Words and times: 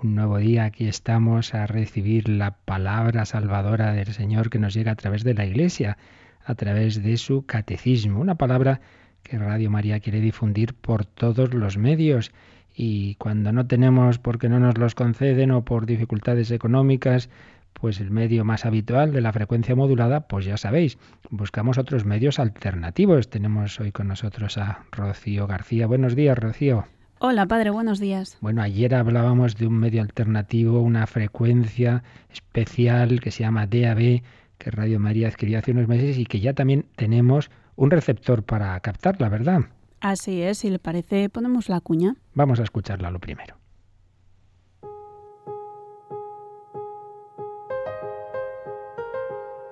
Un 0.00 0.14
nuevo 0.14 0.38
día, 0.38 0.64
aquí 0.64 0.86
estamos 0.86 1.54
a 1.54 1.66
recibir 1.66 2.28
la 2.28 2.52
palabra 2.52 3.24
salvadora 3.24 3.92
del 3.92 4.12
Señor 4.12 4.48
que 4.48 4.60
nos 4.60 4.72
llega 4.72 4.92
a 4.92 4.94
través 4.94 5.24
de 5.24 5.34
la 5.34 5.44
Iglesia, 5.44 5.98
a 6.44 6.54
través 6.54 7.02
de 7.02 7.16
su 7.16 7.44
catecismo. 7.46 8.20
Una 8.20 8.36
palabra 8.36 8.80
que 9.24 9.38
Radio 9.38 9.72
María 9.72 9.98
quiere 9.98 10.20
difundir 10.20 10.74
por 10.74 11.04
todos 11.04 11.52
los 11.52 11.78
medios 11.78 12.30
y 12.72 13.16
cuando 13.16 13.50
no 13.50 13.66
tenemos 13.66 14.20
porque 14.20 14.48
no 14.48 14.60
nos 14.60 14.78
los 14.78 14.94
conceden 14.94 15.50
o 15.50 15.64
por 15.64 15.84
dificultades 15.84 16.52
económicas, 16.52 17.28
pues 17.72 18.00
el 18.00 18.12
medio 18.12 18.44
más 18.44 18.66
habitual 18.66 19.12
de 19.12 19.20
la 19.20 19.32
frecuencia 19.32 19.74
modulada, 19.74 20.28
pues 20.28 20.44
ya 20.44 20.56
sabéis, 20.58 20.96
buscamos 21.28 21.76
otros 21.76 22.04
medios 22.04 22.38
alternativos. 22.38 23.30
Tenemos 23.30 23.80
hoy 23.80 23.90
con 23.90 24.06
nosotros 24.06 24.58
a 24.58 24.84
Rocío 24.92 25.48
García. 25.48 25.88
Buenos 25.88 26.14
días, 26.14 26.38
Rocío. 26.38 26.86
Hola, 27.20 27.46
padre, 27.46 27.70
buenos 27.70 27.98
días. 27.98 28.38
Bueno, 28.40 28.62
ayer 28.62 28.94
hablábamos 28.94 29.56
de 29.56 29.66
un 29.66 29.76
medio 29.76 30.02
alternativo, 30.02 30.80
una 30.80 31.04
frecuencia 31.08 32.04
especial 32.32 33.20
que 33.20 33.32
se 33.32 33.42
llama 33.42 33.66
DAB, 33.66 34.22
que 34.56 34.70
Radio 34.70 35.00
María 35.00 35.26
adquirió 35.26 35.58
hace 35.58 35.72
unos 35.72 35.88
meses 35.88 36.16
y 36.16 36.26
que 36.26 36.38
ya 36.38 36.52
también 36.52 36.86
tenemos 36.94 37.50
un 37.74 37.90
receptor 37.90 38.44
para 38.44 38.78
captarla, 38.78 39.28
¿verdad? 39.28 39.62
Así 40.00 40.42
es, 40.42 40.58
si 40.58 40.70
le 40.70 40.78
parece, 40.78 41.28
ponemos 41.28 41.68
la 41.68 41.80
cuña. 41.80 42.14
Vamos 42.34 42.60
a 42.60 42.62
escucharla 42.62 43.10
lo 43.10 43.18
primero. 43.18 43.56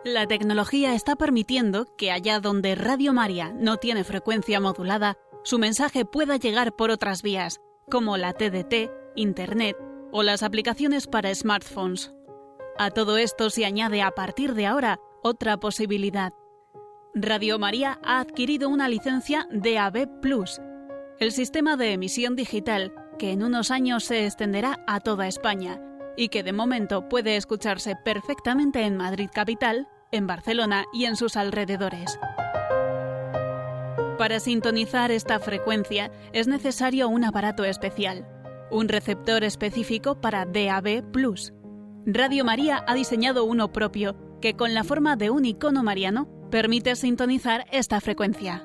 La 0.06 0.28
tecnología 0.28 0.94
está 0.94 1.16
permitiendo 1.16 1.88
que 1.96 2.12
allá 2.12 2.38
donde 2.38 2.76
Radio 2.76 3.12
María 3.12 3.52
no 3.52 3.78
tiene 3.78 4.04
frecuencia 4.04 4.60
modulada, 4.60 5.18
su 5.46 5.60
mensaje 5.60 6.04
pueda 6.04 6.38
llegar 6.38 6.74
por 6.74 6.90
otras 6.90 7.22
vías, 7.22 7.60
como 7.88 8.16
la 8.16 8.32
TDT, 8.32 8.90
Internet 9.14 9.76
o 10.10 10.24
las 10.24 10.42
aplicaciones 10.42 11.06
para 11.06 11.32
smartphones. 11.32 12.12
A 12.78 12.90
todo 12.90 13.16
esto 13.16 13.48
se 13.48 13.64
añade 13.64 14.02
a 14.02 14.10
partir 14.10 14.54
de 14.54 14.66
ahora 14.66 14.98
otra 15.22 15.56
posibilidad. 15.58 16.32
Radio 17.14 17.60
María 17.60 18.00
ha 18.02 18.18
adquirido 18.18 18.68
una 18.68 18.88
licencia 18.88 19.46
DAB 19.52 20.20
Plus, 20.20 20.60
el 21.20 21.30
sistema 21.30 21.76
de 21.76 21.92
emisión 21.92 22.34
digital 22.34 22.92
que 23.16 23.30
en 23.30 23.44
unos 23.44 23.70
años 23.70 24.02
se 24.02 24.26
extenderá 24.26 24.82
a 24.88 24.98
toda 24.98 25.28
España 25.28 25.80
y 26.16 26.28
que 26.28 26.42
de 26.42 26.52
momento 26.52 27.08
puede 27.08 27.36
escucharse 27.36 27.94
perfectamente 28.04 28.80
en 28.82 28.96
Madrid 28.96 29.30
Capital, 29.32 29.86
en 30.10 30.26
Barcelona 30.26 30.86
y 30.92 31.04
en 31.04 31.14
sus 31.14 31.36
alrededores. 31.36 32.18
Para 34.18 34.40
sintonizar 34.40 35.10
esta 35.10 35.38
frecuencia 35.40 36.10
es 36.32 36.48
necesario 36.48 37.08
un 37.08 37.24
aparato 37.24 37.64
especial, 37.64 38.26
un 38.70 38.88
receptor 38.88 39.44
específico 39.44 40.22
para 40.22 40.46
DAB+. 40.46 41.04
Radio 42.06 42.44
María 42.44 42.82
ha 42.86 42.94
diseñado 42.94 43.44
uno 43.44 43.72
propio 43.72 44.16
que 44.40 44.54
con 44.54 44.72
la 44.72 44.84
forma 44.84 45.16
de 45.16 45.28
un 45.28 45.44
icono 45.44 45.82
mariano 45.82 46.28
permite 46.50 46.96
sintonizar 46.96 47.66
esta 47.72 48.00
frecuencia. 48.00 48.64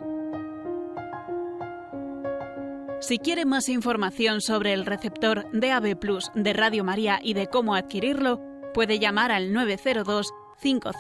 Si 3.02 3.18
quiere 3.18 3.46
más 3.46 3.68
información 3.68 4.40
sobre 4.40 4.72
el 4.72 4.86
receptor 4.86 5.48
DAB 5.52 6.00
Plus 6.00 6.32
de 6.34 6.54
Radio 6.54 6.86
María 6.86 7.20
y 7.22 7.34
de 7.34 7.48
cómo 7.48 7.76
adquirirlo, 7.76 8.40
puede 8.74 9.00
llamar 9.00 9.34
al 9.34 9.52
902 9.52 10.32
500 10.62 10.96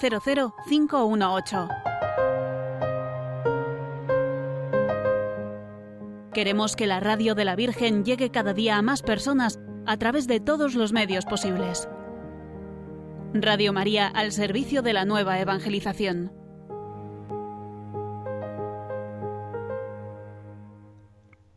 518. 0.67 1.67
Queremos 6.33 6.77
que 6.77 6.87
la 6.87 7.01
radio 7.01 7.35
de 7.35 7.43
la 7.43 7.57
Virgen 7.57 8.05
llegue 8.05 8.31
cada 8.31 8.53
día 8.53 8.77
a 8.77 8.81
más 8.81 9.01
personas 9.01 9.59
a 9.85 9.97
través 9.97 10.27
de 10.27 10.39
todos 10.39 10.75
los 10.75 10.93
medios 10.93 11.25
posibles. 11.25 11.89
Radio 13.33 13.73
María 13.73 14.07
al 14.07 14.31
servicio 14.31 14.81
de 14.81 14.93
la 14.93 15.03
nueva 15.03 15.41
evangelización. 15.41 16.31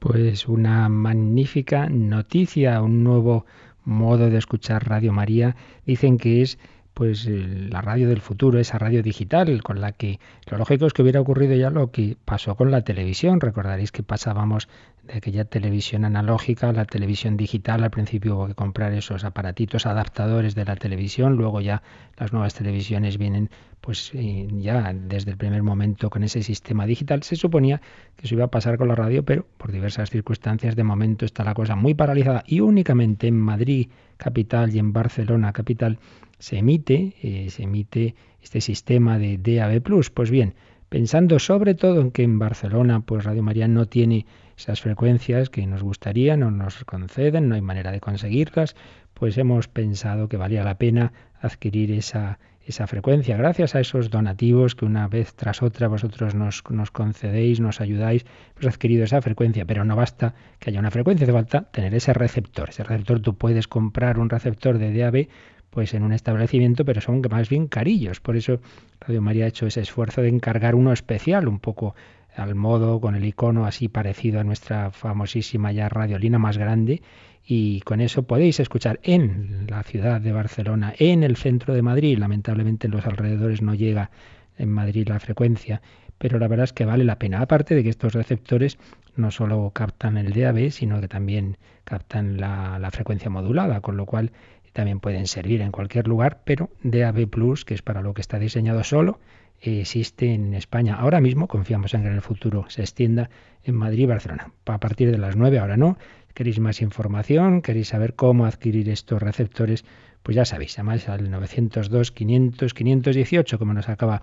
Pues 0.00 0.48
una 0.48 0.88
magnífica 0.88 1.88
noticia, 1.88 2.82
un 2.82 3.04
nuevo 3.04 3.46
modo 3.84 4.28
de 4.28 4.38
escuchar 4.38 4.88
Radio 4.88 5.12
María. 5.12 5.54
Dicen 5.86 6.18
que 6.18 6.42
es 6.42 6.58
pues 6.94 7.26
eh, 7.26 7.68
la 7.70 7.82
radio 7.82 8.08
del 8.08 8.20
futuro, 8.20 8.58
esa 8.58 8.78
radio 8.78 9.02
digital 9.02 9.62
con 9.62 9.80
la 9.80 9.92
que 9.92 10.20
lo 10.46 10.58
lógico 10.58 10.86
es 10.86 10.92
que 10.92 11.02
hubiera 11.02 11.20
ocurrido 11.20 11.54
ya 11.56 11.70
lo 11.70 11.90
que 11.90 12.16
pasó 12.24 12.54
con 12.54 12.70
la 12.70 12.82
televisión. 12.82 13.40
Recordaréis 13.40 13.90
que 13.90 14.04
pasábamos 14.04 14.68
de 15.02 15.14
aquella 15.14 15.44
televisión 15.44 16.04
analógica 16.04 16.68
a 16.68 16.72
la 16.72 16.84
televisión 16.84 17.36
digital. 17.36 17.82
Al 17.82 17.90
principio 17.90 18.36
hubo 18.36 18.46
que 18.46 18.54
comprar 18.54 18.92
esos 18.92 19.24
aparatitos 19.24 19.86
adaptadores 19.86 20.54
de 20.54 20.64
la 20.64 20.76
televisión, 20.76 21.36
luego 21.36 21.60
ya 21.60 21.82
las 22.16 22.32
nuevas 22.32 22.54
televisiones 22.54 23.18
vienen 23.18 23.50
pues 23.80 24.12
eh, 24.14 24.48
ya 24.50 24.94
desde 24.94 25.32
el 25.32 25.36
primer 25.36 25.62
momento 25.62 26.08
con 26.08 26.22
ese 26.22 26.42
sistema 26.42 26.86
digital. 26.86 27.22
Se 27.22 27.36
suponía 27.36 27.82
que 28.16 28.24
eso 28.24 28.34
iba 28.34 28.44
a 28.44 28.50
pasar 28.50 28.78
con 28.78 28.88
la 28.88 28.94
radio, 28.94 29.24
pero 29.24 29.44
por 29.58 29.72
diversas 29.72 30.08
circunstancias 30.08 30.74
de 30.74 30.84
momento 30.84 31.26
está 31.26 31.44
la 31.44 31.52
cosa 31.52 31.76
muy 31.76 31.92
paralizada 31.92 32.44
y 32.46 32.60
únicamente 32.60 33.26
en 33.26 33.38
Madrid 33.38 33.88
capital 34.16 34.74
y 34.74 34.78
en 34.78 34.92
Barcelona 34.94 35.52
capital 35.52 35.98
se 36.44 36.58
emite, 36.58 37.14
eh, 37.22 37.48
se 37.48 37.62
emite 37.62 38.16
este 38.42 38.60
sistema 38.60 39.18
de 39.18 39.38
DAB+. 39.38 39.80
Pues 40.12 40.30
bien, 40.30 40.52
pensando 40.90 41.38
sobre 41.38 41.74
todo 41.74 42.02
en 42.02 42.10
que 42.10 42.22
en 42.22 42.38
Barcelona 42.38 43.00
pues 43.00 43.24
Radio 43.24 43.42
María 43.42 43.66
no 43.66 43.86
tiene 43.86 44.26
esas 44.54 44.82
frecuencias 44.82 45.48
que 45.48 45.66
nos 45.66 45.82
gustaría, 45.82 46.36
no 46.36 46.50
nos 46.50 46.84
conceden, 46.84 47.48
no 47.48 47.54
hay 47.54 47.62
manera 47.62 47.92
de 47.92 48.00
conseguirlas, 48.00 48.76
pues 49.14 49.38
hemos 49.38 49.68
pensado 49.68 50.28
que 50.28 50.36
valía 50.36 50.62
la 50.64 50.76
pena 50.76 51.14
adquirir 51.40 51.90
esa, 51.92 52.38
esa 52.66 52.86
frecuencia. 52.86 53.38
Gracias 53.38 53.74
a 53.74 53.80
esos 53.80 54.10
donativos 54.10 54.74
que 54.74 54.84
una 54.84 55.08
vez 55.08 55.32
tras 55.34 55.62
otra 55.62 55.88
vosotros 55.88 56.34
nos, 56.34 56.62
nos 56.68 56.90
concedéis, 56.90 57.58
nos 57.58 57.80
ayudáis, 57.80 58.26
hemos 58.60 58.74
adquirido 58.74 59.04
esa 59.04 59.22
frecuencia, 59.22 59.64
pero 59.64 59.86
no 59.86 59.96
basta 59.96 60.34
que 60.58 60.68
haya 60.68 60.80
una 60.80 60.90
frecuencia, 60.90 61.24
hace 61.24 61.32
falta 61.32 61.62
tener 61.70 61.94
ese 61.94 62.12
receptor. 62.12 62.68
Ese 62.68 62.84
receptor 62.84 63.20
tú 63.20 63.34
puedes 63.34 63.66
comprar 63.66 64.18
un 64.18 64.28
receptor 64.28 64.76
de 64.76 64.92
DAB 64.92 65.28
pues 65.74 65.92
en 65.92 66.04
un 66.04 66.12
establecimiento, 66.12 66.84
pero 66.84 67.00
son 67.00 67.20
más 67.28 67.48
bien 67.48 67.66
carillos. 67.66 68.20
Por 68.20 68.36
eso 68.36 68.60
Radio 69.00 69.20
María 69.20 69.46
ha 69.46 69.48
hecho 69.48 69.66
ese 69.66 69.80
esfuerzo 69.80 70.22
de 70.22 70.28
encargar 70.28 70.76
uno 70.76 70.92
especial, 70.92 71.48
un 71.48 71.58
poco 71.58 71.96
al 72.36 72.54
modo, 72.54 73.00
con 73.00 73.16
el 73.16 73.24
icono 73.24 73.66
así 73.66 73.88
parecido 73.88 74.38
a 74.38 74.44
nuestra 74.44 74.92
famosísima 74.92 75.72
ya 75.72 75.88
radiolina 75.88 76.38
más 76.38 76.58
grande, 76.58 77.02
y 77.44 77.80
con 77.80 78.00
eso 78.00 78.22
podéis 78.22 78.60
escuchar 78.60 79.00
en 79.02 79.66
la 79.68 79.82
ciudad 79.82 80.20
de 80.20 80.30
Barcelona, 80.30 80.94
en 80.96 81.24
el 81.24 81.36
centro 81.36 81.74
de 81.74 81.82
Madrid, 81.82 82.18
lamentablemente 82.18 82.86
en 82.86 82.92
los 82.92 83.04
alrededores 83.04 83.60
no 83.60 83.74
llega 83.74 84.12
en 84.56 84.70
Madrid 84.70 85.08
la 85.08 85.18
frecuencia, 85.18 85.82
pero 86.18 86.38
la 86.38 86.46
verdad 86.46 86.64
es 86.64 86.72
que 86.72 86.84
vale 86.84 87.02
la 87.02 87.18
pena. 87.18 87.40
Aparte 87.40 87.74
de 87.74 87.82
que 87.82 87.90
estos 87.90 88.12
receptores 88.12 88.78
no 89.16 89.32
solo 89.32 89.70
captan 89.74 90.16
el 90.18 90.32
DAB, 90.32 90.70
sino 90.70 91.00
que 91.00 91.08
también 91.08 91.58
captan 91.82 92.36
la, 92.38 92.78
la 92.78 92.92
frecuencia 92.92 93.28
modulada, 93.28 93.80
con 93.80 93.96
lo 93.96 94.06
cual 94.06 94.30
también 94.74 95.00
pueden 95.00 95.26
servir 95.28 95.62
en 95.62 95.70
cualquier 95.70 96.08
lugar, 96.08 96.42
pero 96.44 96.68
DAB 96.82 97.28
Plus, 97.28 97.64
que 97.64 97.74
es 97.74 97.80
para 97.80 98.02
lo 98.02 98.12
que 98.12 98.20
está 98.20 98.40
diseñado 98.40 98.82
solo, 98.82 99.20
existe 99.60 100.34
en 100.34 100.52
España. 100.52 100.96
Ahora 100.96 101.20
mismo 101.20 101.46
confiamos 101.46 101.94
en 101.94 102.02
que 102.02 102.08
en 102.08 102.14
el 102.14 102.20
futuro 102.20 102.66
se 102.68 102.82
extienda 102.82 103.30
en 103.62 103.76
Madrid 103.76 104.00
y 104.00 104.06
Barcelona. 104.06 104.52
A 104.66 104.78
partir 104.78 105.12
de 105.12 105.16
las 105.16 105.36
9, 105.36 105.60
ahora 105.60 105.76
no. 105.76 105.96
¿Queréis 106.34 106.58
más 106.58 106.82
información? 106.82 107.62
¿Queréis 107.62 107.88
saber 107.88 108.14
cómo 108.14 108.46
adquirir 108.46 108.88
estos 108.88 109.22
receptores? 109.22 109.84
Pues 110.24 110.34
ya 110.34 110.44
sabéis, 110.44 110.76
además 110.76 111.08
al 111.08 111.30
902 111.30 112.10
500 112.10 112.74
518, 112.74 113.58
como 113.60 113.74
nos 113.74 113.88
acaba 113.88 114.22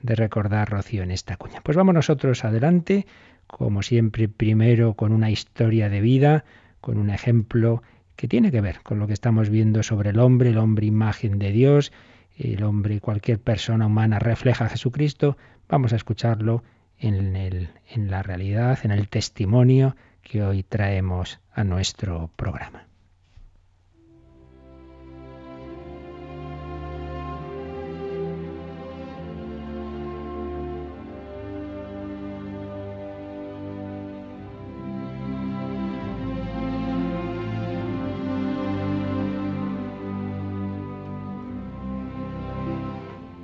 de 0.00 0.14
recordar 0.14 0.70
Rocío 0.70 1.02
en 1.02 1.10
esta 1.10 1.36
cuña. 1.36 1.60
Pues 1.62 1.76
vamos 1.76 1.94
nosotros 1.94 2.42
adelante, 2.46 3.06
como 3.46 3.82
siempre, 3.82 4.28
primero 4.28 4.94
con 4.94 5.12
una 5.12 5.30
historia 5.30 5.90
de 5.90 6.00
vida, 6.00 6.44
con 6.80 6.96
un 6.96 7.10
ejemplo 7.10 7.82
que 8.20 8.28
tiene 8.28 8.50
que 8.50 8.60
ver 8.60 8.82
con 8.82 8.98
lo 8.98 9.06
que 9.06 9.14
estamos 9.14 9.48
viendo 9.48 9.82
sobre 9.82 10.10
el 10.10 10.18
hombre, 10.18 10.50
el 10.50 10.58
hombre 10.58 10.84
imagen 10.84 11.38
de 11.38 11.52
Dios, 11.52 11.90
el 12.36 12.62
hombre, 12.64 13.00
cualquier 13.00 13.38
persona 13.40 13.86
humana 13.86 14.18
refleja 14.18 14.66
a 14.66 14.68
Jesucristo. 14.68 15.38
Vamos 15.70 15.94
a 15.94 15.96
escucharlo 15.96 16.62
en, 16.98 17.34
en 17.34 18.10
la 18.10 18.22
realidad, 18.22 18.78
en 18.82 18.90
el 18.90 19.08
testimonio 19.08 19.96
que 20.20 20.42
hoy 20.42 20.62
traemos 20.62 21.40
a 21.54 21.64
nuestro 21.64 22.28
programa. 22.36 22.89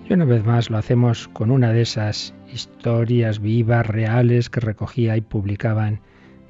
Y 0.09 0.13
una 0.13 0.25
vez 0.25 0.45
más 0.45 0.71
lo 0.71 0.79
hacemos 0.79 1.27
con 1.27 1.51
una 1.51 1.73
de 1.73 1.83
esas 1.83 2.33
historias 2.53 3.41
vivas, 3.41 3.85
reales, 3.85 4.49
que 4.51 4.61
recogía 4.61 5.17
y 5.17 5.21
publicaban 5.21 6.01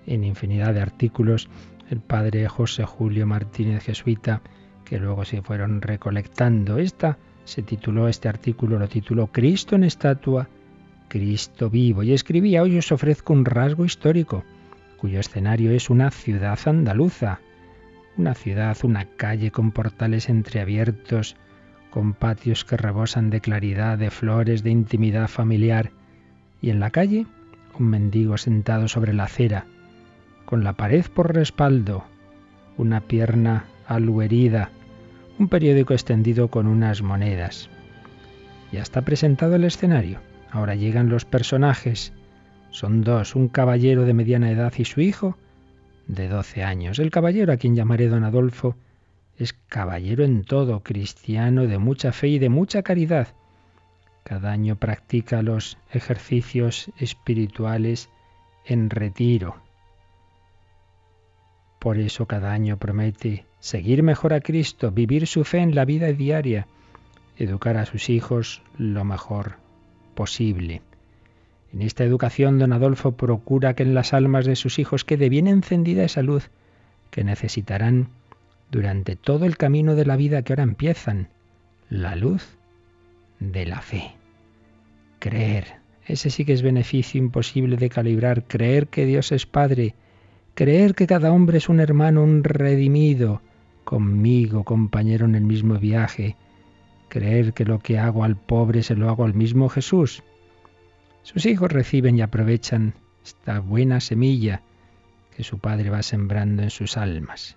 en 0.06 0.24
infinidad 0.24 0.74
de 0.74 0.82
artículos 0.82 1.48
el 1.88 2.00
padre 2.00 2.48
José 2.48 2.84
Julio 2.84 3.26
Martínez 3.26 3.84
Jesuita, 3.84 4.42
que 4.84 4.98
luego 4.98 5.24
se 5.24 5.40
fueron 5.40 5.80
recolectando. 5.80 6.76
Esta 6.76 7.16
se 7.44 7.62
tituló, 7.62 8.08
este 8.08 8.28
artículo 8.28 8.78
lo 8.78 8.88
tituló 8.88 9.28
Cristo 9.28 9.74
en 9.74 9.84
estatua, 9.84 10.48
Cristo 11.08 11.70
vivo. 11.70 12.02
Y 12.02 12.12
escribía, 12.12 12.62
hoy 12.62 12.76
os 12.76 12.92
ofrezco 12.92 13.32
un 13.32 13.46
rasgo 13.46 13.86
histórico, 13.86 14.44
cuyo 14.98 15.18
escenario 15.18 15.70
es 15.70 15.88
una 15.88 16.10
ciudad 16.10 16.58
andaluza. 16.66 17.40
Una 18.18 18.34
ciudad, 18.34 18.76
una 18.82 19.06
calle 19.06 19.50
con 19.50 19.72
portales 19.72 20.28
entreabiertos, 20.28 21.36
con 21.96 22.12
patios 22.12 22.66
que 22.66 22.76
rebosan 22.76 23.30
de 23.30 23.40
claridad, 23.40 23.96
de 23.96 24.10
flores, 24.10 24.62
de 24.62 24.68
intimidad 24.68 25.28
familiar. 25.28 25.92
Y 26.60 26.68
en 26.68 26.78
la 26.78 26.90
calle, 26.90 27.24
un 27.78 27.88
mendigo 27.88 28.36
sentado 28.36 28.86
sobre 28.86 29.14
la 29.14 29.24
acera, 29.24 29.64
con 30.44 30.62
la 30.62 30.74
pared 30.74 31.06
por 31.06 31.34
respaldo, 31.34 32.04
una 32.76 33.00
pierna 33.00 33.64
aluherida, 33.88 34.72
un 35.38 35.48
periódico 35.48 35.94
extendido 35.94 36.48
con 36.48 36.66
unas 36.66 37.00
monedas. 37.00 37.70
Ya 38.72 38.82
está 38.82 39.00
presentado 39.00 39.56
el 39.56 39.64
escenario. 39.64 40.20
Ahora 40.50 40.74
llegan 40.74 41.08
los 41.08 41.24
personajes. 41.24 42.12
Son 42.68 43.04
dos, 43.04 43.34
un 43.34 43.48
caballero 43.48 44.04
de 44.04 44.12
mediana 44.12 44.50
edad 44.50 44.74
y 44.76 44.84
su 44.84 45.00
hijo 45.00 45.38
de 46.08 46.28
doce 46.28 46.62
años. 46.62 46.98
El 46.98 47.10
caballero, 47.10 47.54
a 47.54 47.56
quien 47.56 47.74
llamaré 47.74 48.08
don 48.08 48.24
Adolfo, 48.24 48.76
es 49.38 49.52
caballero 49.68 50.24
en 50.24 50.44
todo, 50.44 50.82
cristiano 50.82 51.66
de 51.66 51.78
mucha 51.78 52.12
fe 52.12 52.28
y 52.28 52.38
de 52.38 52.48
mucha 52.48 52.82
caridad. 52.82 53.28
Cada 54.24 54.50
año 54.50 54.76
practica 54.76 55.42
los 55.42 55.78
ejercicios 55.92 56.90
espirituales 56.98 58.08
en 58.64 58.90
retiro. 58.90 59.56
Por 61.78 61.98
eso 61.98 62.26
cada 62.26 62.52
año 62.52 62.78
promete 62.78 63.46
seguir 63.60 64.02
mejor 64.02 64.32
a 64.32 64.40
Cristo, 64.40 64.90
vivir 64.90 65.26
su 65.26 65.44
fe 65.44 65.58
en 65.58 65.74
la 65.74 65.84
vida 65.84 66.12
diaria, 66.12 66.66
educar 67.36 67.76
a 67.76 67.86
sus 67.86 68.08
hijos 68.08 68.62
lo 68.78 69.04
mejor 69.04 69.56
posible. 70.14 70.82
En 71.72 71.82
esta 71.82 72.04
educación, 72.04 72.58
don 72.58 72.72
Adolfo 72.72 73.12
procura 73.12 73.74
que 73.74 73.82
en 73.82 73.94
las 73.94 74.14
almas 74.14 74.46
de 74.46 74.56
sus 74.56 74.78
hijos 74.78 75.04
quede 75.04 75.28
bien 75.28 75.46
encendida 75.46 76.04
esa 76.04 76.22
luz 76.22 76.50
que 77.10 77.22
necesitarán 77.22 78.08
durante 78.70 79.16
todo 79.16 79.44
el 79.44 79.56
camino 79.56 79.94
de 79.94 80.06
la 80.06 80.16
vida 80.16 80.42
que 80.42 80.52
ahora 80.52 80.64
empiezan, 80.64 81.28
la 81.88 82.16
luz 82.16 82.56
de 83.38 83.66
la 83.66 83.80
fe. 83.80 84.12
Creer, 85.18 85.76
ese 86.04 86.30
sí 86.30 86.44
que 86.44 86.52
es 86.52 86.62
beneficio 86.62 87.18
imposible 87.18 87.76
de 87.76 87.88
calibrar, 87.88 88.44
creer 88.44 88.88
que 88.88 89.06
Dios 89.06 89.32
es 89.32 89.46
Padre, 89.46 89.94
creer 90.54 90.94
que 90.94 91.06
cada 91.06 91.32
hombre 91.32 91.58
es 91.58 91.68
un 91.68 91.80
hermano, 91.80 92.22
un 92.22 92.44
redimido, 92.44 93.42
conmigo, 93.84 94.64
compañero 94.64 95.26
en 95.26 95.34
el 95.34 95.44
mismo 95.44 95.74
viaje, 95.78 96.36
creer 97.08 97.52
que 97.52 97.64
lo 97.64 97.78
que 97.78 97.98
hago 97.98 98.24
al 98.24 98.36
pobre 98.36 98.82
se 98.82 98.96
lo 98.96 99.08
hago 99.08 99.24
al 99.24 99.34
mismo 99.34 99.68
Jesús. 99.68 100.22
Sus 101.22 101.46
hijos 101.46 101.72
reciben 101.72 102.18
y 102.18 102.22
aprovechan 102.22 102.94
esta 103.24 103.60
buena 103.60 104.00
semilla 104.00 104.62
que 105.36 105.44
su 105.44 105.58
padre 105.58 105.90
va 105.90 106.02
sembrando 106.02 106.62
en 106.62 106.70
sus 106.70 106.96
almas. 106.96 107.56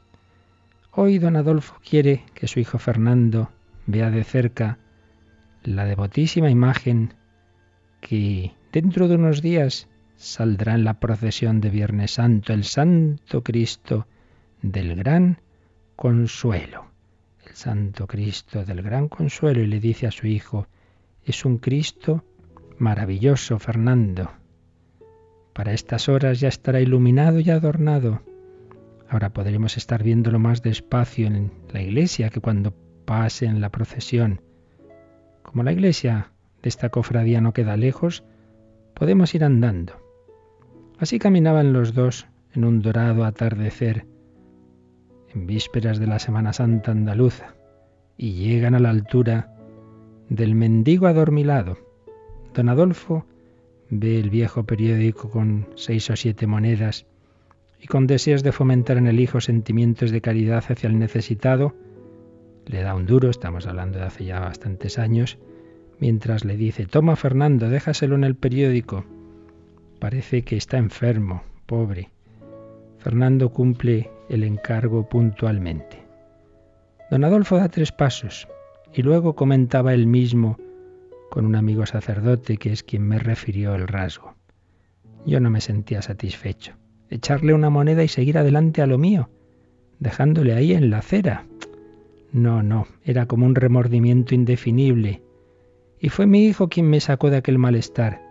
Hoy 1.01 1.17
don 1.17 1.37
Adolfo 1.37 1.75
quiere 1.89 2.25
que 2.33 2.49
su 2.49 2.59
hijo 2.59 2.77
Fernando 2.77 3.49
vea 3.85 4.11
de 4.11 4.25
cerca 4.25 4.79
la 5.63 5.85
devotísima 5.85 6.49
imagen 6.49 7.13
que 8.01 8.51
dentro 8.73 9.07
de 9.07 9.15
unos 9.15 9.41
días 9.41 9.87
saldrá 10.17 10.73
en 10.73 10.83
la 10.83 10.99
procesión 10.99 11.61
de 11.61 11.69
Viernes 11.69 12.11
Santo, 12.11 12.51
el 12.51 12.65
Santo 12.65 13.43
Cristo 13.43 14.07
del 14.61 14.93
Gran 14.97 15.39
consuelo. 15.95 16.91
El 17.47 17.55
Santo 17.55 18.05
Cristo 18.05 18.65
del 18.65 18.81
gran 18.81 19.07
consuelo 19.07 19.61
y 19.61 19.67
le 19.67 19.79
dice 19.79 20.05
a 20.05 20.11
su 20.11 20.27
hijo, 20.27 20.67
es 21.23 21.45
un 21.45 21.59
Cristo 21.59 22.25
maravilloso, 22.77 23.57
Fernando. 23.57 24.33
Para 25.53 25.71
estas 25.71 26.09
horas 26.09 26.41
ya 26.41 26.49
estará 26.49 26.81
iluminado 26.81 27.39
y 27.39 27.49
adornado. 27.51 28.21
Ahora 29.09 29.31
podremos 29.31 29.75
estar 29.75 30.03
viéndolo 30.03 30.37
más 30.37 30.61
despacio 30.61 31.27
en 31.27 31.51
la 31.73 31.81
iglesia 31.81 32.29
que 32.29 32.41
cuando 32.41 32.73
pase 33.05 33.47
en 33.47 33.59
la 33.59 33.69
procesión. 33.69 34.41
Como 35.41 35.63
la 35.63 35.71
iglesia 35.71 36.31
de 36.61 36.69
esta 36.69 36.89
cofradía 36.89 37.41
no 37.41 37.51
queda 37.51 37.75
lejos, 37.75 38.23
podemos 38.93 39.33
ir 39.33 39.43
andando. 39.43 39.93
Así 40.99 41.17
caminaban 41.17 41.73
los 41.73 41.95
dos 41.95 42.27
en 42.53 42.65
un 42.65 42.81
dorado 42.81 43.25
atardecer 43.25 44.05
en 45.33 45.47
vísperas 45.47 45.99
de 45.99 46.07
la 46.07 46.19
Semana 46.19 46.53
Santa 46.53 46.91
andaluza 46.91 47.55
y 48.15 48.33
llegan 48.33 48.75
a 48.75 48.79
la 48.79 48.91
altura 48.91 49.55
del 50.29 50.53
mendigo 50.53 51.07
adormilado. 51.07 51.77
Don 52.53 52.69
Adolfo 52.69 53.25
ve 53.89 54.19
el 54.19 54.29
viejo 54.29 54.65
periódico 54.65 55.31
con 55.31 55.67
seis 55.75 56.09
o 56.11 56.15
siete 56.15 56.45
monedas 56.45 57.07
y 57.79 57.87
con 57.87 58.07
deseos 58.07 58.43
de 58.43 58.51
fomentar 58.51 58.97
en 58.97 59.07
el 59.07 59.19
hijo 59.19 59.41
sentimientos 59.41 60.11
de 60.11 60.21
caridad 60.21 60.63
hacia 60.67 60.87
el 60.87 60.99
necesitado, 60.99 61.75
le 62.65 62.81
da 62.81 62.93
un 62.93 63.05
duro, 63.05 63.29
estamos 63.29 63.65
hablando 63.65 63.99
de 63.99 64.05
hace 64.05 64.25
ya 64.25 64.39
bastantes 64.39 64.99
años, 64.99 65.39
mientras 65.99 66.45
le 66.45 66.57
dice, 66.57 66.85
toma 66.85 67.15
Fernando, 67.15 67.69
déjaselo 67.69 68.15
en 68.15 68.23
el 68.23 68.35
periódico. 68.35 69.05
Parece 69.99 70.43
que 70.43 70.55
está 70.55 70.77
enfermo, 70.77 71.43
pobre. 71.65 72.09
Fernando 72.99 73.49
cumple 73.49 74.11
el 74.29 74.43
encargo 74.43 75.07
puntualmente. 75.07 76.03
Don 77.09 77.23
Adolfo 77.23 77.57
da 77.57 77.69
tres 77.69 77.91
pasos 77.91 78.47
y 78.93 79.01
luego 79.01 79.35
comentaba 79.35 79.93
él 79.93 80.05
mismo 80.05 80.57
con 81.31 81.45
un 81.45 81.55
amigo 81.55 81.85
sacerdote 81.85 82.57
que 82.57 82.71
es 82.71 82.83
quien 82.83 83.07
me 83.07 83.19
refirió 83.19 83.75
el 83.75 83.87
rasgo. 83.87 84.35
Yo 85.25 85.39
no 85.39 85.49
me 85.49 85.61
sentía 85.61 86.01
satisfecho. 86.01 86.78
Echarle 87.09 87.53
una 87.53 87.69
moneda 87.69 88.03
y 88.03 88.07
seguir 88.07 88.37
adelante 88.37 88.81
a 88.81 88.87
lo 88.87 88.97
mío, 88.97 89.29
dejándole 89.99 90.53
ahí 90.53 90.73
en 90.73 90.89
la 90.89 90.99
acera. 90.99 91.45
No, 92.31 92.61
no, 92.61 92.87
era 93.03 93.25
como 93.25 93.45
un 93.45 93.55
remordimiento 93.55 94.35
indefinible. 94.35 95.23
Y 95.99 96.09
fue 96.09 96.27
mi 96.27 96.45
hijo 96.45 96.69
quien 96.69 96.89
me 96.89 96.99
sacó 96.99 97.29
de 97.29 97.37
aquel 97.37 97.57
malestar, 97.57 98.21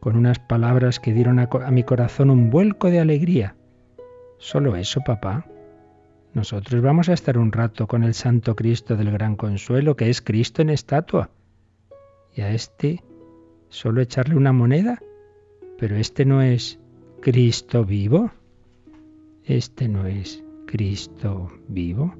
con 0.00 0.16
unas 0.16 0.38
palabras 0.38 1.00
que 1.00 1.12
dieron 1.12 1.38
a, 1.38 1.48
a 1.50 1.70
mi 1.70 1.82
corazón 1.82 2.30
un 2.30 2.50
vuelco 2.50 2.90
de 2.90 3.00
alegría. 3.00 3.56
¿Solo 4.38 4.76
eso, 4.76 5.00
papá? 5.04 5.46
Nosotros 6.34 6.82
vamos 6.82 7.08
a 7.08 7.12
estar 7.12 7.38
un 7.38 7.52
rato 7.52 7.86
con 7.86 8.02
el 8.02 8.12
Santo 8.12 8.56
Cristo 8.56 8.96
del 8.96 9.10
Gran 9.12 9.36
Consuelo, 9.36 9.96
que 9.96 10.10
es 10.10 10.20
Cristo 10.20 10.62
en 10.62 10.70
estatua. 10.70 11.30
Y 12.34 12.40
a 12.40 12.50
este 12.50 13.02
solo 13.68 14.00
echarle 14.00 14.36
una 14.36 14.52
moneda. 14.52 15.00
Pero 15.78 15.96
este 15.96 16.24
no 16.24 16.42
es 16.42 16.80
Cristo 17.24 17.86
vivo. 17.86 18.32
Este 19.46 19.88
no 19.88 20.06
es 20.06 20.44
Cristo 20.66 21.50
vivo. 21.68 22.14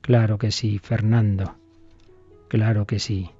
Claro 0.00 0.38
que 0.38 0.50
sí, 0.50 0.78
Fernando. 0.78 1.56
Claro 2.48 2.86
que 2.86 2.98
sí. 3.00 3.32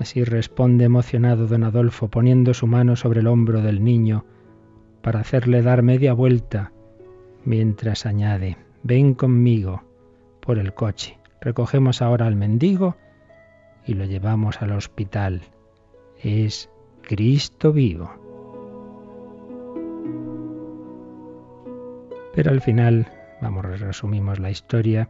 Así 0.00 0.24
responde 0.24 0.84
emocionado 0.84 1.46
don 1.46 1.62
Adolfo, 1.62 2.08
poniendo 2.08 2.54
su 2.54 2.66
mano 2.66 2.96
sobre 2.96 3.20
el 3.20 3.28
hombro 3.28 3.62
del 3.62 3.84
niño, 3.84 4.24
para 5.00 5.20
hacerle 5.20 5.62
dar 5.62 5.82
media 5.82 6.12
vuelta, 6.12 6.72
mientras 7.44 8.04
añade, 8.04 8.56
ven 8.82 9.14
conmigo 9.14 9.84
por 10.40 10.58
el 10.58 10.74
coche. 10.74 11.20
Recogemos 11.40 12.02
ahora 12.02 12.26
al 12.26 12.34
mendigo 12.34 12.96
y 13.86 13.94
lo 13.94 14.06
llevamos 14.06 14.60
al 14.60 14.72
hospital. 14.72 15.42
Es 16.20 16.68
Cristo 17.06 17.72
vivo. 17.72 18.10
Pero 22.34 22.50
al 22.50 22.60
final, 22.60 23.06
vamos, 23.40 23.64
resumimos 23.64 24.40
la 24.40 24.50
historia. 24.50 25.08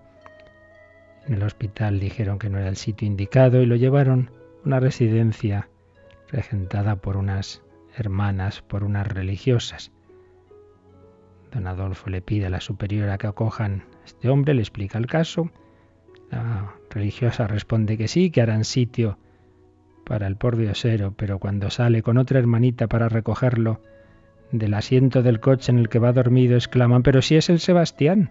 En 1.26 1.34
el 1.34 1.42
hospital 1.42 1.98
dijeron 1.98 2.38
que 2.38 2.50
no 2.50 2.58
era 2.58 2.68
el 2.68 2.76
sitio 2.76 3.08
indicado 3.08 3.62
y 3.62 3.66
lo 3.66 3.76
llevaron 3.76 4.30
a 4.62 4.66
una 4.66 4.80
residencia 4.80 5.70
regentada 6.28 6.96
por 6.96 7.16
unas 7.16 7.62
hermanas 7.96 8.60
por 8.60 8.84
unas 8.84 9.06
religiosas. 9.06 9.90
Don 11.50 11.66
Adolfo 11.66 12.10
le 12.10 12.20
pide 12.20 12.46
a 12.46 12.50
la 12.50 12.60
superiora 12.60 13.16
que 13.16 13.26
acojan 13.26 13.84
a 14.02 14.04
este 14.04 14.28
hombre, 14.28 14.52
le 14.52 14.60
explica 14.60 14.98
el 14.98 15.06
caso. 15.06 15.50
La 16.30 16.74
religiosa 16.90 17.46
responde 17.46 17.96
que 17.96 18.06
sí, 18.06 18.30
que 18.30 18.42
harán 18.42 18.64
sitio 18.64 19.18
para 20.06 20.28
el 20.28 20.36
pordiosero, 20.36 21.14
pero 21.16 21.40
cuando 21.40 21.68
sale 21.68 22.00
con 22.00 22.16
otra 22.16 22.38
hermanita 22.38 22.86
para 22.86 23.08
recogerlo 23.08 23.80
del 24.52 24.74
asiento 24.74 25.24
del 25.24 25.40
coche 25.40 25.72
en 25.72 25.78
el 25.78 25.88
que 25.88 25.98
va 25.98 26.12
dormido, 26.12 26.54
exclaman, 26.54 27.02
pero 27.02 27.20
si 27.22 27.34
es 27.34 27.50
el 27.50 27.58
Sebastián. 27.58 28.30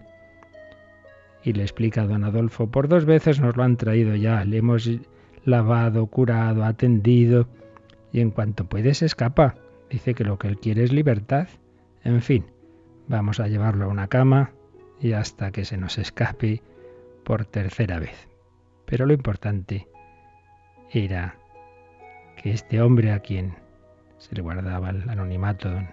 Y 1.44 1.52
le 1.52 1.62
explica 1.62 2.02
a 2.02 2.06
don 2.06 2.24
Adolfo, 2.24 2.70
por 2.70 2.88
dos 2.88 3.04
veces 3.04 3.40
nos 3.40 3.56
lo 3.56 3.62
han 3.62 3.76
traído 3.76 4.16
ya, 4.16 4.42
le 4.46 4.56
hemos 4.56 4.90
lavado, 5.44 6.06
curado, 6.06 6.64
atendido, 6.64 7.46
y 8.10 8.20
en 8.20 8.30
cuanto 8.30 8.64
puede 8.64 8.94
se 8.94 9.04
escapa. 9.04 9.56
Dice 9.90 10.14
que 10.14 10.24
lo 10.24 10.38
que 10.38 10.48
él 10.48 10.58
quiere 10.58 10.82
es 10.82 10.92
libertad. 10.92 11.48
En 12.02 12.22
fin, 12.22 12.46
vamos 13.06 13.38
a 13.38 13.48
llevarlo 13.48 13.84
a 13.84 13.88
una 13.88 14.08
cama 14.08 14.52
y 14.98 15.12
hasta 15.12 15.52
que 15.52 15.66
se 15.66 15.76
nos 15.76 15.98
escape 15.98 16.62
por 17.22 17.44
tercera 17.44 17.98
vez. 17.98 18.28
Pero 18.86 19.04
lo 19.04 19.12
importante 19.12 19.86
era 20.90 21.36
este 22.50 22.80
hombre 22.80 23.12
a 23.12 23.20
quien 23.20 23.54
se 24.18 24.34
le 24.34 24.42
guardaba 24.42 24.90
el 24.90 25.08
anonimato, 25.08 25.68
el 25.68 25.86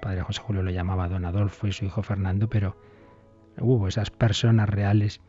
padre 0.00 0.22
José 0.22 0.40
Julio 0.40 0.62
lo 0.62 0.70
llamaba 0.70 1.08
don 1.08 1.24
Adolfo 1.24 1.66
y 1.66 1.72
su 1.72 1.84
hijo 1.84 2.02
Fernando, 2.02 2.48
pero 2.48 2.76
hubo 3.58 3.88
esas 3.88 4.10
personas 4.10 4.68
reales 4.68 5.20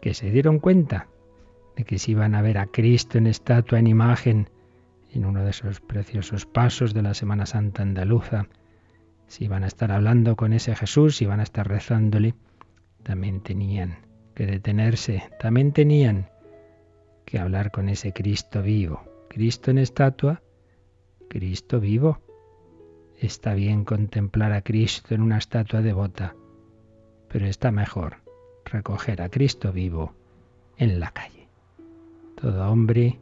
que 0.00 0.14
se 0.14 0.30
dieron 0.30 0.58
cuenta 0.58 1.08
de 1.76 1.84
que 1.84 1.98
si 1.98 2.12
iban 2.12 2.34
a 2.34 2.42
ver 2.42 2.58
a 2.58 2.66
Cristo 2.66 3.18
en 3.18 3.26
estatua, 3.26 3.78
en 3.78 3.86
imagen, 3.86 4.50
en 5.12 5.24
uno 5.24 5.44
de 5.44 5.50
esos 5.50 5.80
preciosos 5.80 6.46
pasos 6.46 6.92
de 6.94 7.02
la 7.02 7.14
Semana 7.14 7.46
Santa 7.46 7.82
andaluza, 7.82 8.46
si 9.26 9.44
iban 9.44 9.62
a 9.62 9.68
estar 9.68 9.92
hablando 9.92 10.36
con 10.36 10.52
ese 10.52 10.74
Jesús, 10.74 11.16
si 11.16 11.24
iban 11.24 11.40
a 11.40 11.44
estar 11.44 11.68
rezándole, 11.68 12.34
también 13.02 13.40
tenían 13.40 13.98
que 14.34 14.46
detenerse, 14.46 15.22
también 15.38 15.72
tenían 15.72 16.28
que 17.24 17.38
hablar 17.38 17.70
con 17.70 17.88
ese 17.88 18.12
Cristo 18.12 18.62
vivo. 18.62 19.07
Cristo 19.28 19.70
en 19.70 19.78
estatua, 19.78 20.42
Cristo 21.28 21.80
vivo. 21.80 22.20
Está 23.18 23.54
bien 23.54 23.84
contemplar 23.84 24.52
a 24.52 24.62
Cristo 24.62 25.14
en 25.14 25.22
una 25.22 25.38
estatua 25.38 25.82
devota, 25.82 26.34
pero 27.28 27.46
está 27.46 27.70
mejor 27.70 28.18
recoger 28.64 29.22
a 29.22 29.28
Cristo 29.28 29.72
vivo 29.72 30.14
en 30.76 31.00
la 31.00 31.10
calle. 31.10 31.48
Todo 32.40 32.70
hombre, 32.70 33.18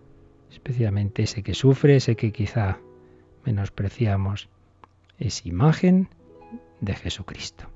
especialmente 0.50 1.22
ese 1.22 1.42
que 1.42 1.54
sufre, 1.54 1.96
ese 1.96 2.16
que 2.16 2.32
quizá 2.32 2.78
menospreciamos, 3.44 4.48
es 5.18 5.46
imagen 5.46 6.08
de 6.80 6.94
Jesucristo. 6.94 7.66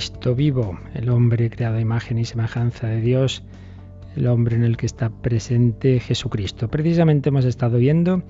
Cristo 0.00 0.34
vivo, 0.34 0.80
el 0.94 1.10
hombre 1.10 1.50
creado 1.50 1.76
a 1.76 1.80
imagen 1.82 2.16
y 2.16 2.24
semejanza 2.24 2.86
de 2.86 3.02
Dios, 3.02 3.44
el 4.16 4.28
hombre 4.28 4.56
en 4.56 4.64
el 4.64 4.78
que 4.78 4.86
está 4.86 5.10
presente 5.10 6.00
Jesucristo. 6.00 6.68
Precisamente 6.68 7.28
hemos 7.28 7.44
estado 7.44 7.76
viendo 7.76 8.22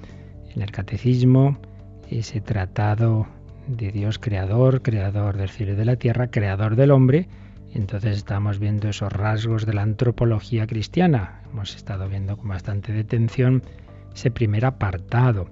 en 0.52 0.62
el 0.62 0.72
catecismo 0.72 1.60
ese 2.08 2.40
tratado 2.40 3.28
de 3.68 3.92
Dios 3.92 4.18
creador, 4.18 4.82
creador 4.82 5.36
del 5.36 5.48
cielo 5.48 5.74
y 5.74 5.76
de 5.76 5.84
la 5.84 5.94
tierra, 5.94 6.32
creador 6.32 6.74
del 6.74 6.90
hombre. 6.90 7.28
Entonces 7.72 8.16
estamos 8.16 8.58
viendo 8.58 8.88
esos 8.88 9.12
rasgos 9.12 9.64
de 9.64 9.74
la 9.74 9.82
antropología 9.82 10.66
cristiana. 10.66 11.42
Hemos 11.52 11.76
estado 11.76 12.08
viendo 12.08 12.36
con 12.36 12.48
bastante 12.48 12.92
detención 12.92 13.62
ese 14.12 14.32
primer 14.32 14.64
apartado, 14.64 15.50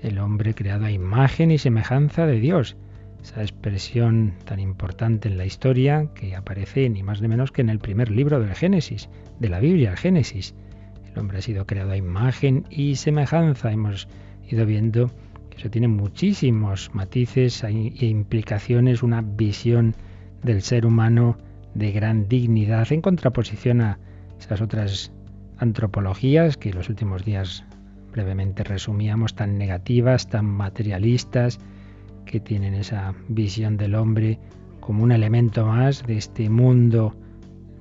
el 0.00 0.18
hombre 0.18 0.54
creado 0.54 0.86
a 0.86 0.90
imagen 0.90 1.50
y 1.50 1.58
semejanza 1.58 2.24
de 2.24 2.40
Dios 2.40 2.78
esa 3.22 3.42
expresión 3.42 4.34
tan 4.44 4.60
importante 4.60 5.28
en 5.28 5.38
la 5.38 5.44
historia 5.44 6.08
que 6.14 6.36
aparece 6.36 6.88
ni 6.88 7.02
más 7.02 7.20
ni 7.20 7.28
menos 7.28 7.52
que 7.52 7.62
en 7.62 7.70
el 7.70 7.78
primer 7.78 8.10
libro 8.10 8.40
del 8.40 8.54
Génesis, 8.54 9.08
de 9.38 9.48
la 9.48 9.60
Biblia, 9.60 9.90
el 9.90 9.96
Génesis. 9.96 10.54
El 11.12 11.18
hombre 11.18 11.38
ha 11.38 11.42
sido 11.42 11.66
creado 11.66 11.90
a 11.92 11.96
imagen 11.96 12.64
y 12.70 12.96
semejanza. 12.96 13.72
Hemos 13.72 14.08
ido 14.48 14.66
viendo 14.66 15.10
que 15.50 15.58
eso 15.58 15.70
tiene 15.70 15.88
muchísimos 15.88 16.94
matices 16.94 17.64
e 17.64 18.06
implicaciones, 18.06 19.02
una 19.02 19.22
visión 19.22 19.94
del 20.42 20.62
ser 20.62 20.86
humano 20.86 21.36
de 21.74 21.92
gran 21.92 22.28
dignidad 22.28 22.90
en 22.92 23.02
contraposición 23.02 23.80
a 23.80 23.98
esas 24.38 24.60
otras 24.60 25.12
antropologías 25.58 26.56
que 26.56 26.72
los 26.72 26.88
últimos 26.88 27.24
días 27.24 27.64
brevemente 28.12 28.64
resumíamos, 28.64 29.34
tan 29.34 29.58
negativas, 29.58 30.28
tan 30.28 30.46
materialistas, 30.46 31.58
que 32.28 32.38
tienen 32.38 32.74
esa 32.74 33.14
visión 33.28 33.76
del 33.76 33.94
hombre 33.94 34.38
como 34.80 35.02
un 35.02 35.10
elemento 35.10 35.66
más 35.66 36.06
de 36.06 36.18
este 36.18 36.48
mundo 36.48 37.16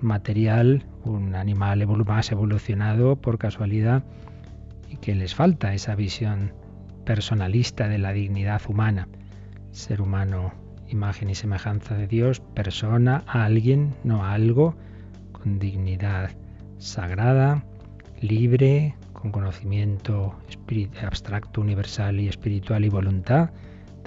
material, 0.01 0.83
un 1.03 1.35
animal 1.35 1.85
más 2.05 2.31
evolucionado 2.31 3.17
por 3.17 3.37
casualidad, 3.37 4.03
y 4.89 4.97
que 4.97 5.13
les 5.15 5.35
falta 5.35 5.73
esa 5.73 5.95
visión 5.95 6.53
personalista 7.05 7.87
de 7.87 7.97
la 7.97 8.13
dignidad 8.13 8.61
humana. 8.67 9.07
Ser 9.71 10.01
humano, 10.01 10.53
imagen 10.87 11.29
y 11.29 11.35
semejanza 11.35 11.95
de 11.95 12.07
Dios, 12.07 12.39
persona, 12.39 13.23
alguien, 13.27 13.95
no 14.03 14.25
algo, 14.25 14.75
con 15.33 15.59
dignidad 15.59 16.31
sagrada, 16.77 17.65
libre, 18.21 18.95
con 19.13 19.31
conocimiento 19.31 20.35
abstracto, 21.05 21.61
universal 21.61 22.19
y 22.19 22.27
espiritual 22.27 22.85
y 22.85 22.89
voluntad, 22.89 23.49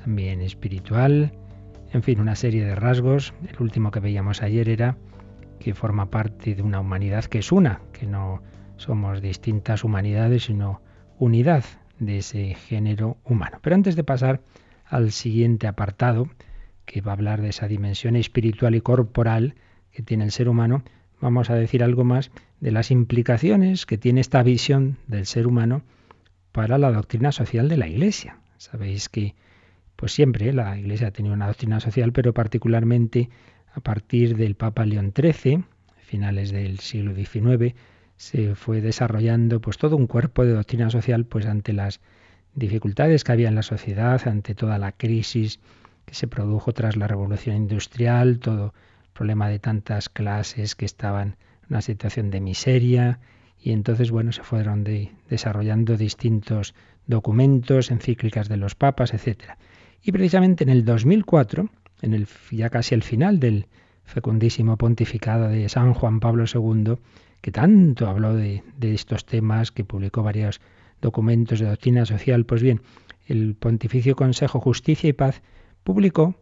también 0.03 0.41
espiritual, 0.41 1.33
en 1.93 2.03
fin, 2.03 2.21
una 2.21 2.37
serie 2.37 2.65
de 2.65 2.75
rasgos. 2.75 3.35
El 3.49 3.61
último 3.61 3.91
que 3.91 4.01
veíamos 4.01 4.43
ayer 4.43 4.69
era 4.69 4.97
que 5.59 5.75
forma 5.75 6.11
parte 6.11 6.55
de 6.55 6.63
una 6.63 6.81
humanidad 6.81 7.25
que 7.25 7.39
es 7.39 7.53
una, 7.53 7.81
que 7.93 8.07
no 8.07 8.43
somos 8.77 9.21
distintas 9.21 9.85
humanidades, 9.85 10.45
sino 10.45 10.81
unidad 11.19 11.65
de 11.99 12.19
ese 12.19 12.55
género 12.55 13.19
humano. 13.25 13.59
Pero 13.63 13.77
antes 13.77 13.95
de 13.95 14.05
pasar 14.05 14.41
al 14.87 15.13
siguiente 15.13 15.67
apartado, 15.67 16.29
que 16.87 17.03
va 17.03 17.13
a 17.13 17.15
hablar 17.15 17.43
de 17.43 17.51
esa 17.51 17.69
dimensión 17.69 18.17
espiritual 18.17 18.75
y 18.75 18.81
corporal 18.81 19.55
que 19.93 20.03
tiene 20.03 20.25
el 20.25 20.33
ser 20.33 20.49
humano, 20.49 20.83
vamos 21.21 21.51
a 21.51 21.55
decir 21.55 21.85
algo 21.85 22.05
más 22.05 22.31
de 22.61 22.71
las 22.73 22.91
implicaciones 22.91 23.85
que 23.85 23.99
tiene 23.99 24.21
esta 24.21 24.43
visión 24.43 24.97
del 25.07 25.27
ser 25.27 25.47
humano 25.47 25.83
para 26.53 26.79
la 26.79 26.91
doctrina 26.91 27.33
social 27.33 27.69
de 27.69 27.77
la 27.77 27.87
Iglesia. 27.87 28.39
Sabéis 28.57 29.09
que 29.09 29.35
pues 30.01 30.15
siempre 30.15 30.51
la 30.55 30.79
Iglesia 30.79 31.09
ha 31.09 31.11
tenido 31.11 31.35
una 31.35 31.49
doctrina 31.49 31.79
social, 31.79 32.11
pero 32.11 32.33
particularmente 32.33 33.29
a 33.75 33.81
partir 33.81 34.35
del 34.35 34.55
Papa 34.55 34.87
León 34.87 35.13
XIII, 35.15 35.65
finales 35.99 36.53
del 36.53 36.79
siglo 36.79 37.15
XIX, 37.15 37.75
se 38.17 38.55
fue 38.55 38.81
desarrollando 38.81 39.61
pues 39.61 39.77
todo 39.77 39.99
un 39.99 40.07
cuerpo 40.07 40.47
de 40.47 40.55
doctrina 40.55 40.89
social 40.89 41.27
pues 41.27 41.45
ante 41.45 41.75
las 41.75 42.01
dificultades 42.55 43.25
que 43.25 43.33
había 43.33 43.49
en 43.49 43.55
la 43.55 43.63
sociedad, 43.63 44.27
ante 44.27 44.55
toda 44.55 44.79
la 44.79 44.93
crisis 44.93 45.61
que 46.07 46.15
se 46.15 46.27
produjo 46.27 46.73
tras 46.73 46.97
la 46.97 47.07
revolución 47.07 47.55
industrial, 47.57 48.39
todo 48.39 48.73
el 49.05 49.13
problema 49.13 49.51
de 49.51 49.59
tantas 49.59 50.09
clases 50.09 50.77
que 50.77 50.87
estaban 50.87 51.29
en 51.29 51.67
una 51.69 51.83
situación 51.83 52.31
de 52.31 52.41
miseria 52.41 53.21
y 53.63 53.73
entonces 53.73 54.11
bueno 54.11 54.33
se 54.33 54.45
fueron 54.45 54.83
desarrollando 55.29 55.99
distintos 55.99 56.75
documentos, 57.07 57.91
encíclicas 57.91 58.49
de 58.49 58.57
los 58.57 58.75
papas, 58.75 59.13
etcétera. 59.13 59.59
Y 60.03 60.13
precisamente 60.13 60.65
en 60.65 60.71
el 60.71 60.85
2004, 60.85 61.69
en 62.03 62.15
el 62.15 62.27
ya 62.51 62.71
casi 62.71 62.95
el 62.95 63.03
final 63.03 63.39
del 63.39 63.67
fecundísimo 64.05 64.77
pontificado 64.77 65.49
de 65.49 65.69
San 65.69 65.95
Juan 65.95 66.21
Pablo 66.21 66.45
II, 66.53 66.95
que 67.41 67.53
tanto 67.53 68.09
habló 68.09 68.35
de, 68.35 68.63
estos 68.81 69.25
temas, 69.25 69.71
que 69.71 69.85
publicó 69.85 70.23
varios 70.23 70.61
documentos 71.01 71.61
de 71.61 71.67
doctrina 71.67 72.05
social, 72.05 72.45
pues 72.45 72.63
bien, 72.63 72.83
el 73.27 73.55
Pontificio 73.55 74.17
Consejo 74.17 74.61
Justicia 74.61 75.09
y 75.09 75.13
Paz 75.13 75.43
publicó 75.85 76.35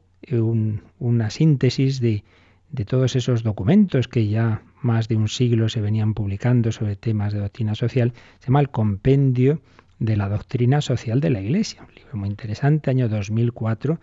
una 0.99 1.31
síntesis 1.31 2.01
de, 2.01 2.25
de 2.71 2.85
todos 2.85 3.15
esos 3.15 3.43
documentos 3.43 4.09
que 4.09 4.27
ya 4.29 4.63
más 4.83 5.09
de 5.09 5.17
un 5.17 5.29
siglo 5.29 5.69
se 5.69 5.81
venían 5.81 6.15
publicando 6.15 6.73
sobre 6.73 6.97
temas 6.97 7.33
de 7.33 7.41
doctrina 7.41 7.75
social, 7.75 8.13
se 8.41 8.47
llama 8.47 8.61
el 8.61 8.71
Compendio 8.71 9.61
de 9.99 10.17
la 10.17 10.29
Doctrina 10.29 10.81
Social 10.81 11.21
de 11.21 11.31
la 11.31 11.41
Iglesia, 11.41 11.83
un 11.89 11.95
libro 11.95 12.17
muy 12.17 12.29
interesante, 12.29 12.91
año 12.91 13.09
2004, 13.09 14.01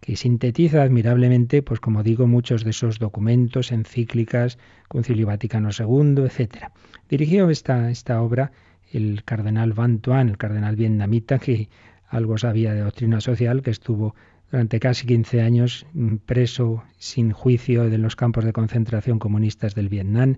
que 0.00 0.16
sintetiza 0.16 0.82
admirablemente, 0.82 1.62
pues 1.62 1.80
como 1.80 2.02
digo, 2.02 2.26
muchos 2.26 2.64
de 2.64 2.70
esos 2.70 2.98
documentos, 2.98 3.72
encíclicas, 3.72 4.58
Concilio 4.88 5.26
Vaticano 5.26 5.70
II, 5.70 6.24
etc. 6.24 6.68
Dirigió 7.08 7.48
esta, 7.50 7.90
esta 7.90 8.20
obra 8.20 8.52
el 8.92 9.24
cardenal 9.24 9.72
Van 9.72 9.98
Tuan, 9.98 10.28
el 10.28 10.38
cardenal 10.38 10.76
vietnamita, 10.76 11.38
que 11.38 11.68
algo 12.08 12.38
sabía 12.38 12.74
de 12.74 12.80
doctrina 12.80 13.20
social, 13.20 13.62
que 13.62 13.70
estuvo 13.70 14.14
durante 14.50 14.78
casi 14.78 15.06
15 15.06 15.40
años 15.40 15.86
preso 16.26 16.84
sin 16.98 17.32
juicio 17.32 17.90
de 17.90 17.98
los 17.98 18.14
campos 18.14 18.44
de 18.44 18.52
concentración 18.52 19.18
comunistas 19.18 19.74
del 19.74 19.88
Vietnam, 19.88 20.36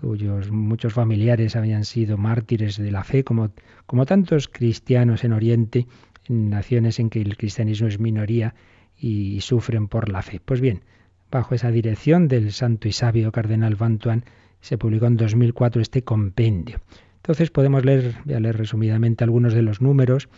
cuyos 0.00 0.50
muchos 0.50 0.92
familiares 0.92 1.56
habían 1.56 1.84
sido 1.84 2.16
mártires 2.18 2.76
de 2.76 2.90
la 2.90 3.04
fe, 3.04 3.24
como, 3.24 3.50
como 3.86 4.06
tantos 4.06 4.48
cristianos 4.48 5.24
en 5.24 5.32
Oriente, 5.32 5.86
en 6.28 6.50
naciones 6.50 6.98
en 6.98 7.10
que 7.10 7.20
el 7.20 7.36
cristianismo 7.36 7.88
es 7.88 7.98
minoría 7.98 8.54
y 8.98 9.40
sufren 9.40 9.88
por 9.88 10.08
la 10.08 10.22
fe. 10.22 10.40
Pues 10.44 10.60
bien, 10.60 10.82
bajo 11.30 11.54
esa 11.54 11.70
dirección 11.70 12.28
del 12.28 12.52
santo 12.52 12.88
y 12.88 12.92
sabio 12.92 13.32
cardenal 13.32 13.74
Bantuan, 13.74 14.24
se 14.60 14.78
publicó 14.78 15.06
en 15.06 15.16
2004 15.16 15.82
este 15.82 16.02
compendio. 16.02 16.80
Entonces 17.16 17.50
podemos 17.50 17.84
leer, 17.84 18.14
voy 18.24 18.34
a 18.34 18.40
leer 18.40 18.56
resumidamente 18.56 19.24
algunos 19.24 19.52
de 19.52 19.62
los 19.62 19.80
números 19.80 20.28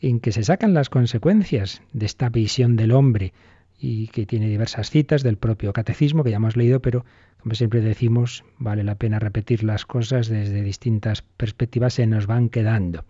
en 0.00 0.20
que 0.20 0.32
se 0.32 0.44
sacan 0.44 0.74
las 0.74 0.90
consecuencias 0.90 1.82
de 1.92 2.06
esta 2.06 2.28
visión 2.28 2.76
del 2.76 2.92
hombre 2.92 3.32
y 3.78 4.08
que 4.08 4.26
tiene 4.26 4.48
diversas 4.48 4.90
citas 4.90 5.22
del 5.22 5.36
propio 5.36 5.72
catecismo 5.72 6.24
que 6.24 6.30
ya 6.30 6.36
hemos 6.36 6.56
leído, 6.56 6.80
pero 6.80 7.04
como 7.40 7.54
siempre 7.54 7.80
decimos, 7.80 8.44
vale 8.58 8.82
la 8.82 8.96
pena 8.96 9.20
repetir 9.20 9.62
las 9.62 9.86
cosas 9.86 10.28
desde 10.28 10.62
distintas 10.62 11.22
perspectivas, 11.22 11.94
se 11.94 12.06
nos 12.06 12.26
van 12.26 12.48
quedando. 12.48 13.04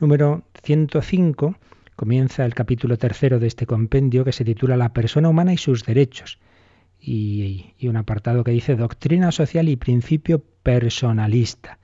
Número 0.00 0.42
105 0.62 1.56
comienza 1.94 2.44
el 2.44 2.54
capítulo 2.54 2.96
tercero 2.96 3.38
de 3.38 3.46
este 3.46 3.66
compendio 3.66 4.24
que 4.24 4.32
se 4.32 4.44
titula 4.44 4.76
La 4.76 4.92
persona 4.92 5.28
humana 5.28 5.52
y 5.52 5.58
sus 5.58 5.84
derechos. 5.84 6.38
Y, 7.00 7.74
un 7.82 7.96
apartado 7.96 8.44
que 8.44 8.52
dice 8.52 8.76
Doctrina 8.76 9.30
social 9.30 9.68
y 9.68 9.76
principio 9.76 10.42
personalista. 10.62 11.78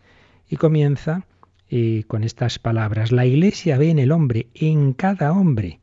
Y 0.48 0.56
comienza 0.56 1.26
eh, 1.68 2.04
con 2.06 2.24
estas 2.24 2.58
palabras. 2.58 3.12
La 3.12 3.26
Iglesia 3.26 3.76
ve 3.76 3.90
en 3.90 3.98
el 3.98 4.12
hombre, 4.12 4.48
en 4.54 4.94
cada 4.94 5.32
hombre, 5.32 5.80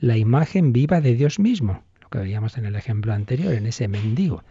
la 0.00 0.16
imagen 0.16 0.72
viva 0.72 1.02
de 1.02 1.14
Dios 1.14 1.38
mismo. 1.38 1.84
Que 2.10 2.18
veíamos 2.18 2.58
en 2.58 2.66
el 2.66 2.76
ejemplo 2.76 3.12
anterior, 3.12 3.54
en 3.54 3.66
ese 3.66 3.88
mendigo. 3.88 4.42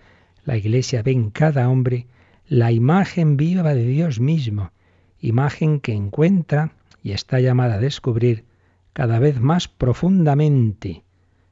La 0.46 0.58
Iglesia 0.58 1.04
ve 1.04 1.12
en 1.12 1.30
cada 1.30 1.70
hombre 1.70 2.08
la 2.48 2.72
imagen 2.72 3.38
viva 3.38 3.74
de 3.74 3.86
Dios 3.86 4.20
mismo, 4.20 4.72
imagen 5.20 5.80
que 5.80 5.94
encuentra 5.94 6.72
y 7.04 7.12
está 7.12 7.40
llamada 7.40 7.76
a 7.76 7.80
descubrir 7.80 8.46
cada 8.94 9.20
vez 9.20 9.40
más 9.40 9.68
profundamente 9.68 11.04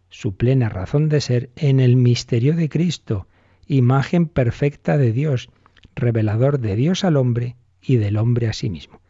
su 0.09 0.35
plena 0.35 0.69
razón 0.69 1.09
de 1.09 1.21
ser 1.21 1.49
en 1.55 1.79
el 1.79 1.95
misterio 1.97 2.55
de 2.55 2.69
Cristo, 2.69 3.27
imagen 3.67 4.27
perfecta 4.27 4.97
de 4.97 5.11
Dios, 5.11 5.49
revelador 5.95 6.59
de 6.59 6.75
Dios 6.75 7.03
al 7.03 7.17
hombre 7.17 7.55
y 7.81 7.97
del 7.97 8.17
hombre 8.17 8.47
a 8.47 8.53
sí 8.53 8.69
mismo. 8.69 9.01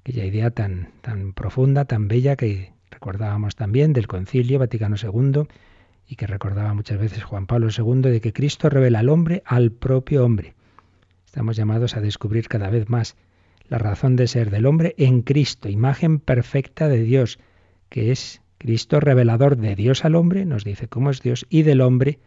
Aquella 0.00 0.24
idea 0.24 0.50
tan, 0.50 0.92
tan 1.02 1.32
profunda, 1.32 1.84
tan 1.84 2.08
bella 2.08 2.36
que 2.36 2.72
recordábamos 2.90 3.56
también 3.56 3.92
del 3.92 4.06
Concilio 4.06 4.58
Vaticano 4.58 4.96
II 5.00 5.46
y 6.08 6.16
que 6.16 6.26
recordaba 6.26 6.74
muchas 6.74 6.98
veces 6.98 7.24
Juan 7.24 7.46
Pablo 7.46 7.68
II 7.76 8.02
de 8.02 8.20
que 8.20 8.32
Cristo 8.32 8.68
revela 8.68 9.00
al 9.00 9.08
hombre 9.08 9.42
al 9.44 9.72
propio 9.72 10.24
hombre. 10.24 10.54
Estamos 11.24 11.56
llamados 11.56 11.96
a 11.96 12.00
descubrir 12.00 12.48
cada 12.48 12.70
vez 12.70 12.88
más 12.88 13.16
la 13.68 13.78
razón 13.78 14.16
de 14.16 14.28
ser 14.28 14.50
del 14.50 14.66
hombre 14.66 14.94
en 14.98 15.22
Cristo, 15.22 15.68
imagen 15.68 16.20
perfecta 16.20 16.88
de 16.88 17.02
Dios, 17.02 17.38
que 17.88 18.12
es 18.12 18.40
Cristo 18.58 19.00
revelador 19.00 19.56
de 19.56 19.74
Dios 19.74 20.04
al 20.04 20.14
hombre, 20.14 20.44
nos 20.44 20.64
dice 20.64 20.88
cómo 20.88 21.10
es 21.10 21.20
Dios, 21.20 21.46
y 21.50 21.62
del 21.62 21.80
hombre 21.80 22.18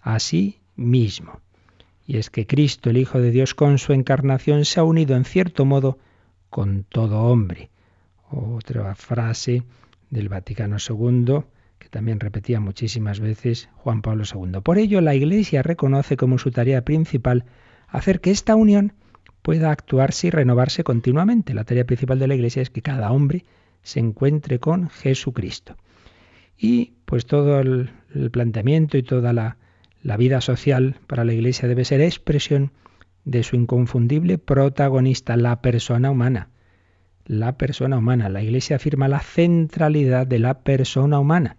a 0.00 0.18
sí 0.18 0.58
mismo. 0.76 1.40
Y 2.06 2.16
es 2.16 2.30
que 2.30 2.46
Cristo, 2.46 2.90
el 2.90 2.96
Hijo 2.96 3.20
de 3.20 3.30
Dios, 3.30 3.54
con 3.54 3.78
su 3.78 3.92
encarnación 3.92 4.64
se 4.64 4.80
ha 4.80 4.84
unido 4.84 5.16
en 5.16 5.24
cierto 5.24 5.64
modo 5.64 5.98
con 6.50 6.84
todo 6.84 7.20
hombre. 7.22 7.70
Otra 8.30 8.94
frase 8.94 9.62
del 10.10 10.28
Vaticano 10.28 10.76
II 10.78 11.42
que 11.78 11.88
también 11.88 12.20
repetía 12.20 12.60
muchísimas 12.60 13.20
veces 13.20 13.68
Juan 13.76 14.02
Pablo 14.02 14.24
II. 14.24 14.60
Por 14.62 14.78
ello, 14.78 15.00
la 15.00 15.14
Iglesia 15.14 15.62
reconoce 15.62 16.16
como 16.16 16.38
su 16.38 16.50
tarea 16.50 16.84
principal 16.84 17.44
hacer 17.88 18.20
que 18.20 18.30
esta 18.30 18.56
unión 18.56 18.92
pueda 19.42 19.70
actuarse 19.70 20.26
y 20.26 20.30
renovarse 20.30 20.84
continuamente. 20.84 21.54
La 21.54 21.64
tarea 21.64 21.84
principal 21.84 22.18
de 22.18 22.28
la 22.28 22.34
Iglesia 22.34 22.62
es 22.62 22.70
que 22.70 22.82
cada 22.82 23.10
hombre 23.12 23.44
se 23.82 24.00
encuentre 24.00 24.58
con 24.58 24.90
Jesucristo. 24.90 25.76
Y 26.56 26.92
pues 27.04 27.26
todo 27.26 27.60
el, 27.60 27.90
planteamiento 28.32 28.98
y 28.98 29.02
toda 29.02 29.32
la, 29.32 29.56
la 30.02 30.16
vida 30.16 30.40
social 30.40 30.96
para 31.06 31.24
la 31.24 31.32
Iglesia 31.32 31.68
debe 31.68 31.84
ser 31.84 32.00
expresión 32.00 32.72
de 33.24 33.42
su 33.42 33.56
inconfundible 33.56 34.38
protagonista, 34.38 35.36
la 35.36 35.60
persona 35.60 36.10
humana. 36.10 36.48
La 37.24 37.56
persona 37.56 37.98
humana. 37.98 38.28
La 38.28 38.42
Iglesia 38.42 38.76
afirma 38.76 39.06
la 39.06 39.20
centralidad 39.20 40.26
de 40.26 40.38
la 40.38 40.60
persona 40.60 41.18
humana. 41.20 41.56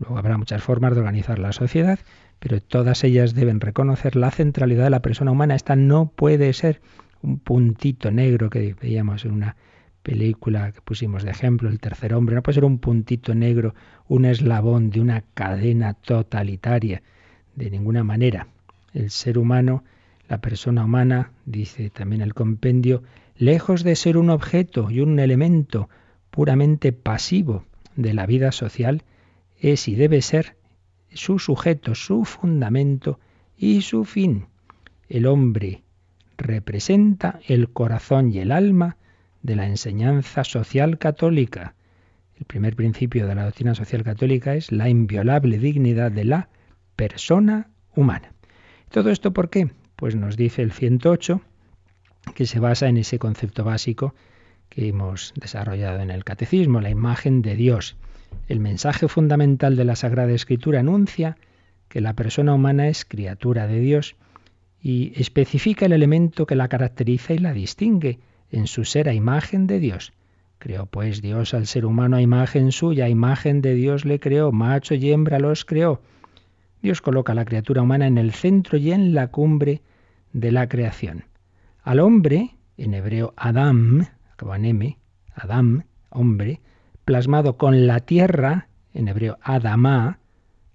Luego 0.00 0.16
habrá 0.16 0.38
muchas 0.38 0.62
formas 0.62 0.94
de 0.94 1.00
organizar 1.00 1.38
la 1.38 1.52
sociedad, 1.52 1.98
pero 2.38 2.60
todas 2.60 3.04
ellas 3.04 3.34
deben 3.34 3.60
reconocer 3.60 4.16
la 4.16 4.30
centralidad 4.30 4.84
de 4.84 4.90
la 4.90 5.02
persona 5.02 5.30
humana. 5.30 5.54
Esta 5.54 5.76
no 5.76 6.10
puede 6.10 6.52
ser 6.54 6.80
un 7.22 7.38
puntito 7.38 8.10
negro 8.10 8.48
que 8.48 8.74
veíamos 8.80 9.26
en 9.26 9.32
una 9.32 9.56
película 10.02 10.72
que 10.72 10.80
pusimos 10.80 11.22
de 11.22 11.30
ejemplo, 11.30 11.68
El 11.68 11.80
tercer 11.80 12.14
hombre, 12.14 12.34
no 12.34 12.42
puede 12.42 12.54
ser 12.54 12.64
un 12.64 12.78
puntito 12.78 13.34
negro, 13.34 13.74
un 14.08 14.24
eslabón 14.24 14.88
de 14.88 15.02
una 15.02 15.22
cadena 15.34 15.92
totalitaria, 15.92 17.02
de 17.54 17.70
ninguna 17.70 18.02
manera. 18.02 18.46
El 18.94 19.10
ser 19.10 19.36
humano, 19.36 19.84
la 20.30 20.40
persona 20.40 20.86
humana, 20.86 21.32
dice 21.44 21.90
también 21.90 22.22
el 22.22 22.32
compendio, 22.32 23.02
lejos 23.36 23.84
de 23.84 23.96
ser 23.96 24.16
un 24.16 24.30
objeto 24.30 24.90
y 24.90 25.00
un 25.00 25.18
elemento 25.18 25.90
puramente 26.30 26.92
pasivo 26.92 27.64
de 27.96 28.14
la 28.14 28.24
vida 28.24 28.50
social, 28.50 29.02
es 29.60 29.86
y 29.88 29.94
debe 29.94 30.22
ser 30.22 30.56
su 31.12 31.38
sujeto, 31.38 31.94
su 31.94 32.24
fundamento 32.24 33.20
y 33.56 33.82
su 33.82 34.04
fin. 34.04 34.46
El 35.08 35.26
hombre 35.26 35.82
representa 36.38 37.40
el 37.46 37.70
corazón 37.70 38.32
y 38.32 38.38
el 38.38 38.52
alma 38.52 38.96
de 39.42 39.56
la 39.56 39.66
enseñanza 39.66 40.44
social 40.44 40.98
católica. 40.98 41.74
El 42.38 42.46
primer 42.46 42.74
principio 42.74 43.26
de 43.26 43.34
la 43.34 43.44
doctrina 43.44 43.74
social 43.74 44.02
católica 44.02 44.54
es 44.54 44.72
la 44.72 44.88
inviolable 44.88 45.58
dignidad 45.58 46.10
de 46.10 46.24
la 46.24 46.48
persona 46.96 47.68
humana. 47.94 48.32
¿Todo 48.90 49.10
esto 49.10 49.32
por 49.32 49.50
qué? 49.50 49.70
Pues 49.96 50.16
nos 50.16 50.36
dice 50.36 50.62
el 50.62 50.72
108 50.72 51.42
que 52.34 52.46
se 52.46 52.60
basa 52.60 52.88
en 52.88 52.96
ese 52.96 53.18
concepto 53.18 53.64
básico 53.64 54.14
que 54.68 54.88
hemos 54.88 55.34
desarrollado 55.36 56.00
en 56.00 56.10
el 56.10 56.24
catecismo, 56.24 56.80
la 56.80 56.90
imagen 56.90 57.42
de 57.42 57.56
Dios. 57.56 57.96
El 58.48 58.60
mensaje 58.60 59.08
fundamental 59.08 59.76
de 59.76 59.84
la 59.84 59.96
Sagrada 59.96 60.32
Escritura 60.32 60.80
anuncia 60.80 61.36
que 61.88 62.00
la 62.00 62.14
persona 62.14 62.54
humana 62.54 62.88
es 62.88 63.04
criatura 63.04 63.66
de 63.66 63.80
Dios 63.80 64.16
y 64.82 65.12
especifica 65.20 65.86
el 65.86 65.92
elemento 65.92 66.46
que 66.46 66.56
la 66.56 66.68
caracteriza 66.68 67.34
y 67.34 67.38
la 67.38 67.52
distingue, 67.52 68.18
en 68.50 68.66
su 68.66 68.84
ser 68.84 69.08
a 69.08 69.14
imagen 69.14 69.66
de 69.66 69.78
Dios. 69.78 70.12
Creó 70.58 70.86
pues 70.86 71.22
Dios 71.22 71.54
al 71.54 71.66
ser 71.66 71.86
humano 71.86 72.16
a 72.16 72.22
imagen 72.22 72.72
suya, 72.72 73.06
a 73.06 73.08
imagen 73.08 73.62
de 73.62 73.74
Dios 73.74 74.04
le 74.04 74.20
creó, 74.20 74.52
macho 74.52 74.94
y 74.94 75.10
hembra 75.10 75.38
los 75.38 75.64
creó. 75.64 76.00
Dios 76.82 77.00
coloca 77.00 77.32
a 77.32 77.34
la 77.34 77.44
criatura 77.44 77.82
humana 77.82 78.06
en 78.06 78.18
el 78.18 78.32
centro 78.32 78.78
y 78.78 78.92
en 78.92 79.14
la 79.14 79.28
cumbre 79.28 79.82
de 80.32 80.52
la 80.52 80.68
creación. 80.68 81.24
Al 81.82 82.00
hombre, 82.00 82.56
en 82.76 82.94
hebreo 82.94 83.32
Adam, 83.36 84.06
M, 84.40 84.98
Adam, 85.34 85.84
hombre, 86.10 86.60
plasmado 87.10 87.56
con 87.56 87.88
la 87.88 87.98
tierra, 87.98 88.68
en 88.94 89.08
hebreo 89.08 89.36
Adamá, 89.42 90.20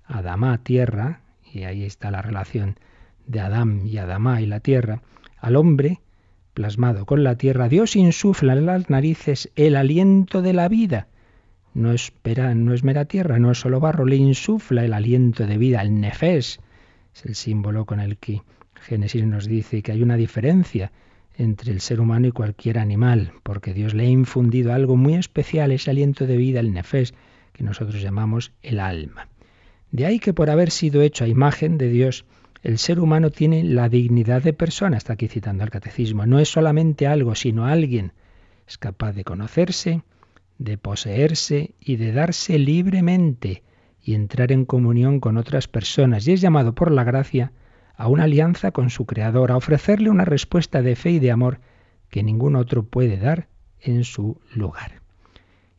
Adamá, 0.04 0.58
tierra, 0.58 1.22
y 1.50 1.64
ahí 1.64 1.86
está 1.86 2.12
la 2.12 2.22
relación 2.22 2.78
de 3.26 3.40
Adán 3.40 3.88
y 3.88 4.00
Adamá 4.00 4.42
y 4.42 4.46
la 4.46 4.60
tierra, 4.60 5.02
al 5.38 5.56
hombre 5.56 6.02
plasmado 6.54 7.06
con 7.06 7.24
la 7.24 7.38
tierra, 7.38 7.70
Dios 7.70 7.96
insufla 7.96 8.52
en 8.52 8.66
las 8.66 8.90
narices 8.90 9.50
el 9.56 9.78
aliento 9.78 10.42
de 10.42 10.52
la 10.52 10.68
vida. 10.68 11.08
No 11.74 11.94
es, 11.94 12.12
no 12.54 12.74
es 12.74 12.84
mera 12.84 13.06
tierra, 13.06 13.40
no 13.40 13.52
es 13.52 13.60
solo 13.62 13.80
barro, 13.80 14.06
le 14.06 14.18
insufla 14.18 14.84
el 14.84 14.92
aliento 14.92 15.48
de 15.48 15.58
vida, 15.58 15.82
el 15.82 16.02
nefés. 16.02 16.60
Es 17.16 17.26
el 17.26 17.36
símbolo 17.36 17.86
con 17.86 18.02
el 18.02 18.18
que 18.18 18.42
Génesis 18.82 19.24
nos 19.24 19.48
dice 19.48 19.82
que 19.82 19.94
hay 19.94 20.04
una 20.04 20.18
diferencia 20.18 20.92
entre 21.38 21.72
el 21.72 21.82
ser 21.82 22.00
humano 22.00 22.28
y 22.28 22.32
cualquier 22.32 22.80
animal, 22.80 23.34
porque 23.44 23.74
Dios 23.74 23.94
le 23.94 24.04
ha 24.04 24.10
infundido 24.10 24.74
algo 24.74 24.96
muy 24.96 25.16
especial, 25.16 25.72
ese 25.72 25.92
aliento 25.92 26.26
de 26.28 26.38
vida, 26.38 26.60
el 26.60 26.74
nefés, 26.74 27.14
que 27.54 27.64
nosotros 27.64 28.02
llamamos 28.02 28.52
el 28.62 28.80
alma. 28.80 29.30
De 29.92 30.06
ahí 30.06 30.20
que 30.20 30.34
por 30.34 30.50
haber 30.50 30.72
sido 30.72 31.02
hecho 31.02 31.24
a 31.24 31.28
imagen 31.28 31.78
de 31.78 31.90
Dios, 31.90 32.26
el 32.64 32.78
ser 32.80 33.00
humano 33.00 33.30
tiene 33.30 33.64
la 33.64 33.90
dignidad 33.90 34.42
de 34.42 34.54
persona, 34.54 34.98
está 34.98 35.14
aquí 35.14 35.28
citando 35.28 35.64
el 35.64 35.70
catecismo, 35.70 36.26
no 36.26 36.40
es 36.40 36.50
solamente 36.50 37.08
algo, 37.08 37.36
sino 37.36 37.66
alguien. 37.66 38.14
Es 38.68 38.78
capaz 38.78 39.14
de 39.14 39.24
conocerse, 39.24 40.02
de 40.58 40.78
poseerse 40.78 41.76
y 41.80 41.98
de 41.98 42.12
darse 42.12 42.58
libremente 42.58 43.64
y 44.02 44.16
entrar 44.16 44.52
en 44.52 44.66
comunión 44.66 45.20
con 45.20 45.38
otras 45.38 45.68
personas, 45.68 46.28
y 46.28 46.34
es 46.34 46.42
llamado 46.42 46.74
por 46.74 46.92
la 46.92 47.04
gracia 47.04 47.52
a 47.98 48.08
una 48.08 48.24
alianza 48.24 48.72
con 48.72 48.90
su 48.90 49.06
Creador, 49.06 49.52
a 49.52 49.58
ofrecerle 49.58 50.10
una 50.10 50.26
respuesta 50.26 50.82
de 50.82 50.96
fe 50.96 51.12
y 51.12 51.20
de 51.20 51.32
amor 51.32 51.60
que 52.10 52.24
ningún 52.24 52.56
otro 52.56 52.84
puede 52.84 53.18
dar 53.18 53.48
en 53.80 54.04
su 54.04 54.40
lugar. 54.54 55.02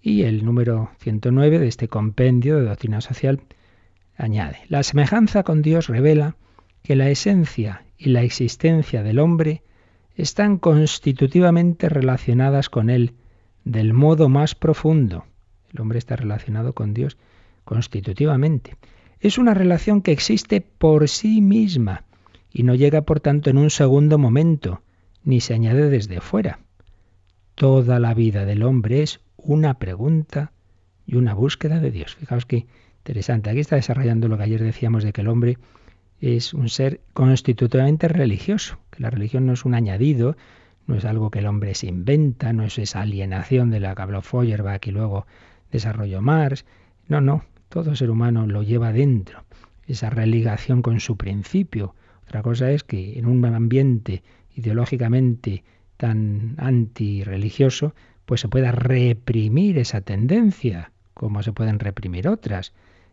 Y 0.00 0.22
el 0.22 0.44
número 0.44 0.90
109 0.98 1.58
de 1.58 1.66
este 1.66 1.88
compendio 1.88 2.56
de 2.56 2.66
doctrina 2.66 3.00
social 3.00 3.42
añade, 4.16 4.58
la 4.68 4.82
semejanza 4.82 5.42
con 5.42 5.62
Dios 5.62 5.88
revela 5.88 6.36
que 6.82 6.96
la 6.96 7.10
esencia 7.10 7.84
y 7.98 8.10
la 8.10 8.22
existencia 8.22 9.02
del 9.02 9.18
hombre 9.18 9.62
están 10.14 10.58
constitutivamente 10.58 11.88
relacionadas 11.88 12.70
con 12.70 12.88
él 12.88 13.14
del 13.64 13.92
modo 13.92 14.28
más 14.28 14.54
profundo. 14.54 15.24
El 15.74 15.80
hombre 15.80 15.98
está 15.98 16.16
relacionado 16.16 16.72
con 16.72 16.94
Dios 16.94 17.18
constitutivamente. 17.64 18.76
Es 19.20 19.38
una 19.38 19.54
relación 19.54 20.02
que 20.02 20.12
existe 20.12 20.60
por 20.60 21.08
sí 21.08 21.40
misma 21.40 22.04
y 22.56 22.62
no 22.62 22.74
llega 22.74 23.02
por 23.02 23.20
tanto 23.20 23.50
en 23.50 23.58
un 23.58 23.68
segundo 23.68 24.16
momento, 24.16 24.80
ni 25.24 25.42
se 25.42 25.52
añade 25.52 25.90
desde 25.90 26.22
fuera. 26.22 26.60
Toda 27.54 28.00
la 28.00 28.14
vida 28.14 28.46
del 28.46 28.62
hombre 28.62 29.02
es 29.02 29.20
una 29.36 29.78
pregunta 29.78 30.52
y 31.04 31.16
una 31.16 31.34
búsqueda 31.34 31.80
de 31.80 31.90
Dios. 31.90 32.14
Fijaos 32.14 32.46
qué 32.46 32.66
interesante. 33.00 33.50
Aquí 33.50 33.60
está 33.60 33.76
desarrollando 33.76 34.28
lo 34.28 34.38
que 34.38 34.44
ayer 34.44 34.62
decíamos 34.62 35.04
de 35.04 35.12
que 35.12 35.20
el 35.20 35.28
hombre 35.28 35.58
es 36.18 36.54
un 36.54 36.70
ser 36.70 37.02
constitutivamente 37.12 38.08
religioso, 38.08 38.78
que 38.90 39.02
la 39.02 39.10
religión 39.10 39.44
no 39.44 39.52
es 39.52 39.66
un 39.66 39.74
añadido, 39.74 40.38
no 40.86 40.94
es 40.94 41.04
algo 41.04 41.30
que 41.30 41.40
el 41.40 41.48
hombre 41.48 41.74
se 41.74 41.88
inventa, 41.88 42.54
no 42.54 42.64
es 42.64 42.78
esa 42.78 43.02
alienación 43.02 43.68
de 43.68 43.80
la 43.80 43.94
que 43.94 44.00
habló 44.00 44.22
Feuerbach 44.22 44.86
y 44.86 44.92
luego 44.92 45.26
desarrolló 45.70 46.22
Marx. 46.22 46.64
No, 47.06 47.20
no, 47.20 47.44
todo 47.68 47.94
ser 47.96 48.08
humano 48.08 48.46
lo 48.46 48.62
lleva 48.62 48.94
dentro, 48.94 49.44
esa 49.86 50.08
religación 50.08 50.80
con 50.80 51.00
su 51.00 51.18
principio. 51.18 51.94
Otra 52.26 52.42
cosa 52.42 52.70
es 52.70 52.84
que 52.84 53.18
en 53.18 53.26
un 53.26 53.44
ambiente 53.44 54.22
ideológicamente 54.54 55.62
tan 55.96 56.54
antirreligioso, 56.58 57.94
pues 58.24 58.40
se 58.40 58.48
pueda 58.48 58.72
reprimir 58.72 59.78
esa 59.78 60.00
tendencia, 60.00 60.90
como 61.14 61.42
se 61.42 61.52
pueden 61.52 61.78
reprimir 61.78 62.28
otras. 62.28 62.72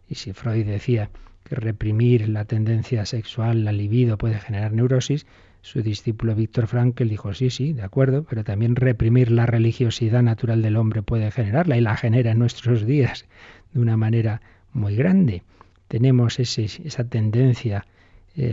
Y 0.10 0.16
si 0.16 0.34
Freud 0.34 0.66
decía 0.66 1.10
que 1.44 1.56
reprimir 1.56 2.28
la 2.30 2.46
tendencia 2.46 3.06
sexual, 3.06 3.66
la 3.66 3.72
libido, 3.72 4.18
puede 4.18 4.40
generar 4.40 4.74
neurosis, 4.74 5.26
su 5.62 5.82
discípulo 5.82 6.36
Víctor 6.36 6.68
Frankl 6.68 7.08
dijo, 7.08 7.34
sí, 7.34 7.50
sí, 7.50 7.72
de 7.72 7.84
acuerdo, 7.84 8.26
pero 8.30 8.44
también 8.44 8.76
reprimir 8.76 9.32
la 9.32 9.46
religiosidad 9.46 10.22
natural 10.22 10.62
del 10.62 10.76
hombre 10.76 11.04
puede 11.04 11.32
generarla 11.32 11.78
y 11.78 11.82
la 11.82 11.96
genera 11.96 12.32
en 12.32 12.40
nuestros 12.40 12.86
días 12.86 13.26
de 13.72 13.80
una 13.80 13.96
manera 13.96 14.42
muy 14.74 14.96
grande. 14.96 15.44
Tenemos 15.88 16.40
esa 16.40 17.04
tendencia 17.06 17.86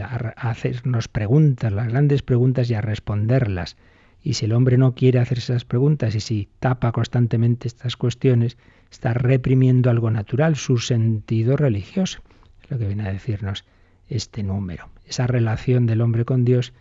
a, 0.03 0.35
hacernos 0.37 1.09
preguntas, 1.09 1.73
las 1.73 1.89
grandes 1.89 2.23
preguntas 2.23 2.71
y 2.71 2.75
a 2.75 2.81
responderlas. 2.81 3.77
Y 4.23 4.35
si 4.35 4.45
el 4.45 4.53
hombre 4.53 4.77
no 4.77 4.95
quiere 4.95 5.19
hacer 5.19 5.39
esas 5.39 5.65
preguntas 5.65 6.15
y 6.15 6.21
si 6.21 6.49
tapa 6.59 6.93
constantemente 6.93 7.69
estas 7.69 7.97
cuestiones, 7.97 8.59
está 8.91 9.15
reprimiendo 9.15 9.89
algo 9.91 10.11
natural, 10.11 10.57
su 10.57 10.79
sentido 10.79 11.57
religioso. 11.57 12.21
Es 12.63 12.71
lo 12.71 12.79
que 12.79 12.87
viene 12.87 13.09
a 13.09 13.13
decirnos 13.13 13.65
este 14.09 14.43
número. 14.43 14.91
Esa 15.07 15.27
relación 15.27 15.87
del 15.87 16.03
hombre 16.03 16.25
con 16.25 16.45
Dios 16.45 16.75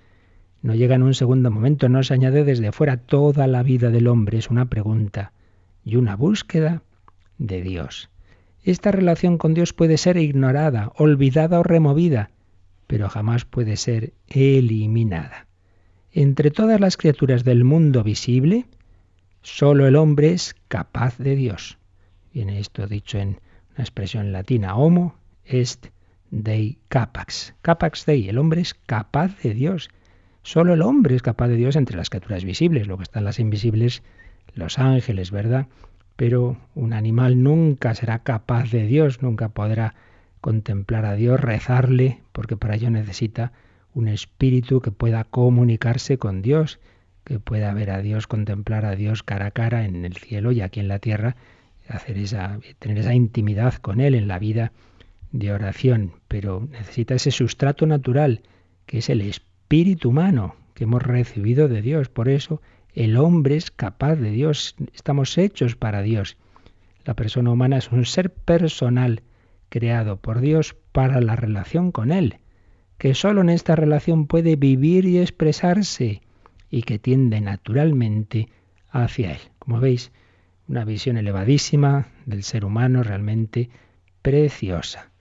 no 0.62 0.76
llega 0.76 0.96
en 0.96 1.04
un 1.04 1.14
segundo 1.14 1.52
momento, 1.52 1.88
no 1.88 2.04
se 2.04 2.14
añade 2.14 2.44
desde 2.44 2.74
fuera. 2.74 2.98
Toda 2.98 3.48
la 3.48 3.64
vida 3.64 3.90
del 3.90 4.08
hombre 4.08 4.38
es 4.38 4.50
una 4.50 4.66
pregunta 4.66 5.32
y 5.86 5.96
una 5.96 6.18
búsqueda 6.18 6.82
de 7.38 7.62
Dios. 7.62 8.10
Esta 8.64 8.92
relación 8.92 9.38
con 9.38 9.54
Dios 9.54 9.72
puede 9.72 9.98
ser 9.98 10.18
ignorada, 10.18 10.92
olvidada 10.98 11.60
o 11.60 11.64
removida, 11.64 12.32
pero 12.90 13.08
jamás 13.08 13.46
puede 13.46 13.78
ser 13.78 14.14
eliminada. 14.30 15.46
Entre 16.12 16.50
todas 16.50 16.80
las 16.80 16.98
criaturas 16.98 17.44
del 17.44 17.64
mundo 17.64 18.04
visible, 18.04 18.66
solo 19.44 19.86
el 19.86 19.96
hombre 19.96 20.32
es 20.32 20.56
capaz 20.70 21.20
de 21.20 21.36
Dios. 21.36 21.78
Viene 22.34 22.58
esto 22.58 22.88
dicho 22.88 23.20
en 23.20 23.40
una 23.76 23.84
expresión 23.84 24.32
latina, 24.32 24.76
homo 24.76 25.14
est 25.46 25.90
dei 26.32 26.80
capax. 26.88 27.54
Capax 27.62 28.08
dei, 28.08 28.28
el 28.28 28.40
hombre 28.40 28.62
es 28.62 28.74
capaz 28.74 29.40
de 29.44 29.54
Dios. 29.54 29.90
Solo 30.42 30.74
el 30.74 30.82
hombre 30.82 31.16
es 31.16 31.22
capaz 31.22 31.48
de 31.50 31.58
Dios 31.58 31.76
entre 31.76 31.96
las 31.96 32.10
criaturas 32.10 32.44
visibles, 32.44 32.88
lo 32.88 32.98
que 32.98 33.04
están 33.04 33.24
las 33.24 33.38
invisibles, 33.38 34.02
los 34.56 34.80
ángeles, 34.80 35.30
¿verdad? 35.30 35.68
Pero 36.16 36.58
un 36.74 36.94
animal 36.94 37.44
nunca 37.44 37.94
será 37.94 38.24
capaz 38.24 38.72
de 38.72 38.88
Dios, 38.88 39.22
nunca 39.22 39.50
podrá 39.50 39.94
contemplar 40.42 41.06
a 41.06 41.16
Dios, 41.16 41.40
rezarle, 41.40 42.22
porque 42.32 42.58
para 42.58 42.76
ello 42.76 42.90
necesita 42.90 43.52
un 43.94 44.08
espíritu 44.08 44.82
que 44.82 44.92
pueda 44.92 45.24
comunicarse 45.24 46.18
con 46.18 46.42
Dios, 46.42 46.80
que 47.24 47.40
pueda 47.40 47.74
ver 47.74 47.92
a 47.92 48.02
Dios, 48.02 48.28
contemplar 48.28 48.86
a 48.86 48.96
Dios 48.96 49.24
cara 49.24 49.48
a 49.48 49.52
cara 49.52 49.86
en 49.86 50.06
el 50.06 50.16
cielo 50.16 50.52
y 50.52 50.62
aquí 50.62 50.80
en 50.80 50.88
la 50.88 51.00
tierra, 51.00 51.36
hacer 51.88 52.18
esa, 52.18 52.60
tener 52.80 53.00
esa 53.00 53.14
intimidad 53.14 53.76
con 53.76 54.00
Él 54.00 54.16
en 54.16 54.28
la 54.28 54.40
vida 54.40 54.72
de 55.32 55.52
oración. 55.52 56.14
Pero 56.28 56.68
necesita 56.72 57.16
ese 57.16 57.32
sustrato 57.32 57.86
natural, 57.86 58.42
que 58.86 59.00
es 59.00 59.10
el 59.10 59.22
espíritu 59.22 60.10
humano 60.10 60.56
que 60.74 60.86
hemos 60.86 61.04
recibido 61.04 61.68
de 61.68 61.82
Dios. 61.82 62.10
Por 62.10 62.30
eso 62.30 62.62
el 62.94 63.18
hombre 63.18 63.58
es 63.58 63.72
capaz 63.72 64.16
de 64.16 64.32
Dios, 64.32 64.76
estamos 64.94 65.38
hechos 65.38 65.76
para 65.76 66.02
Dios. 66.02 66.38
La 67.06 67.16
persona 67.16 67.52
humana 67.52 67.78
es 67.78 67.92
un 67.92 68.06
ser 68.06 68.32
personal 68.32 69.24
creado 69.70 70.18
por 70.18 70.42
Dios 70.42 70.76
para 70.92 71.22
la 71.22 71.36
relación 71.36 71.92
con 71.92 72.12
Él, 72.12 72.40
que 72.98 73.14
sólo 73.14 73.42
en 73.42 73.50
esta 73.50 73.76
relación 73.76 74.28
puede 74.28 74.56
vivir 74.56 75.06
y 75.06 75.20
expresarse 75.20 76.22
y 76.70 76.84
que 76.84 77.00
tiende 77.00 77.42
naturalmente 77.42 78.50
hacia 78.90 79.32
Él. 79.32 79.40
Como 79.60 79.80
veis, 79.80 80.12
una 80.68 80.86
visión 80.86 81.18
elevadísima 81.18 82.08
del 82.26 82.44
ser 82.44 82.66
humano 82.66 83.04
realmente 83.04 83.70
preciosa. 84.22 85.12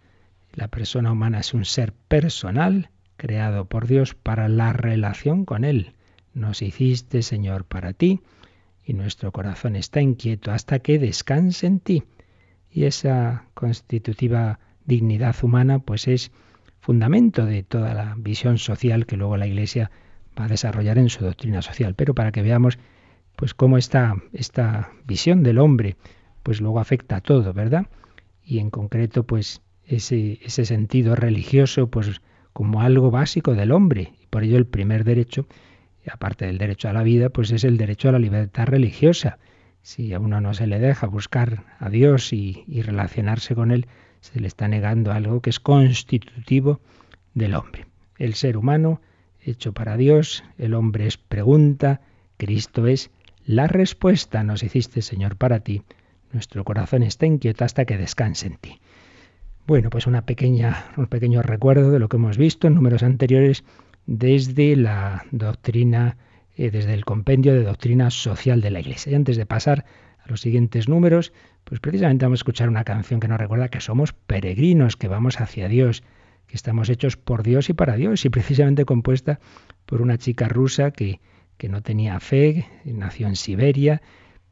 La 0.53 0.69
persona 0.69 1.13
humana 1.13 1.41
es 1.41 1.55
un 1.55 1.65
ser 1.65 1.93
personal 1.93 2.91
creado 3.17 3.67
por 3.67 3.87
Dios 3.87 4.15
para 4.15 4.49
la 4.49 4.73
relación 4.73 5.45
con 5.45 5.65
Él. 5.65 5.95
Nos 6.35 6.63
hiciste, 6.63 7.23
Señor, 7.23 7.65
para 7.65 7.93
ti, 7.93 8.21
y 8.85 8.95
nuestro 8.95 9.33
corazón 9.33 9.77
está 9.77 10.01
inquieto 10.01 10.51
hasta 10.51 10.79
que 10.79 10.99
descanse 10.99 11.67
en 11.67 11.81
ti. 11.81 12.05
Y 12.71 12.85
esa 12.85 13.45
constitutiva 13.55 14.59
dignidad 14.85 15.37
humana, 15.43 15.79
pues 15.79 16.09
es 16.09 16.33
fundamento 16.81 17.45
de 17.45 17.63
toda 17.63 17.95
la 17.95 18.15
visión 18.17 18.59
social 18.59 19.07
que 19.07 19.17
luego 19.17 19.37
la 19.37 19.47
Iglesia 19.47 19.91
va 20.39 20.45
a 20.45 20.49
desarrollar 20.49 20.99
en 20.99 21.09
su 21.09 21.25
doctrina 21.25 21.63
social. 21.63 21.95
Pero 21.95 22.15
para 22.15 22.33
que 22.33 22.43
veamos, 22.43 22.79
pues 23.37 23.55
cómo 23.55 23.79
está 23.79 24.17
esta 24.33 24.91
visión 25.05 25.43
del 25.43 25.59
hombre, 25.59 25.97
pues 26.43 26.61
luego 26.61 26.81
afecta 26.81 27.17
a 27.17 27.21
todo, 27.21 27.53
¿verdad? 27.53 27.87
Y 28.43 28.59
en 28.59 28.71
concreto, 28.71 29.25
pues 29.25 29.63
ese, 29.85 30.39
ese 30.43 30.65
sentido 30.65 31.15
religioso, 31.15 31.89
pues 31.89 32.21
como 32.53 32.81
algo 32.81 33.11
básico 33.11 33.55
del 33.55 33.73
hombre. 33.73 34.13
Y 34.23 34.27
por 34.27 34.45
ello 34.45 34.57
el 34.57 34.67
primer 34.67 35.05
derecho, 35.05 35.47
aparte 36.11 36.47
del 36.47 36.59
derecho 36.59 36.89
a 36.89 36.93
la 36.93 37.03
vida, 37.03 37.29
pues 37.29 37.51
es 37.51 37.65
el 37.65 37.77
derecho 37.77 38.09
a 38.09 38.13
la 38.13 38.19
libertad 38.19 38.67
religiosa. 38.67 39.39
Si 39.89 40.13
a 40.13 40.21
uno 40.21 40.43
no 40.43 40.53
se 40.53 40.67
le 40.67 40.81
deja 40.81 41.07
buscar 41.07 41.65
a 41.79 41.89
Dios 41.89 42.35
y, 42.35 42.63
relacionarse 42.83 43.55
con 43.55 43.71
Él, 43.71 43.87
se 44.21 44.39
le 44.39 44.47
está 44.47 44.69
negando 44.69 45.13
algo 45.13 45.41
que 45.41 45.49
es 45.49 45.61
constitutivo 45.61 46.83
del 47.33 47.55
hombre. 47.55 47.87
El 48.19 48.35
ser 48.35 48.59
humano, 48.59 49.01
hecho 49.41 49.73
para 49.73 49.97
Dios, 49.97 50.45
el 50.59 50.75
hombre 50.75 51.07
es 51.07 51.17
pregunta, 51.17 52.03
Cristo 52.37 52.87
es 52.87 53.11
la 53.47 53.67
respuesta. 53.67 54.45
Nos 54.45 54.63
hiciste, 54.63 55.01
Señor, 55.01 55.37
para 55.37 55.61
ti. 55.61 55.85
Nuestro 56.35 56.65
corazón 56.65 57.03
está 57.03 57.25
inquieto 57.25 57.65
hasta 57.65 57.87
que 57.87 57.97
descanse 57.97 58.49
en 58.49 58.59
ti. 58.59 58.81
Bueno, 59.67 59.89
pues 59.89 60.07
una 60.07 60.27
pequeña, 60.27 60.85
un 60.99 61.07
pequeño 61.07 61.41
recuerdo 61.41 61.91
de 61.91 61.99
lo 61.99 62.11
que 62.11 62.19
hemos 62.19 62.37
visto 62.37 62.67
en 62.67 62.75
números 62.75 63.03
anteriores 63.03 63.65
desde 64.05 64.77
la 64.77 65.25
doctrina, 65.31 66.19
eh, 66.59 66.73
desde 66.73 66.93
el 66.93 67.05
compendio 67.05 67.55
de 67.55 67.63
doctrina 67.63 68.11
social 68.11 68.61
de 68.61 68.73
la 68.73 68.81
Iglesia. 68.81 69.13
Y 69.13 69.15
antes 69.15 69.37
de 69.37 69.47
pasar 69.47 69.85
a 70.19 70.29
los 70.29 70.41
siguientes 70.41 70.89
números, 70.89 71.33
pues 71.63 71.81
precisamente 71.81 72.25
vamos 72.25 72.41
a 72.41 72.43
escuchar 72.43 72.69
una 72.69 72.83
canción 72.83 73.21
que 73.21 73.29
nos 73.29 73.39
recuerda 73.39 73.69
que 73.69 73.81
somos 73.81 74.13
peregrinos, 74.13 74.97
que 74.97 75.07
vamos 75.07 75.41
hacia 75.41 75.69
Dios, 75.69 76.03
que 76.49 76.57
estamos 76.57 76.89
hechos 76.89 77.17
por 77.17 77.45
Dios 77.45 77.71
y 77.71 77.75
para 77.75 77.95
Dios, 77.95 78.25
y 78.25 78.31
precisamente 78.31 78.85
compuesta 78.85 79.39
por 79.87 80.03
una 80.03 80.19
chica 80.19 80.49
rusa 80.49 80.91
que, 80.91 81.21
que 81.59 81.69
no 81.69 81.81
tenía 81.81 82.19
fe, 82.19 82.67
nació 82.85 83.29
en 83.29 83.37
Siberia, 83.37 84.03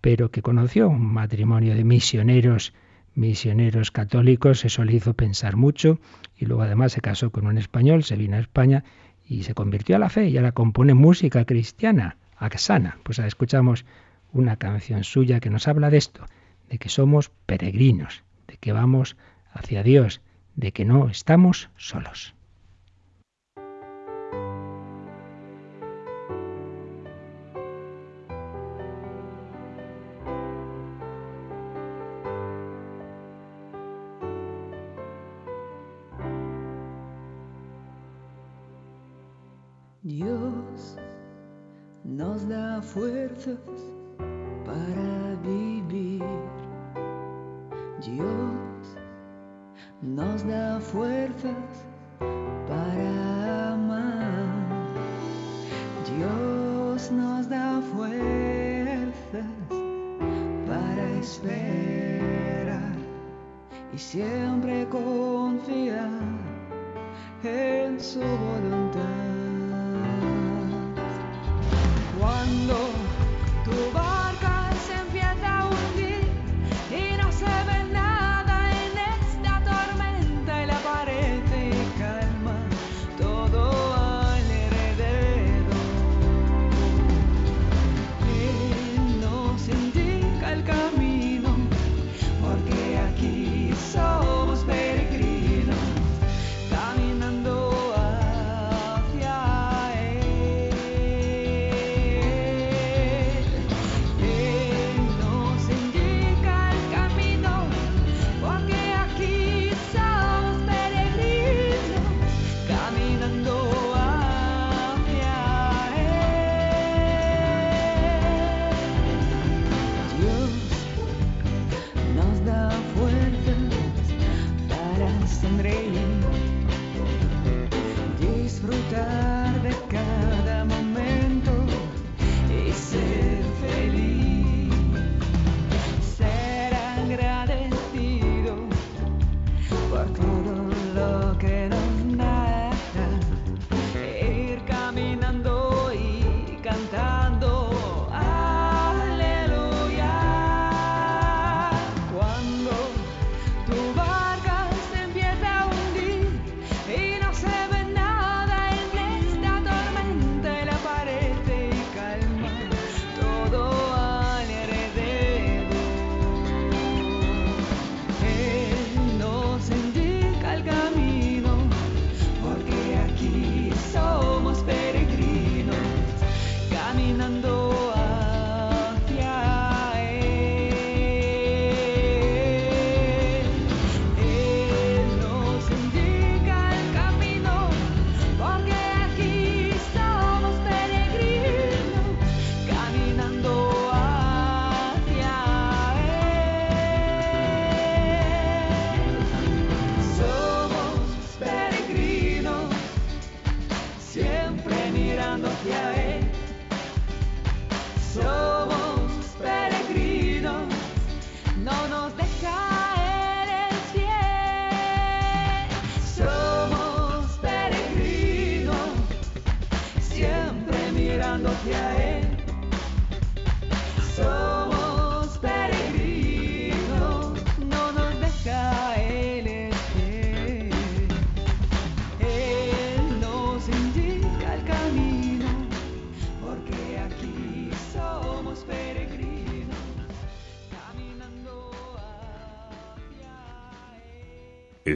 pero 0.00 0.30
que 0.30 0.42
conoció 0.42 0.88
un 0.88 1.12
matrimonio 1.12 1.74
de 1.74 1.82
misioneros 1.82 2.72
misioneros 3.16 3.90
católicos, 3.90 4.64
eso 4.64 4.84
le 4.84 4.92
hizo 4.92 5.14
pensar 5.14 5.56
mucho 5.56 5.98
y 6.36 6.44
luego 6.44 6.62
además 6.62 6.92
se 6.92 7.00
casó 7.00 7.30
con 7.30 7.46
un 7.46 7.58
español, 7.58 8.04
se 8.04 8.14
vino 8.14 8.36
a 8.36 8.40
España 8.40 8.84
y 9.28 9.42
se 9.42 9.54
convirtió 9.54 9.96
a 9.96 9.98
la 9.98 10.08
fe 10.08 10.28
y 10.28 10.36
ahora 10.36 10.52
compone 10.52 10.94
música 10.94 11.44
cristiana, 11.44 12.16
Axana. 12.36 12.98
Pues 13.02 13.18
escuchamos 13.18 13.84
una 14.32 14.56
canción 14.56 15.04
suya 15.04 15.40
que 15.40 15.50
nos 15.50 15.66
habla 15.66 15.90
de 15.90 15.98
esto, 15.98 16.24
de 16.68 16.78
que 16.78 16.88
somos 16.88 17.30
peregrinos, 17.46 18.22
de 18.46 18.56
que 18.58 18.72
vamos 18.72 19.16
hacia 19.52 19.82
Dios, 19.82 20.20
de 20.54 20.72
que 20.72 20.84
no 20.84 21.08
estamos 21.08 21.70
solos. 21.76 22.35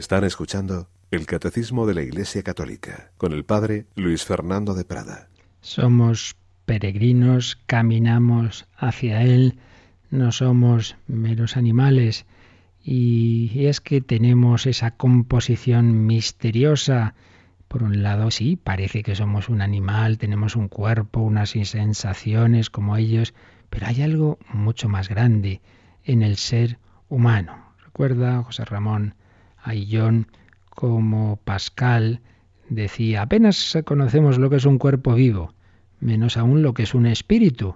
Están 0.01 0.23
escuchando 0.23 0.87
el 1.11 1.27
Catecismo 1.27 1.85
de 1.85 1.93
la 1.93 2.01
Iglesia 2.01 2.41
Católica 2.41 3.11
con 3.17 3.33
el 3.33 3.45
Padre 3.45 3.85
Luis 3.93 4.25
Fernando 4.25 4.73
de 4.73 4.83
Prada. 4.83 5.29
Somos 5.61 6.35
peregrinos, 6.65 7.59
caminamos 7.67 8.65
hacia 8.75 9.21
Él, 9.21 9.59
no 10.09 10.31
somos 10.31 10.95
meros 11.05 11.55
animales. 11.55 12.25
Y 12.83 13.67
es 13.67 13.79
que 13.79 14.01
tenemos 14.01 14.65
esa 14.65 14.89
composición 14.89 16.07
misteriosa. 16.07 17.13
Por 17.67 17.83
un 17.83 18.01
lado, 18.01 18.31
sí, 18.31 18.55
parece 18.55 19.03
que 19.03 19.13
somos 19.13 19.49
un 19.49 19.61
animal, 19.61 20.17
tenemos 20.17 20.55
un 20.55 20.67
cuerpo, 20.67 21.19
unas 21.19 21.51
sensaciones 21.51 22.71
como 22.71 22.97
ellos, 22.97 23.35
pero 23.69 23.85
hay 23.85 24.01
algo 24.01 24.39
mucho 24.51 24.89
más 24.89 25.09
grande 25.09 25.61
en 26.03 26.23
el 26.23 26.37
ser 26.37 26.79
humano. 27.07 27.75
Recuerda 27.85 28.41
José 28.41 28.65
Ramón 28.65 29.13
John 29.89 30.27
como 30.69 31.37
Pascal 31.37 32.21
decía, 32.69 33.21
apenas 33.21 33.77
conocemos 33.85 34.39
lo 34.39 34.49
que 34.49 34.55
es 34.55 34.65
un 34.65 34.77
cuerpo 34.77 35.13
vivo, 35.13 35.53
menos 35.99 36.37
aún 36.37 36.61
lo 36.61 36.73
que 36.73 36.83
es 36.83 36.93
un 36.93 37.05
espíritu, 37.05 37.75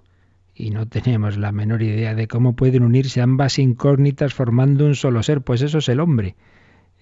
y 0.56 0.71
no 0.71 0.88
tenemos 0.88 1.38
la 1.38 1.52
menor 1.52 1.84
idea 1.84 2.15
de 2.15 2.28
cómo 2.28 2.56
pueden 2.56 2.84
unirse 2.84 3.21
ambas 3.21 3.60
incógnitas 3.60 4.34
formando 4.34 4.86
un 4.86 4.95
solo 4.95 5.21
ser, 5.21 5.41
pues 5.41 5.62
eso 5.62 5.80
es 5.80 5.89
el 5.89 6.00
hombre, 6.00 6.36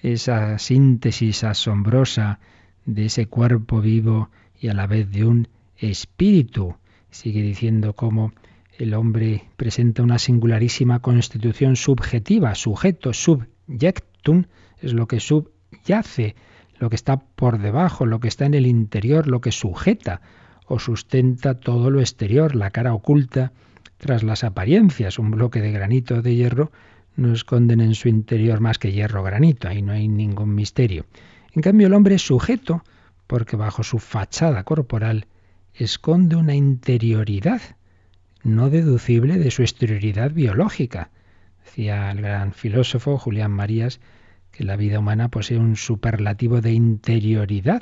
esa 0.02 0.58
síntesis 0.58 1.44
asombrosa 1.44 2.40
de 2.86 3.06
ese 3.06 3.28
cuerpo 3.28 3.80
vivo 3.80 4.30
y 4.60 4.68
a 4.70 4.74
la 4.74 4.88
vez 4.88 5.10
de 5.12 5.26
un 5.26 5.48
espíritu. 5.78 6.76
Sigue 7.12 7.42
diciendo 7.42 7.94
cómo 7.94 8.34
el 8.78 8.96
hombre 8.96 9.44
presenta 9.56 10.02
una 10.02 10.18
singularísima 10.18 11.00
constitución 11.00 11.76
subjetiva, 11.76 12.56
sujeto, 12.56 13.14
subjectum, 13.14 14.46
es 14.84 14.94
lo 14.94 15.08
que 15.08 15.20
subyace, 15.20 16.36
lo 16.80 16.90
que 16.90 16.96
está 16.96 17.18
por 17.18 17.60
debajo, 17.60 18.06
lo 18.06 18.20
que 18.20 18.28
está 18.28 18.46
en 18.46 18.54
el 18.54 18.68
interior, 18.68 19.28
lo 19.28 19.42
que 19.42 19.52
sujeta 19.52 20.22
o 20.66 20.80
sustenta 20.80 21.60
todo 21.60 21.90
lo 21.90 22.00
exterior, 22.00 22.56
la 22.56 22.72
cara 22.72 22.94
oculta 22.94 23.52
tras 23.98 24.24
las 24.24 24.44
apariencias. 24.44 25.20
Un 25.20 25.32
bloque 25.32 25.62
de 25.62 25.72
granito 25.72 26.22
de 26.22 26.36
hierro 26.36 26.72
no 27.16 27.32
esconden 27.32 27.80
en 27.80 27.96
su 27.96 28.10
interior 28.10 28.60
más 28.60 28.80
que 28.80 28.92
hierro 28.92 29.24
granito, 29.24 29.68
ahí 29.68 29.82
no 29.82 29.94
hay 29.94 30.08
ningún 30.08 30.56
misterio. 30.56 31.06
En 31.54 31.62
cambio 31.62 31.88
el 31.88 31.94
hombre 31.94 32.16
es 32.16 32.22
sujeto 32.24 32.84
porque 33.28 33.56
bajo 33.56 33.84
su 33.84 34.00
fachada 34.00 34.64
corporal 34.64 35.28
esconde 35.74 36.36
una 36.36 36.56
interioridad 36.56 37.62
no 38.44 38.70
deducible 38.70 39.38
de 39.38 39.52
su 39.52 39.62
exterioridad 39.62 40.32
biológica. 40.32 41.10
Decía 41.64 42.12
el 42.12 42.22
gran 42.22 42.52
filósofo 42.52 43.18
Julián 43.18 43.52
Marías 43.52 44.00
que 44.54 44.64
la 44.64 44.78
vida 44.78 45.00
humana 45.00 45.30
posee 45.30 45.58
un 45.58 45.76
superlativo 45.76 46.62
de 46.62 46.72
interioridad, 46.72 47.82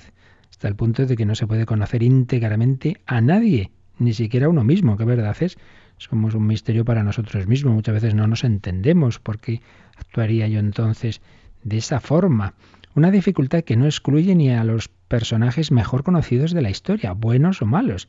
hasta 0.50 0.68
el 0.70 0.76
punto 0.76 1.06
de 1.06 1.18
que 1.18 1.26
no 1.26 1.36
se 1.36 1.46
puede 1.46 1.66
conocer 1.66 2.02
íntegramente 2.02 3.02
a 3.06 3.20
nadie, 3.20 3.72
ni 4.00 4.14
siquiera 4.14 4.48
a 4.48 4.50
uno 4.50 4.64
mismo, 4.64 4.98
que 4.98 5.04
verdad 5.04 5.36
es. 5.42 5.58
Somos 5.98 6.34
un 6.34 6.48
misterio 6.48 6.86
para 6.86 7.04
nosotros 7.04 7.46
mismos, 7.46 7.76
muchas 7.76 7.94
veces 7.94 8.16
no 8.16 8.26
nos 8.26 8.44
entendemos 8.44 9.20
por 9.20 9.40
qué 9.40 9.62
actuaría 9.98 10.48
yo 10.48 10.60
entonces 10.60 11.22
de 11.64 11.78
esa 11.78 12.00
forma. 12.00 12.56
Una 12.96 13.12
dificultad 13.12 13.64
que 13.64 13.76
no 13.76 13.86
excluye 13.86 14.34
ni 14.34 14.50
a 14.50 14.64
los 14.64 14.88
personajes 14.88 15.72
mejor 15.72 16.04
conocidos 16.04 16.54
de 16.54 16.62
la 16.62 16.70
historia, 16.70 17.12
buenos 17.12 17.62
o 17.62 17.66
malos. 17.66 18.08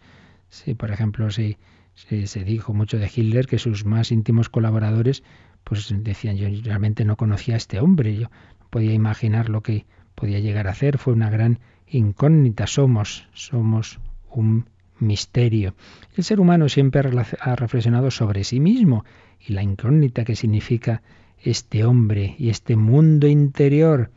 Si, 0.49 0.75
por 0.75 0.91
ejemplo, 0.91 1.31
si, 1.31 1.59
se 1.95 2.45
dijo 2.45 2.73
mucho 2.73 2.99
de 2.99 3.11
Hitler 3.15 3.47
que 3.47 3.59
sus 3.59 3.85
más 3.85 4.13
íntimos 4.13 4.49
colaboradores 4.49 5.23
pues 5.65 5.95
decían 5.99 6.37
yo 6.37 6.49
realmente 6.65 7.05
no 7.05 7.17
conocía 7.17 7.55
a 7.55 7.57
este 7.57 7.81
hombre, 7.81 8.17
yo 8.17 8.31
podía 8.73 8.95
imaginar 8.95 9.51
lo 9.51 9.63
que 9.63 9.85
podía 10.15 10.39
llegar 10.39 10.67
a 10.67 10.71
hacer, 10.71 10.97
fue 10.97 11.13
una 11.13 11.29
gran 11.29 11.59
incógnita, 11.87 12.67
somos, 12.67 13.29
somos 13.35 14.01
un 14.31 14.65
misterio. 14.99 15.75
El 16.17 16.25
ser 16.25 16.41
humano 16.41 16.71
siempre 16.71 17.03
ha 17.41 17.55
reflexionado 17.55 18.11
sobre 18.11 18.45
sí 18.45 18.61
mismo 18.61 19.05
y 19.47 19.53
la 19.53 19.63
incógnita 19.63 20.25
que 20.25 20.37
significa 20.37 21.03
este 21.43 21.85
hombre 21.85 22.35
y 22.39 22.49
este 22.49 22.75
mundo 22.77 23.27
interior 23.27 24.11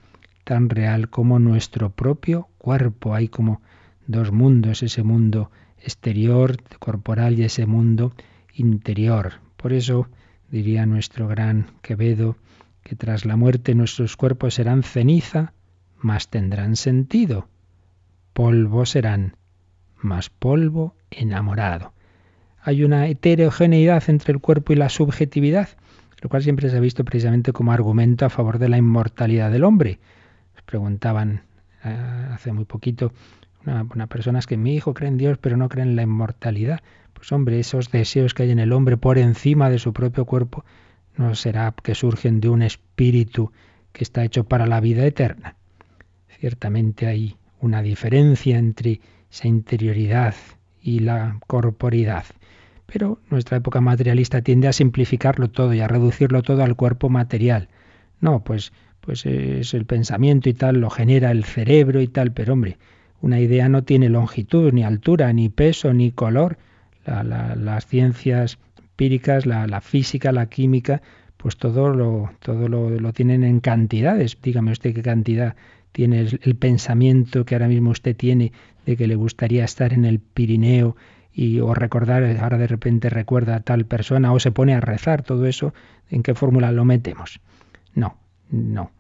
tan 0.46 0.70
real 0.70 1.10
como 1.10 1.38
nuestro 1.38 1.90
propio 1.90 2.48
cuerpo. 2.58 3.14
Hay 3.14 3.28
como 3.28 3.62
dos 4.08 4.32
mundos, 4.32 4.84
ese 4.84 5.04
mundo 5.04 5.52
exterior, 5.80 6.56
corporal, 6.80 7.38
y 7.38 7.44
ese 7.44 7.66
mundo 7.66 8.14
interior. 8.54 9.34
Por 9.58 9.74
eso 9.74 10.08
diría 10.50 10.86
nuestro 10.86 11.28
gran 11.28 11.72
Quevedo, 11.82 12.38
que 12.86 12.96
tras 12.96 13.26
la 13.26 13.36
muerte 13.36 13.74
nuestros 13.74 14.16
cuerpos 14.16 14.54
serán 14.54 14.84
ceniza, 14.84 15.54
mas 15.98 16.30
tendrán 16.30 16.76
sentido. 16.76 17.48
Polvo 18.32 18.86
serán, 18.86 19.38
mas 19.98 20.30
polvo 20.30 20.94
enamorado. 21.10 21.94
Hay 22.62 22.84
una 22.84 23.08
heterogeneidad 23.08 24.04
entre 24.08 24.34
el 24.34 24.40
cuerpo 24.40 24.72
y 24.72 24.76
la 24.76 24.90
subjetividad, 24.90 25.70
lo 26.22 26.30
cual 26.30 26.44
siempre 26.44 26.70
se 26.70 26.78
ha 26.78 26.80
visto 26.80 27.04
precisamente 27.04 27.54
como 27.54 27.72
argumento 27.72 28.24
a 28.24 28.30
favor 28.30 28.60
de 28.60 28.70
la 28.70 28.78
inmortalidad 28.78 29.52
del 29.52 29.64
hombre. 29.64 29.98
Les 30.54 30.64
preguntaban 30.64 31.42
eh, 31.84 32.28
hace 32.34 32.54
muy 32.54 32.66
poquito 32.66 33.14
una, 33.66 33.88
una 33.96 34.06
personas 34.06 34.46
que 34.46 34.58
mi 34.58 34.76
hijo 34.76 34.94
cree 34.94 35.10
en 35.10 35.18
Dios 35.18 35.40
pero 35.40 35.58
no 35.58 35.70
cree 35.70 35.86
en 35.86 35.96
la 35.96 36.04
inmortalidad. 36.04 36.82
Pues 37.14 37.32
hombre, 37.32 37.60
esos 37.60 37.90
deseos 37.90 38.36
que 38.36 38.44
hay 38.44 38.52
en 38.52 38.60
el 38.60 38.74
hombre 38.74 38.96
por 38.96 39.18
encima 39.18 39.72
de 39.72 39.80
su 39.80 39.92
propio 39.92 40.26
cuerpo, 40.26 40.64
¿no 41.18 41.36
será 41.36 41.74
que 41.84 41.96
surgen 41.96 42.42
de 42.42 42.50
un 42.50 42.62
espíritu 42.62 43.52
que 43.92 44.04
está 44.04 44.24
hecho 44.24 44.44
para 44.44 44.66
la 44.66 44.80
vida 44.80 45.06
eterna? 45.06 45.56
Ciertamente 46.40 47.08
hay 47.08 47.38
una 47.60 47.82
diferencia 47.82 48.58
entre 48.58 49.02
esa 49.32 49.48
interioridad 49.48 50.36
y 50.82 51.00
la 51.00 51.40
corporidad. 51.48 52.26
Pero 52.86 53.20
nuestra 53.30 53.58
época 53.58 53.82
materialista 53.82 54.42
tiende 54.42 54.68
a 54.68 54.74
simplificarlo 54.74 55.50
todo 55.50 55.74
y 55.74 55.82
a 55.82 55.88
reducirlo 55.88 56.44
todo 56.44 56.64
al 56.64 56.76
cuerpo 56.76 57.10
material. 57.10 57.70
No, 58.22 58.44
pues, 58.44 58.72
pues 59.02 59.26
es 59.26 59.74
el 59.74 59.86
pensamiento 59.86 60.50
y 60.50 60.54
tal, 60.54 60.80
lo 60.80 60.90
genera 60.90 61.32
el 61.32 61.44
cerebro 61.44 62.02
y 62.02 62.08
tal, 62.08 62.32
pero 62.32 62.54
hombre, 62.54 62.78
una 63.22 63.40
idea 63.40 63.70
no 63.70 63.84
tiene 63.84 64.10
longitud, 64.10 64.72
ni 64.72 64.84
altura, 64.84 65.34
ni 65.34 65.50
peso, 65.50 65.94
ni 65.94 66.12
color 66.12 66.58
las 67.06 67.86
ciencias 67.86 68.58
empíricas, 68.96 69.46
la, 69.46 69.82
física, 69.82 70.32
la 70.32 70.48
química, 70.48 71.02
pues 71.36 71.58
todo 71.58 71.90
lo, 71.90 72.32
todo 72.40 72.70
lo, 72.70 73.12
tienen 73.12 73.44
en 73.44 73.60
cantidades. 73.60 74.38
Dígame 74.42 74.72
usted 74.72 74.94
qué 74.94 75.02
cantidad 75.02 75.58
tiene 75.92 76.22
el, 76.22 76.56
pensamiento 76.56 77.44
que 77.44 77.56
ahora 77.56 77.68
mismo 77.68 77.90
usted 77.90 78.16
tiene 78.16 78.54
de 78.86 78.96
que 78.96 79.08
le 79.08 79.16
gustaría 79.16 79.66
estar 79.66 79.92
en 79.92 80.06
el 80.06 80.20
Pirineo 80.20 80.96
y 81.34 81.60
o 81.60 81.74
recordar, 81.74 82.24
ahora 82.40 82.58
de 82.58 82.68
repente 82.68 83.10
recuerda 83.10 83.58
a 83.58 83.60
tal 83.60 83.86
persona 83.86 84.32
o 84.32 84.40
se 84.40 84.52
pone 84.52 84.74
a 84.74 84.80
rezar, 84.80 85.24
todo 85.24 85.46
eso, 85.46 85.74
¿en 86.10 86.24
qué 86.24 86.34
fórmula 86.34 86.72
lo 86.72 86.86
metemos? 86.86 87.42
No, 87.94 88.16
no. 88.50 88.92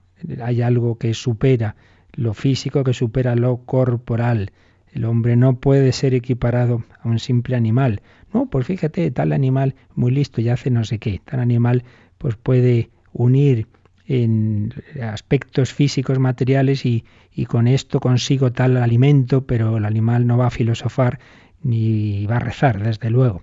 Hay 0.43 0.61
algo 0.61 0.97
que 0.97 1.13
supera 1.13 1.77
lo 2.11 2.33
físico, 2.33 2.83
que 2.83 2.93
supera 2.93 3.35
lo 3.35 3.59
corporal. 3.65 4.51
El 4.95 5.03
hombre 5.03 5.35
no 5.35 5.59
puede 5.59 5.91
ser 5.91 6.13
equiparado 6.13 6.85
a 7.01 7.09
un 7.09 7.19
simple 7.19 7.57
animal. 7.57 8.01
No, 8.33 8.45
pues 8.45 8.65
fíjate, 8.65 9.11
tal 9.11 9.33
animal 9.33 9.75
muy 9.93 10.09
listo 10.09 10.39
y 10.39 10.47
hace 10.47 10.71
no 10.71 10.85
sé 10.85 10.99
qué. 10.99 11.21
Tal 11.25 11.41
animal 11.41 11.83
pues 12.17 12.37
puede 12.37 12.91
unir 13.11 13.67
en 14.07 14.73
aspectos 15.03 15.73
físicos 15.73 16.17
materiales 16.17 16.85
y, 16.85 17.03
y 17.33 17.45
con 17.45 17.67
esto 17.67 17.99
consigo 17.99 18.53
tal 18.53 18.77
alimento, 18.77 19.45
pero 19.45 19.75
el 19.75 19.83
animal 19.83 20.27
no 20.27 20.37
va 20.37 20.47
a 20.47 20.51
filosofar 20.51 21.19
ni 21.61 22.25
va 22.25 22.37
a 22.37 22.39
rezar, 22.39 22.81
desde 22.81 23.09
luego. 23.09 23.41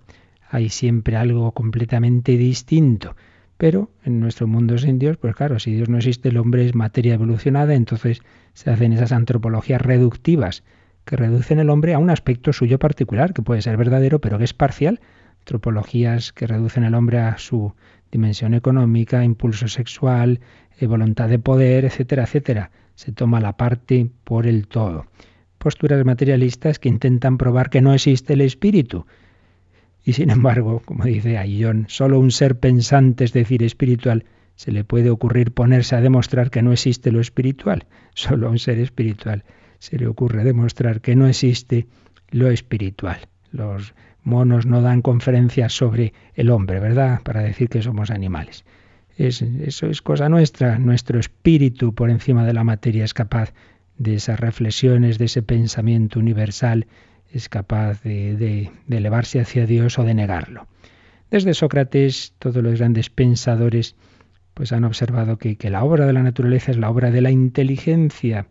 Hay 0.49 0.71
siempre 0.71 1.17
algo 1.17 1.53
completamente 1.53 2.39
distinto. 2.39 3.15
Pero 3.59 3.91
en 4.05 4.21
nuestro 4.21 4.47
mundo 4.47 4.79
sin 4.79 4.99
Dios, 4.99 5.19
pues 5.19 5.37
claro, 5.37 5.59
si 5.59 5.73
Dios 5.75 5.91
no 5.91 5.99
existe, 5.99 6.31
el 6.31 6.39
hombre 6.39 6.65
es 6.65 6.75
materia 6.75 7.13
evolucionada, 7.13 7.75
entonces 7.75 8.23
se 8.55 8.71
hacen 8.71 8.95
esas 8.95 9.13
antropologías 9.13 9.83
reductivas 9.83 10.65
que 11.05 11.17
reducen 11.17 11.59
el 11.59 11.71
hombre 11.71 11.95
a 11.95 11.99
un 11.99 12.11
aspecto 12.11 12.53
suyo 12.53 12.79
particular, 12.79 13.33
que 13.33 13.43
puede 13.43 13.63
ser 13.63 13.77
verdadero, 13.77 14.21
pero 14.21 14.39
que 14.39 14.45
es 14.45 14.55
parcial. 14.55 15.01
Antropologías 15.41 16.33
que 16.33 16.47
reducen 16.47 16.85
al 16.85 16.95
hombre 16.95 17.19
a 17.19 17.39
su 17.39 17.75
dimensión 18.11 18.55
económica, 18.55 19.25
impulso 19.25 19.67
sexual, 19.69 20.41
eh, 20.79 20.87
voluntad 20.87 21.29
de 21.29 21.39
poder, 21.39 21.85
etcétera, 21.85 22.25
etcétera. 22.25 22.71
Se 22.95 23.11
toma 23.11 23.41
la 23.41 23.57
parte 23.57 24.11
por 24.25 24.47
el 24.47 24.69
todo. 24.69 25.07
Posturas 25.59 26.05
materialistas 26.05 26.79
que 26.79 26.89
intentan 26.89 27.39
probar 27.39 27.71
que 27.71 27.81
no 27.81 27.95
existe 27.95 28.35
el 28.35 28.43
espíritu. 28.43 29.07
Y 30.05 30.13
sin 30.13 30.31
embargo, 30.31 30.83
como 30.85 31.05
dice 31.05 31.39
Ayllón, 31.39 31.87
solo 31.89 32.19
un 32.19 32.31
ser 32.31 32.59
pensante, 32.59 33.25
es 33.25 33.33
decir, 33.33 33.63
espiritual, 33.63 34.25
se 34.57 34.73
le 34.73 34.85
puede 34.85 35.11
ocurrir 35.11 35.53
ponerse 35.53 35.97
a 35.97 36.01
demostrar 36.01 36.51
que 36.51 36.63
no 36.63 36.73
existe 36.73 37.11
lo 37.11 37.21
espiritual. 37.21 37.87
Solo 38.15 38.51
un 38.51 38.59
ser 38.59 38.79
espiritual 38.79 39.45
se 39.83 39.99
le 39.99 40.07
ocurre 40.07 40.45
demostrar 40.45 41.01
que 41.01 41.17
no 41.17 41.27
existe 41.27 41.89
lo 42.31 42.53
espiritual. 42.53 43.19
Los 43.51 43.95
monos 44.23 44.65
no 44.65 44.81
dan 44.81 45.03
conferencias 45.03 45.73
sobre 45.73 46.13
el 46.35 46.51
hombre, 46.51 46.79
¿verdad? 46.79 47.21
Para 47.25 47.43
decir 47.43 47.69
que 47.69 47.83
somos 47.83 48.13
animales. 48.13 48.65
eso 49.19 49.87
es 49.89 50.01
cosa 50.01 50.29
nuestra. 50.29 50.79
Nuestro 50.79 51.19
espíritu 51.19 51.97
por 51.97 52.11
encima 52.11 52.47
de 52.47 52.53
la 52.53 52.63
materia 52.63 53.03
es 53.03 53.13
capaz 53.13 53.55
de 53.99 54.15
esas 54.15 54.39
reflexiones, 54.39 55.19
de 55.19 55.25
ese 55.25 55.43
pensamiento 55.43 56.21
universal, 56.21 56.87
es 57.33 57.49
capaz 57.49 58.05
de, 58.05 58.71
elevarse 58.89 59.41
hacia 59.41 59.67
Dios 59.67 59.99
o 59.99 60.05
de 60.05 60.15
negarlo. 60.15 60.69
Desde 61.29 61.55
Sócrates, 61.55 62.35
todos 62.39 62.63
los 62.63 62.79
grandes 62.79 63.11
pensadores 63.11 63.97
pues 64.55 64.71
han 64.71 64.85
observado 64.85 65.39
que, 65.39 65.57
que 65.57 65.71
la 65.71 65.83
obra 65.83 66.07
de 66.07 66.13
la 66.13 66.23
naturaleza 66.23 66.71
es 66.71 66.77
la 66.77 66.89
obra 66.89 67.11
de 67.11 67.21
la 67.21 67.33
inteligencia 67.33 68.47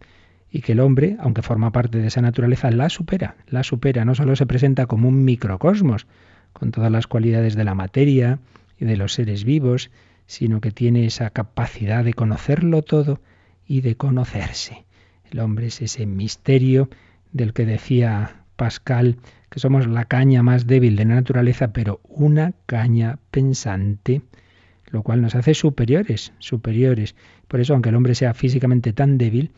y 0.52 0.62
que 0.62 0.74
el 0.74 0.82
hombre, 0.82 1.16
aunque 1.20 1.42
forma 1.42 1.72
parte 1.72 2.00
de 2.00 2.08
esa 2.08 2.22
naturaleza, 2.22 2.70
la 2.72 2.90
supera, 2.90 3.38
la 3.48 3.64
supera, 3.64 4.04
no 4.04 4.16
solo 4.16 4.36
se 4.36 4.46
presenta 4.46 4.86
como 4.86 5.08
un 5.08 5.24
microcosmos, 5.24 6.08
con 6.54 6.72
todas 6.72 6.92
las 6.92 7.08
cualidades 7.08 7.56
de 7.56 7.64
la 7.64 7.76
materia 7.76 8.40
y 8.78 8.86
de 8.86 8.98
los 8.98 9.14
seres 9.14 9.46
vivos, 9.46 9.90
sino 10.26 10.60
que 10.60 10.72
tiene 10.72 11.06
esa 11.06 11.30
capacidad 11.30 12.04
de 12.04 12.14
conocerlo 12.14 12.82
todo 12.82 13.22
y 13.66 13.82
de 13.82 13.96
conocerse. 13.96 14.86
El 15.30 15.40
hombre 15.40 15.68
es 15.68 15.82
ese 15.82 16.06
misterio 16.06 16.90
del 17.32 17.54
que 17.54 17.66
decía 17.66 18.44
Pascal 18.58 19.18
que 19.50 19.60
somos 19.60 19.88
la 19.88 20.06
caña 20.06 20.44
más 20.44 20.68
débil 20.68 20.96
de 20.96 21.06
la 21.06 21.16
naturaleza, 21.16 21.74
pero 21.74 22.02
una 22.04 22.54
caña 22.66 23.20
pensante, 23.32 24.22
lo 24.88 25.04
cual 25.04 25.22
nos 25.22 25.36
hace 25.36 25.54
superiores, 25.54 26.34
superiores. 26.40 27.16
Por 27.48 27.60
eso, 27.60 27.74
aunque 27.74 27.90
el 27.90 27.96
hombre 27.96 28.16
sea 28.16 28.34
físicamente 28.34 28.94
tan 28.94 29.18
débil, 29.18 29.52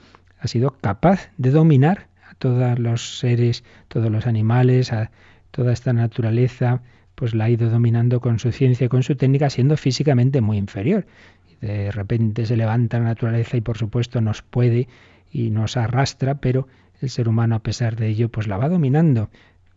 ha 0.43 0.47
sido 0.47 0.71
capaz 0.81 1.29
de 1.37 1.51
dominar 1.51 2.07
a 2.29 2.35
todos 2.35 2.77
los 2.77 3.17
seres, 3.19 3.63
todos 3.87 4.11
los 4.11 4.27
animales, 4.27 4.91
a 4.91 5.09
toda 5.51 5.71
esta 5.71 5.93
naturaleza, 5.93 6.81
pues 7.15 7.33
la 7.33 7.45
ha 7.45 7.49
ido 7.49 7.69
dominando 7.69 8.19
con 8.19 8.39
su 8.39 8.51
ciencia 8.51 8.85
y 8.85 8.89
con 8.89 9.03
su 9.03 9.15
técnica, 9.15 9.49
siendo 9.49 9.77
físicamente 9.77 10.41
muy 10.41 10.57
inferior. 10.57 11.05
De 11.61 11.91
repente 11.91 12.45
se 12.45 12.57
levanta 12.57 12.99
la 12.99 13.05
naturaleza 13.05 13.55
y 13.55 13.61
por 13.61 13.77
supuesto 13.77 14.19
nos 14.19 14.41
puede 14.41 14.89
y 15.31 15.49
nos 15.49 15.77
arrastra, 15.77 16.35
pero 16.35 16.67
el 16.99 17.09
ser 17.09 17.29
humano 17.29 17.55
a 17.55 17.63
pesar 17.63 17.95
de 17.95 18.07
ello 18.07 18.27
pues 18.27 18.47
la 18.47 18.57
va 18.57 18.67
dominando. 18.67 19.29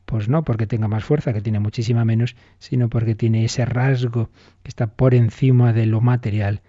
Pues 0.05 0.29
no 0.29 0.43
porque 0.43 0.67
tenga 0.67 0.89
más 0.89 1.05
fuerza, 1.05 1.33
que 1.33 1.43
tiene 1.43 1.61
muchísima 1.61 2.05
menos, 2.05 2.35
sino 2.59 2.89
porque 2.89 3.15
tiene 3.15 3.45
ese 3.45 3.65
rasgo 3.67 4.31
que 4.65 4.69
está 4.69 4.89
por 4.89 5.15
encima 5.15 5.73
de 5.73 5.87
lo 5.87 6.01
material, 6.01 6.61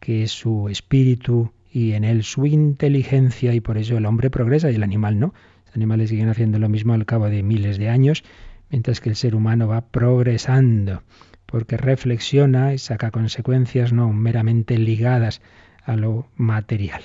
que 0.00 0.24
es 0.24 0.32
su 0.32 0.68
espíritu 0.68 1.52
y 1.74 1.94
en 1.94 2.04
él 2.04 2.22
su 2.22 2.46
inteligencia 2.46 3.52
y 3.52 3.58
por 3.58 3.78
eso 3.78 3.98
el 3.98 4.06
hombre 4.06 4.30
progresa 4.30 4.70
y 4.70 4.76
el 4.76 4.84
animal 4.84 5.18
no. 5.18 5.34
Los 5.66 5.74
animales 5.74 6.10
siguen 6.10 6.28
haciendo 6.28 6.60
lo 6.60 6.68
mismo 6.68 6.94
al 6.94 7.04
cabo 7.04 7.28
de 7.28 7.42
miles 7.42 7.78
de 7.78 7.88
años, 7.88 8.22
mientras 8.70 9.00
que 9.00 9.08
el 9.08 9.16
ser 9.16 9.34
humano 9.34 9.66
va 9.66 9.80
progresando, 9.80 11.02
porque 11.46 11.76
reflexiona 11.76 12.74
y 12.74 12.78
saca 12.78 13.10
consecuencias 13.10 13.92
no 13.92 14.12
meramente 14.12 14.78
ligadas 14.78 15.42
a 15.82 15.96
lo 15.96 16.28
material. 16.36 17.02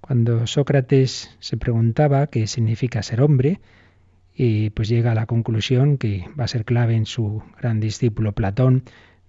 Cuando 0.00 0.48
Sócrates 0.48 1.36
se 1.38 1.56
preguntaba 1.56 2.26
qué 2.26 2.48
significa 2.48 3.04
ser 3.04 3.22
hombre, 3.22 3.60
y 4.34 4.70
pues 4.70 4.88
llega 4.88 5.12
a 5.12 5.14
la 5.14 5.26
conclusión 5.26 5.96
que 5.96 6.24
va 6.38 6.42
a 6.42 6.48
ser 6.48 6.64
clave 6.64 6.96
en 6.96 7.06
su 7.06 7.40
gran 7.60 7.78
discípulo 7.78 8.32
Platón, 8.32 8.82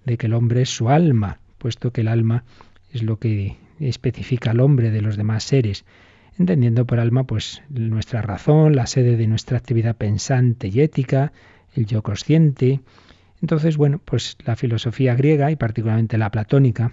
de 0.04 0.18
que 0.18 0.26
el 0.26 0.34
hombre 0.34 0.64
es 0.64 0.70
su 0.70 0.90
alma, 0.90 1.38
puesto 1.60 1.92
que 1.94 2.02
el 2.02 2.08
alma 2.08 2.44
es 2.92 3.04
lo 3.04 3.20
que 3.20 3.58
especifica 3.90 4.52
al 4.52 4.60
hombre 4.60 4.92
de 4.92 5.02
los 5.02 5.18
demás 5.18 5.44
seres, 5.44 5.86
entendiendo 6.38 6.86
por 6.86 7.00
alma 7.00 7.26
pues 7.26 7.62
nuestra 7.70 8.22
razón, 8.22 8.76
la 8.76 8.88
sede 8.88 9.18
de 9.18 9.28
nuestra 9.28 9.58
actividad 9.58 9.96
pensante 9.96 10.68
y 10.68 10.82
ética, 10.82 11.32
el 11.76 11.86
yo 11.86 12.02
consciente. 12.02 12.82
Entonces, 13.42 13.78
bueno, 13.78 14.00
pues 14.04 14.38
la 14.46 14.56
filosofía 14.56 15.16
griega 15.16 15.52
y 15.52 15.56
particularmente 15.56 16.18
la 16.18 16.32
platónica, 16.32 16.92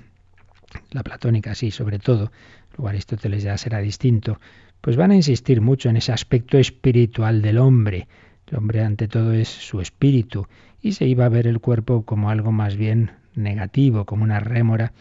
la 0.91 1.03
platónica 1.03 1.55
sí, 1.55 1.71
sobre 1.71 1.99
todo, 1.99 2.33
luego 2.77 2.89
Aristóteles 2.89 3.43
ya 3.43 3.57
será 3.57 3.79
distinto, 3.79 4.41
pues 4.81 4.97
van 4.97 5.11
a 5.11 5.17
insistir 5.17 5.61
mucho 5.61 5.89
en 5.89 5.97
ese 5.97 6.13
aspecto 6.13 6.59
espiritual 6.59 7.43
del 7.43 7.59
hombre. 7.59 8.09
El 8.47 8.59
hombre 8.59 8.83
ante 8.83 9.07
todo 9.07 9.33
es 9.33 9.49
su 9.49 9.81
espíritu 9.81 10.47
y 10.83 10.93
se 10.93 11.07
iba 11.07 11.25
a 11.25 11.29
ver 11.29 11.47
el 11.47 11.61
cuerpo 11.61 12.05
como 12.05 12.31
algo 12.31 12.51
más 12.51 12.77
bien 12.77 13.13
negativo, 13.35 14.07
como 14.07 14.25
una 14.25 14.41
rémora 14.41 14.93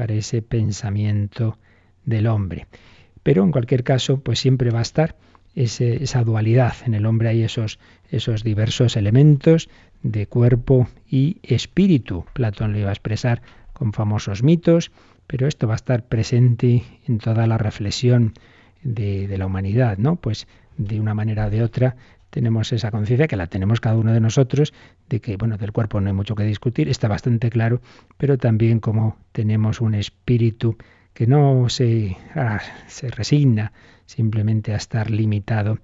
para 0.00 0.14
ese 0.14 0.40
pensamiento 0.40 1.58
del 2.06 2.26
hombre. 2.26 2.66
Pero 3.22 3.44
en 3.44 3.52
cualquier 3.52 3.84
caso, 3.84 4.18
pues 4.20 4.38
siempre 4.38 4.70
va 4.70 4.78
a 4.78 4.88
estar 4.88 5.14
esa 5.54 6.24
dualidad. 6.24 6.72
En 6.86 6.94
el 6.94 7.04
hombre 7.04 7.28
hay 7.28 7.42
esos, 7.42 7.78
esos 8.10 8.42
diversos 8.42 8.96
elementos 8.96 9.68
de 10.02 10.26
cuerpo 10.26 10.88
y 11.06 11.36
espíritu. 11.42 12.24
Platón 12.32 12.72
lo 12.72 12.78
iba 12.78 12.88
a 12.88 12.94
expresar 12.94 13.42
con 13.74 13.92
famosos 13.92 14.42
mitos, 14.42 14.90
pero 15.26 15.46
esto 15.46 15.66
va 15.66 15.74
a 15.74 15.76
estar 15.76 16.06
presente 16.06 16.82
en 17.06 17.18
toda 17.18 17.46
la 17.46 17.58
reflexión 17.58 18.32
de, 18.82 19.28
la 19.36 19.44
humanidad, 19.44 19.98
¿no? 19.98 20.16
Pues 20.16 20.48
de 20.78 20.98
una 20.98 21.12
manera 21.12 21.48
o 21.48 21.50
de 21.50 21.62
otra 21.62 21.96
tenemos 22.30 22.72
esa 22.72 22.90
conciencia 22.90 23.26
que 23.26 23.36
la 23.36 23.46
tenemos 23.46 23.80
cada 23.80 23.96
uno 23.96 24.12
de 24.12 24.20
nosotros 24.20 24.72
de 25.08 25.20
que 25.20 25.36
bueno 25.36 25.56
del 25.56 25.72
cuerpo 25.72 26.00
no 26.00 26.08
hay 26.08 26.14
mucho 26.14 26.34
que 26.34 26.44
discutir 26.44 26.88
está 26.88 27.08
bastante 27.08 27.50
claro 27.50 27.80
pero 28.16 28.38
también 28.38 28.80
como 28.80 29.16
tenemos 29.32 29.80
un 29.80 29.94
espíritu 29.94 30.76
que 31.14 31.26
no 31.26 31.68
se, 31.68 32.16
ah, 32.34 32.60
se 32.86 33.10
resigna 33.10 33.72
simplemente 34.06 34.72
a 34.72 34.76
estar 34.76 35.10
limitado 35.10 35.78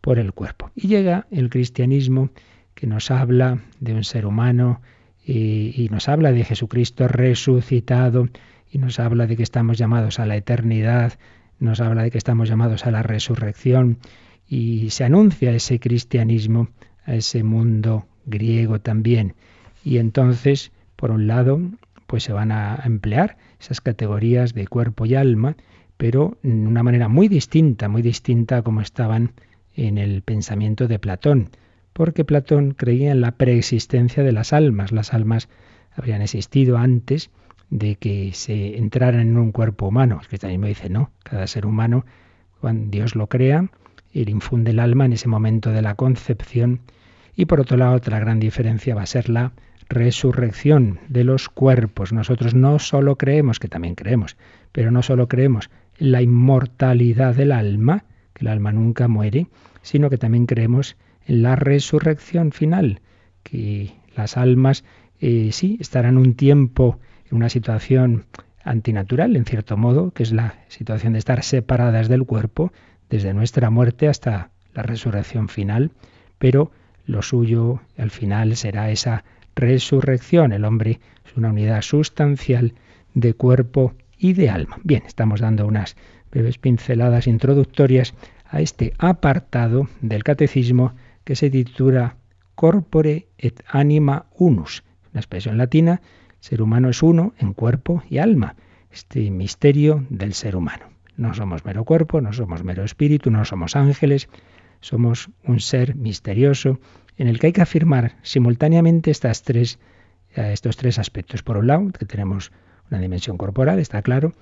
por 0.00 0.18
el 0.18 0.32
cuerpo. 0.32 0.70
Y 0.74 0.88
llega 0.88 1.26
el 1.30 1.50
cristianismo 1.50 2.30
que 2.74 2.86
nos 2.86 3.10
habla 3.10 3.58
de 3.78 3.94
un 3.94 4.04
ser 4.04 4.26
humano 4.26 4.80
y, 5.24 5.74
y 5.76 5.88
nos 5.90 6.08
habla 6.08 6.32
de 6.32 6.44
Jesucristo 6.44 7.08
resucitado 7.08 8.28
y 8.70 8.78
nos 8.78 8.98
habla 8.98 9.26
de 9.26 9.36
que 9.36 9.42
estamos 9.42 9.78
llamados 9.78 10.18
a 10.18 10.26
la 10.26 10.36
eternidad 10.36 11.18
nos 11.60 11.80
habla 11.80 12.02
de 12.02 12.10
que 12.10 12.18
estamos 12.18 12.48
llamados 12.48 12.86
a 12.86 12.90
la 12.90 13.02
resurrección 13.02 13.98
y 14.50 14.90
se 14.90 15.04
anuncia 15.04 15.52
ese 15.52 15.78
cristianismo 15.78 16.68
a 17.06 17.14
ese 17.14 17.44
mundo 17.44 18.06
griego 18.26 18.80
también. 18.80 19.34
Y 19.84 19.98
entonces, 19.98 20.72
por 20.96 21.12
un 21.12 21.28
lado, 21.28 21.60
pues 22.08 22.24
se 22.24 22.32
van 22.32 22.50
a 22.50 22.82
emplear 22.84 23.36
esas 23.60 23.80
categorías 23.80 24.52
de 24.52 24.66
cuerpo 24.66 25.06
y 25.06 25.14
alma, 25.14 25.56
pero 25.96 26.36
de 26.42 26.50
una 26.50 26.82
manera 26.82 27.06
muy 27.08 27.28
distinta, 27.28 27.88
muy 27.88 28.02
distinta 28.02 28.56
a 28.56 28.62
como 28.62 28.80
estaban 28.80 29.34
en 29.76 29.98
el 29.98 30.22
pensamiento 30.22 30.88
de 30.88 30.98
Platón, 30.98 31.50
porque 31.92 32.24
Platón 32.24 32.72
creía 32.72 33.12
en 33.12 33.20
la 33.20 33.30
preexistencia 33.30 34.24
de 34.24 34.32
las 34.32 34.52
almas. 34.52 34.90
Las 34.90 35.14
almas 35.14 35.48
habrían 35.92 36.22
existido 36.22 36.76
antes 36.76 37.30
de 37.70 37.94
que 37.94 38.32
se 38.32 38.78
entraran 38.78 39.20
en 39.20 39.38
un 39.38 39.52
cuerpo 39.52 39.86
humano. 39.86 40.18
El 40.20 40.26
cristianismo 40.26 40.66
dice 40.66 40.90
no, 40.90 41.12
cada 41.22 41.46
ser 41.46 41.66
humano, 41.66 42.04
cuando 42.60 42.90
Dios 42.90 43.14
lo 43.14 43.28
crea, 43.28 43.70
él 44.12 44.28
infunde 44.28 44.72
el 44.72 44.80
alma 44.80 45.04
en 45.04 45.12
ese 45.12 45.28
momento 45.28 45.70
de 45.70 45.82
la 45.82 45.94
concepción. 45.94 46.80
Y 47.36 47.46
por 47.46 47.60
otro 47.60 47.76
lado, 47.76 47.94
otra 47.94 48.18
gran 48.18 48.40
diferencia 48.40 48.94
va 48.94 49.02
a 49.02 49.06
ser 49.06 49.28
la 49.28 49.52
resurrección 49.88 51.00
de 51.08 51.24
los 51.24 51.48
cuerpos. 51.48 52.12
Nosotros 52.12 52.54
no 52.54 52.78
solo 52.78 53.16
creemos, 53.16 53.58
que 53.58 53.68
también 53.68 53.94
creemos, 53.94 54.36
pero 54.72 54.90
no 54.90 55.02
solo 55.02 55.28
creemos 55.28 55.70
en 55.98 56.12
la 56.12 56.22
inmortalidad 56.22 57.34
del 57.34 57.52
alma, 57.52 58.04
que 58.32 58.44
el 58.44 58.48
alma 58.48 58.72
nunca 58.72 59.08
muere, 59.08 59.46
sino 59.82 60.10
que 60.10 60.18
también 60.18 60.46
creemos 60.46 60.96
en 61.26 61.42
la 61.42 61.56
resurrección 61.56 62.52
final, 62.52 63.00
que 63.42 63.94
las 64.16 64.36
almas 64.36 64.84
eh, 65.20 65.50
sí 65.52 65.76
estarán 65.80 66.18
un 66.18 66.34
tiempo 66.34 66.98
una 67.30 67.48
situación 67.48 68.24
antinatural, 68.62 69.36
en 69.36 69.44
cierto 69.44 69.76
modo, 69.76 70.10
que 70.10 70.22
es 70.22 70.32
la 70.32 70.54
situación 70.68 71.14
de 71.14 71.18
estar 71.18 71.42
separadas 71.42 72.08
del 72.08 72.24
cuerpo 72.24 72.72
desde 73.10 73.34
nuestra 73.34 73.70
muerte 73.70 74.08
hasta 74.08 74.50
la 74.72 74.82
resurrección 74.82 75.48
final, 75.48 75.90
pero 76.38 76.70
lo 77.06 77.22
suyo 77.22 77.80
al 77.98 78.10
final 78.10 78.56
será 78.56 78.90
esa 78.90 79.24
resurrección. 79.54 80.52
El 80.52 80.64
hombre 80.64 81.00
es 81.26 81.36
una 81.36 81.50
unidad 81.50 81.82
sustancial 81.82 82.74
de 83.14 83.34
cuerpo 83.34 83.94
y 84.16 84.32
de 84.32 84.48
alma. 84.48 84.78
Bien, 84.84 85.02
estamos 85.06 85.40
dando 85.40 85.66
unas 85.66 85.96
breves 86.30 86.58
pinceladas 86.58 87.26
introductorias 87.26 88.14
a 88.46 88.60
este 88.60 88.94
apartado 88.98 89.88
del 90.00 90.24
catecismo 90.24 90.94
que 91.24 91.36
se 91.36 91.50
titula 91.50 92.16
Corpore 92.54 93.28
et 93.38 93.62
anima 93.68 94.26
unus, 94.36 94.84
una 95.12 95.20
expresión 95.20 95.56
latina 95.56 96.00
ser 96.40 96.62
humano 96.62 96.88
es 96.88 97.02
uno 97.02 97.34
en 97.38 97.52
cuerpo 97.52 98.02
y 98.08 98.18
alma, 98.18 98.56
este 98.90 99.30
misterio 99.30 100.06
del 100.08 100.32
ser 100.32 100.56
humano. 100.56 100.86
No 101.20 101.34
somos 101.34 101.64
mero 101.64 101.84
cuerpo, 101.84 102.20
no 102.20 102.32
somos 102.32 102.64
mero 102.64 102.82
espíritu, 102.82 103.30
no 103.30 103.44
somos 103.44 103.76
ángeles, 103.76 104.28
somos 104.80 105.30
un 105.44 105.60
ser 105.60 105.94
misterioso 105.94 106.80
en 107.16 107.28
el 107.28 107.38
que 107.38 107.48
hay 107.48 107.52
que 107.52 107.62
afirmar 107.62 108.16
simultáneamente 108.22 109.10
estas 109.10 109.42
tres, 109.42 109.78
eh, 110.34 110.50
estos 110.52 110.76
tres 110.76 110.98
aspectos. 110.98 111.42
Por 111.42 111.58
un 111.58 111.66
lado, 111.66 111.90
que 111.90 112.06
tenemos 112.06 112.52
una 112.90 113.00
dimensión 113.00 113.36
corporal, 113.36 113.78
está 113.78 114.02
claro. 114.02 114.32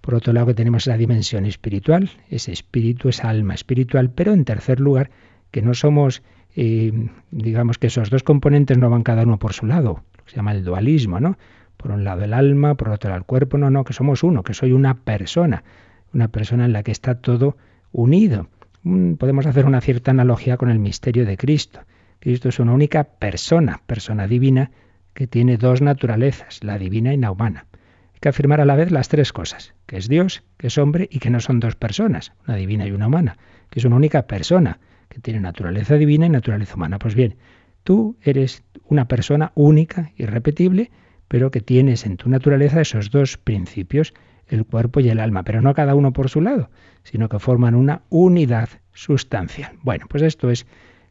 Por 0.00 0.14
otro 0.14 0.32
lado, 0.32 0.48
que 0.48 0.54
tenemos 0.54 0.86
la 0.86 0.96
dimensión 0.96 1.46
espiritual, 1.46 2.10
ese 2.28 2.52
espíritu, 2.52 3.08
esa 3.08 3.28
alma 3.30 3.54
espiritual. 3.54 4.10
Pero 4.10 4.32
en 4.32 4.44
tercer 4.44 4.80
lugar, 4.80 5.10
que 5.52 5.62
no 5.62 5.72
somos, 5.72 6.22
eh, 6.56 7.10
digamos 7.30 7.78
que 7.78 7.86
esos 7.86 8.10
dos 8.10 8.22
componentes 8.22 8.76
no 8.76 8.90
van 8.90 9.02
cada 9.02 9.22
uno 9.22 9.38
por 9.38 9.52
su 9.52 9.66
lado 9.66 10.02
se 10.26 10.36
llama 10.36 10.52
el 10.52 10.64
dualismo, 10.64 11.20
¿no? 11.20 11.36
Por 11.76 11.90
un 11.90 12.04
lado 12.04 12.24
el 12.24 12.32
alma, 12.32 12.74
por 12.74 12.88
otro 12.88 13.10
lado 13.10 13.18
el 13.18 13.26
cuerpo, 13.26 13.58
no, 13.58 13.70
no, 13.70 13.84
que 13.84 13.92
somos 13.92 14.22
uno, 14.22 14.42
que 14.42 14.54
soy 14.54 14.72
una 14.72 14.94
persona, 14.94 15.64
una 16.14 16.28
persona 16.28 16.64
en 16.64 16.72
la 16.72 16.82
que 16.82 16.92
está 16.92 17.16
todo 17.16 17.56
unido. 17.92 18.48
Podemos 19.18 19.46
hacer 19.46 19.66
una 19.66 19.80
cierta 19.80 20.10
analogía 20.10 20.56
con 20.56 20.70
el 20.70 20.78
misterio 20.78 21.26
de 21.26 21.36
Cristo. 21.36 21.80
Cristo 22.20 22.48
es 22.48 22.58
una 22.58 22.72
única 22.72 23.04
persona, 23.04 23.82
persona 23.86 24.26
divina, 24.26 24.70
que 25.12 25.26
tiene 25.26 25.56
dos 25.56 25.80
naturalezas, 25.82 26.62
la 26.64 26.78
divina 26.78 27.14
y 27.14 27.16
la 27.16 27.30
humana. 27.30 27.66
Hay 28.14 28.20
que 28.20 28.28
afirmar 28.28 28.60
a 28.60 28.64
la 28.64 28.76
vez 28.76 28.90
las 28.90 29.08
tres 29.08 29.32
cosas, 29.32 29.74
que 29.86 29.96
es 29.96 30.08
Dios, 30.08 30.42
que 30.56 30.68
es 30.68 30.78
hombre 30.78 31.08
y 31.10 31.18
que 31.18 31.30
no 31.30 31.40
son 31.40 31.60
dos 31.60 31.76
personas, 31.76 32.32
una 32.46 32.56
divina 32.56 32.86
y 32.86 32.92
una 32.92 33.06
humana, 33.06 33.36
que 33.70 33.80
es 33.80 33.84
una 33.84 33.96
única 33.96 34.26
persona, 34.26 34.80
que 35.08 35.20
tiene 35.20 35.40
naturaleza 35.40 35.94
divina 35.96 36.26
y 36.26 36.30
naturaleza 36.30 36.74
humana. 36.74 36.98
Pues 36.98 37.14
bien, 37.14 37.36
Tú 37.84 38.16
eres 38.22 38.64
una 38.88 39.06
persona 39.08 39.52
única, 39.54 40.10
irrepetible, 40.16 40.90
pero 41.28 41.50
que 41.50 41.60
tienes 41.60 42.06
en 42.06 42.16
tu 42.16 42.30
naturaleza 42.30 42.80
esos 42.80 43.10
dos 43.10 43.36
principios, 43.36 44.14
el 44.48 44.64
cuerpo 44.64 45.00
y 45.00 45.08
el 45.08 45.20
alma, 45.20 45.42
pero 45.42 45.62
no 45.62 45.74
cada 45.74 45.94
uno 45.94 46.12
por 46.12 46.28
su 46.28 46.40
lado, 46.40 46.70
sino 47.02 47.28
que 47.28 47.38
forman 47.38 47.74
una 47.74 48.02
unidad 48.10 48.68
sustancial. 48.92 49.78
Bueno, 49.82 50.06
pues 50.08 50.22
esto 50.22 50.50
es 50.50 50.66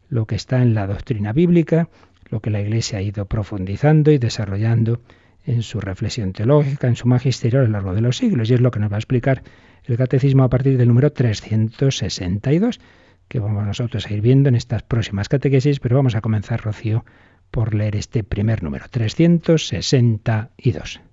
lo 0.10 0.26
que 0.26 0.36
está 0.36 0.62
en 0.62 0.74
la 0.74 0.88
doctrina 0.88 1.34
bíblica, 1.34 1.90
lo 2.30 2.42
que 2.42 2.50
la 2.50 2.62
Iglesia 2.62 3.00
ha 3.00 3.02
ido 3.02 3.26
profundizando 3.26 4.12
y 4.12 4.18
desarrollando 4.18 5.02
en 5.46 5.62
su 5.62 5.80
reflexión 5.80 6.34
teológica, 6.34 6.88
en 6.88 6.96
su 6.96 7.08
magisterio 7.08 7.60
a 7.60 7.64
lo 7.64 7.70
largo 7.70 7.94
de 7.94 8.02
los 8.02 8.18
siglos, 8.18 8.50
y 8.50 8.54
es 8.54 8.62
lo 8.62 8.72
que 8.72 8.80
nos 8.80 8.92
va 8.92 8.96
a 8.96 9.00
explicar 9.00 9.44
el 9.86 9.98
catecismo 9.98 10.44
a 10.44 10.50
partir 10.50 10.78
del 10.78 10.88
número 10.88 11.12
362, 11.12 12.80
que 13.28 13.40
vamos 13.40 13.66
nosotros 13.66 14.08
a 14.08 14.14
ir 14.14 14.22
viendo 14.22 14.50
en 14.50 14.56
estas 14.56 14.84
próximas 14.84 15.30
catequesis, 15.30 15.80
pero 15.80 15.98
vamos 15.98 16.16
a 16.16 16.22
comenzar, 16.22 16.62
Rocío, 16.62 17.06
por 17.52 17.74
leer 17.74 17.96
este 17.96 18.24
primer 18.24 18.64
número, 18.64 18.86
362. 18.90 21.13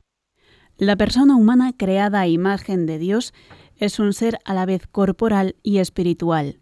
La 0.80 0.96
persona 0.96 1.36
humana 1.36 1.74
creada 1.76 2.20
a 2.20 2.26
imagen 2.26 2.86
de 2.86 2.96
Dios 2.96 3.34
es 3.76 3.98
un 3.98 4.14
ser 4.14 4.38
a 4.46 4.54
la 4.54 4.64
vez 4.64 4.86
corporal 4.86 5.54
y 5.62 5.76
espiritual. 5.76 6.58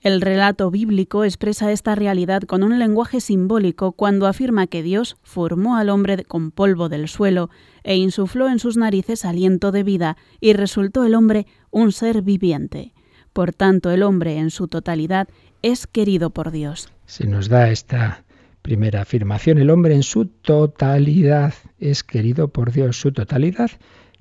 El 0.00 0.20
relato 0.20 0.72
bíblico 0.72 1.22
expresa 1.22 1.70
esta 1.70 1.94
realidad 1.94 2.42
con 2.42 2.64
un 2.64 2.80
lenguaje 2.80 3.20
simbólico 3.20 3.92
cuando 3.92 4.26
afirma 4.26 4.66
que 4.66 4.82
Dios 4.82 5.18
formó 5.22 5.76
al 5.76 5.88
hombre 5.88 6.24
con 6.24 6.50
polvo 6.50 6.88
del 6.88 7.06
suelo 7.06 7.48
e 7.84 7.94
insufló 7.94 8.48
en 8.48 8.58
sus 8.58 8.76
narices 8.76 9.24
aliento 9.24 9.70
de 9.70 9.84
vida 9.84 10.16
y 10.40 10.52
resultó 10.52 11.04
el 11.04 11.14
hombre 11.14 11.46
un 11.70 11.92
ser 11.92 12.22
viviente. 12.22 12.92
Por 13.32 13.52
tanto, 13.52 13.92
el 13.92 14.02
hombre 14.02 14.38
en 14.38 14.50
su 14.50 14.66
totalidad 14.66 15.28
es 15.62 15.86
querido 15.86 16.30
por 16.30 16.50
Dios. 16.50 16.88
Se 17.06 17.28
nos 17.28 17.48
da 17.48 17.70
esta 17.70 18.24
primera 18.62 19.02
afirmación. 19.02 19.58
El 19.58 19.70
hombre 19.70 19.94
en 19.94 20.02
su 20.02 20.26
totalidad 20.26 21.54
es 21.78 22.04
querido 22.04 22.48
por 22.48 22.72
Dios, 22.72 23.00
su 23.00 23.12
totalidad, 23.12 23.70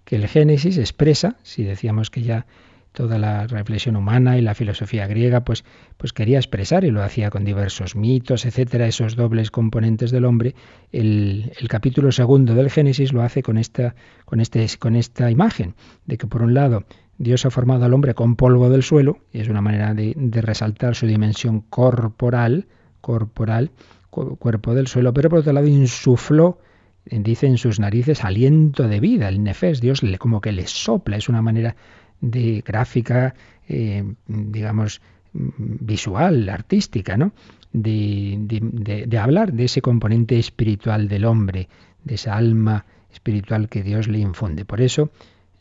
que 0.06 0.16
el 0.16 0.28
Génesis 0.28 0.78
expresa, 0.78 1.38
si 1.44 1.64
decíamos 1.64 2.10
que 2.10 2.24
ya 2.24 2.46
toda 2.92 3.20
la 3.20 3.48
reflexión 3.48 3.96
humana 3.96 4.38
y 4.38 4.42
la 4.42 4.56
filosofía 4.56 5.08
griega, 5.08 5.42
pues, 5.42 5.64
pues 5.98 6.14
quería 6.14 6.38
expresar, 6.38 6.84
y 6.84 6.92
lo 6.92 7.04
hacía 7.04 7.30
con 7.30 7.46
diversos 7.46 7.96
mitos, 7.96 8.46
etcétera, 8.46 8.88
esos 8.88 9.16
dobles 9.16 9.52
componentes 9.52 10.12
del 10.12 10.26
hombre. 10.26 10.56
El, 10.92 11.52
capítulo 11.70 12.12
segundo 12.12 12.56
del 12.56 12.70
Génesis 12.70 13.14
lo 13.14 13.22
hace 13.22 13.44
con 13.44 13.58
esta, 13.58 13.96
con, 14.26 14.40
este, 14.40 14.66
con 14.80 14.96
esta 14.96 15.30
imagen, 15.30 15.76
de 16.06 16.18
que 16.18 16.28
por 16.28 16.42
un 16.42 16.54
lado 16.54 16.84
Dios 17.18 17.46
ha 17.46 17.52
formado 17.52 17.86
al 17.86 17.94
hombre 17.94 18.16
con 18.16 18.36
polvo 18.36 18.70
del 18.70 18.84
suelo, 18.84 19.20
y 19.32 19.40
es 19.40 19.50
una 19.50 19.62
manera 19.62 19.94
de, 19.94 20.14
de 20.16 20.42
resaltar 20.42 20.96
su 20.96 21.06
dimensión 21.06 21.62
corporal, 21.62 22.68
corporal, 23.02 23.72
cuerpo 24.10 24.74
del 24.74 24.88
suelo, 24.88 25.14
pero 25.14 25.30
por 25.30 25.40
otro 25.40 25.54
lado 25.54 25.68
insufló 25.68 26.60
dice 27.06 27.48
en 27.48 27.58
sus 27.58 27.80
narices 27.80 28.24
aliento 28.24 28.88
de 28.88 29.00
vida, 29.00 29.30
el 29.30 29.44
nefes, 29.44 29.82
Dios 29.82 30.04
le, 30.04 30.18
como 30.18 30.42
que 30.42 30.52
le 30.52 30.68
sopla, 30.68 31.18
es 31.18 31.30
una 31.30 31.42
manera 31.42 31.76
de 32.22 32.64
gráfica, 32.66 33.34
eh, 33.68 34.04
digamos, 34.28 35.02
visual, 35.34 36.50
artística, 36.50 37.18
¿no? 37.18 37.34
De, 37.72 38.38
de, 38.40 39.18
hablar 39.18 39.54
de 39.54 39.66
ese 39.66 39.82
componente 39.82 40.40
espiritual 40.40 41.08
del 41.08 41.26
hombre, 41.26 41.70
de 42.04 42.16
esa 42.16 42.36
alma 42.36 42.86
espiritual 43.12 43.70
que 43.70 43.84
Dios 43.84 44.08
le 44.08 44.20
infunde. 44.20 44.66
Por 44.66 44.82
eso 44.82 45.12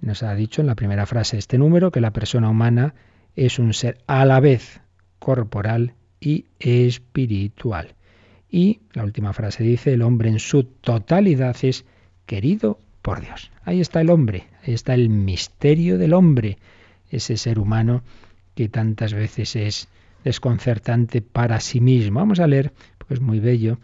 nos 0.01 0.23
ha 0.23 0.35
dicho 0.35 0.63
en 0.63 0.69
la 0.69 0.75
primera 0.75 1.05
frase 1.05 1.37
este 1.37 1.59
número 1.59 1.91
que 1.91 2.01
la 2.01 2.13
persona 2.13 2.49
humana 2.49 2.95
es 3.37 3.59
un 3.59 3.75
ser 3.75 3.99
a 4.07 4.25
la 4.25 4.41
vez 4.41 4.81
corporal 5.19 5.95
y 6.19 6.47
espiritual. 6.61 7.95
Y 8.51 8.81
la 8.93 9.05
última 9.05 9.33
frase 9.33 9.63
dice, 9.63 9.93
el 9.93 10.03
hombre 10.03 10.31
en 10.31 10.39
su 10.39 10.65
totalidad 10.65 11.57
es 11.63 11.85
querido 12.27 12.79
por 13.03 13.21
Dios. 13.21 13.51
Ahí 13.65 13.81
está 13.81 14.01
el 14.01 14.11
hombre, 14.11 14.47
ahí 14.63 14.75
está 14.75 14.95
el 14.95 15.09
misterio 15.09 15.99
del 15.99 16.15
hombre, 16.15 16.59
ese 17.11 17.37
ser 17.37 17.59
humano 17.59 18.03
que 18.55 18.69
tantas 18.69 19.15
veces 19.15 19.57
es 19.57 19.89
desconcertante 20.25 21.23
para 21.23 21.61
sí 21.61 21.81
mismo. 21.81 22.21
Vamos 22.21 22.41
a 22.41 22.47
leer, 22.47 22.73
porque 22.97 23.15
es 23.15 23.21
muy 23.21 23.41
bello, 23.41 23.79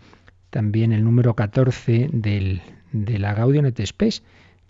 también 0.50 0.92
el 0.92 1.04
número 1.04 1.34
14 1.34 2.10
del, 2.12 2.62
de 2.92 3.18
la 3.18 3.34
Gaudium 3.34 3.70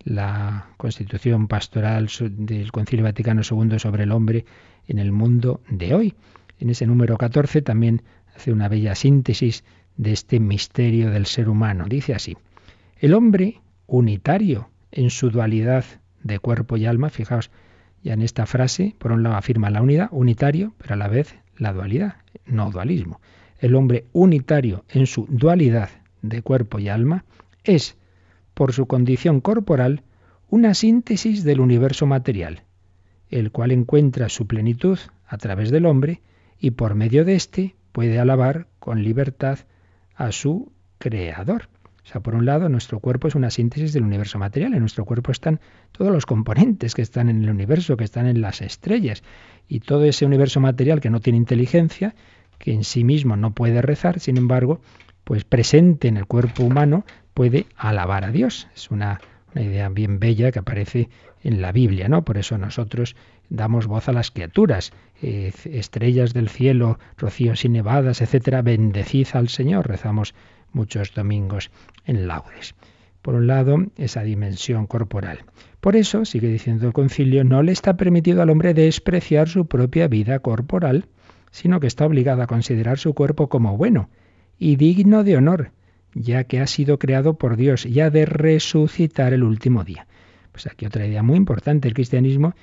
la 0.05 0.67
constitución 0.77 1.49
pastoral 1.49 2.09
del 2.21 2.73
Concilio 2.73 3.05
Vaticano 3.05 3.43
II 3.43 3.79
sobre 3.79 4.03
el 4.03 4.13
hombre 4.13 4.45
en 4.87 4.99
el 4.99 5.13
mundo 5.13 5.61
de 5.69 5.95
hoy. 5.95 6.15
En 6.59 6.71
ese 6.71 6.87
número 6.87 7.17
14 7.17 7.63
también 7.63 8.03
hace 8.37 8.53
una 8.53 8.69
bella 8.69 8.95
síntesis 8.95 9.65
de 9.97 10.13
este 10.13 10.41
misterio 10.41 11.11
del 11.11 11.27
ser 11.27 11.49
humano. 11.49 11.87
Dice 11.89 12.15
así, 12.15 12.37
el 12.99 13.15
hombre 13.15 13.61
unitario 13.87 14.71
en 14.93 15.11
su 15.11 15.31
dualidad 15.31 15.85
de 16.23 16.39
cuerpo 16.39 16.77
y 16.77 16.87
alma, 16.87 17.11
fijaos, 17.11 17.51
ya 18.03 18.13
en 18.13 18.23
esta 18.23 18.47
frase, 18.47 18.95
por 18.99 19.13
un 19.13 19.23
lado 19.23 19.37
afirma 19.37 19.71
la 19.71 19.83
unidad, 19.83 20.09
unitario, 20.11 20.75
pero 20.79 20.95
a 20.95 20.97
la 20.97 21.09
vez 21.09 21.37
la 21.57 21.73
dualidad, 21.73 22.17
no 22.47 22.71
dualismo. 22.71 23.21
El 23.59 23.75
hombre 23.75 24.05
unitario 24.13 24.85
en 24.89 25.07
su 25.07 25.27
dualidad 25.29 25.91
de 26.23 26.43
cuerpo 26.43 26.79
y 26.79 26.89
alma 26.89 27.25
es, 27.65 27.97
por 28.53 28.73
su 28.73 28.87
condición 28.87 29.41
corporal, 29.41 30.03
una 30.51 30.75
síntesis 30.75 31.45
del 31.45 31.61
universo 31.61 32.07
material, 32.07 32.63
el 33.31 33.51
cual 33.51 33.73
encuentra 33.73 34.29
su 34.29 34.47
plenitud 34.47 34.99
a 35.27 35.39
través 35.39 35.71
del 35.71 35.87
hombre 35.87 36.21
y 36.59 36.73
por 36.73 36.95
medio 36.95 37.25
de 37.25 37.35
éste 37.35 37.75
puede 37.93 38.19
alabar 38.19 38.69
con 38.79 39.03
libertad 39.03 39.61
a 40.15 40.33
su 40.33 40.73
creador. 40.99 41.69
O 42.05 42.07
sea, 42.07 42.21
por 42.21 42.35
un 42.35 42.45
lado, 42.45 42.69
nuestro 42.69 43.01
cuerpo 43.01 43.29
es 43.29 43.35
una 43.35 43.51
síntesis 43.51 43.95
del 43.95 44.03
universo 44.03 44.39
material. 44.39 44.75
En 44.75 44.81
nuestro 44.81 45.07
cuerpo 45.07 45.33
están 45.33 45.61
todos 45.93 46.13
los 46.13 46.27
componentes 46.27 46.95
que 46.95 47.01
están 47.01 47.31
en 47.31 47.43
el 47.43 47.51
universo, 47.51 47.97
que 47.97 48.05
están 48.05 48.27
en 48.27 48.43
las 48.43 48.61
estrellas. 48.61 49.23
Y 49.69 49.81
todo 49.81 50.05
ese 50.05 50.27
universo 50.27 50.61
material 50.61 51.01
que 51.01 51.09
no 51.09 51.21
tiene 51.21 51.39
inteligencia, 51.39 52.15
que 52.59 52.75
en 52.75 52.85
sí 52.85 53.05
mismo 53.05 53.37
no 53.37 53.53
puede 53.53 53.81
rezar, 53.81 54.21
sin 54.21 54.37
embargo, 54.37 54.81
pues 55.25 55.45
presente 55.45 56.09
en 56.09 56.19
el 56.19 56.27
cuerpo 56.27 56.63
humano, 56.63 57.07
puede 57.33 57.67
alabar 57.77 58.25
a 58.25 58.31
Dios. 58.31 58.69
Es 58.75 58.91
una, 58.91 59.21
idea 59.55 59.89
bien 59.89 60.19
bella 60.19 60.53
que 60.53 60.59
aparece 60.59 61.09
en 61.43 61.63
la 61.63 61.73
Biblia, 61.73 62.09
¿no? 62.09 62.25
Por 62.25 62.39
eso 62.39 62.59
nosotros 62.59 63.17
damos 63.49 63.87
voz 63.87 64.09
a 64.09 64.13
las 64.13 64.31
criaturas, 64.31 64.93
eh, 65.23 65.53
estrellas 65.65 66.35
del 66.35 66.49
cielo, 66.49 66.99
rocíos 67.17 67.65
y 67.65 67.69
nevadas, 67.69 68.21
etcétera, 68.21 68.63
bendecid 68.63 69.29
al 69.33 69.49
Señor, 69.49 69.89
rezamos 69.89 70.35
muchos 70.73 71.15
domingos 71.15 71.71
en 72.05 72.27
laudes. 72.27 72.75
Por 73.23 73.35
un 73.35 73.47
lado, 73.47 73.79
esa 73.97 74.23
dimensión 74.23 74.87
corporal. 74.87 75.45
Por 75.81 75.97
eso, 75.97 76.25
sigue 76.25 76.49
diciendo 76.49 76.87
el 76.87 76.93
concilio, 76.93 77.45
no 77.45 77.63
le 77.63 77.73
está 77.73 77.97
permitido 77.97 78.43
al 78.43 78.51
hombre 78.51 78.75
despreciar 78.75 79.49
su 79.49 79.67
propia 79.67 80.09
vida 80.09 80.39
corporal, 80.41 81.07
sino 81.51 81.81
que 81.81 81.87
está 81.87 82.05
obligado 82.05 82.43
a 82.43 82.47
considerar 82.47 82.99
su 82.99 83.15
cuerpo 83.15 83.49
como 83.49 83.77
bueno 83.77 84.11
y 84.59 84.77
digno 84.77 85.25
de 85.25 85.37
honor, 85.37 85.71
ya 86.13 86.45
que 86.45 86.61
ha 86.61 86.67
sido 86.67 86.99
creado 86.99 87.35
por 87.39 87.57
Dios 87.57 87.87
y 87.87 88.01
ha 88.01 88.11
de 88.11 88.27
resucitar 88.27 89.33
el 89.33 89.43
último 89.43 89.85
día. 89.85 90.07
Pues 90.53 90.67
aquí 90.67 90.87
otra 90.87 91.07
idea 91.07 91.23
muy 91.23 91.37
importante. 91.37 91.89
El 91.89 91.95
cristianismo 91.95 92.55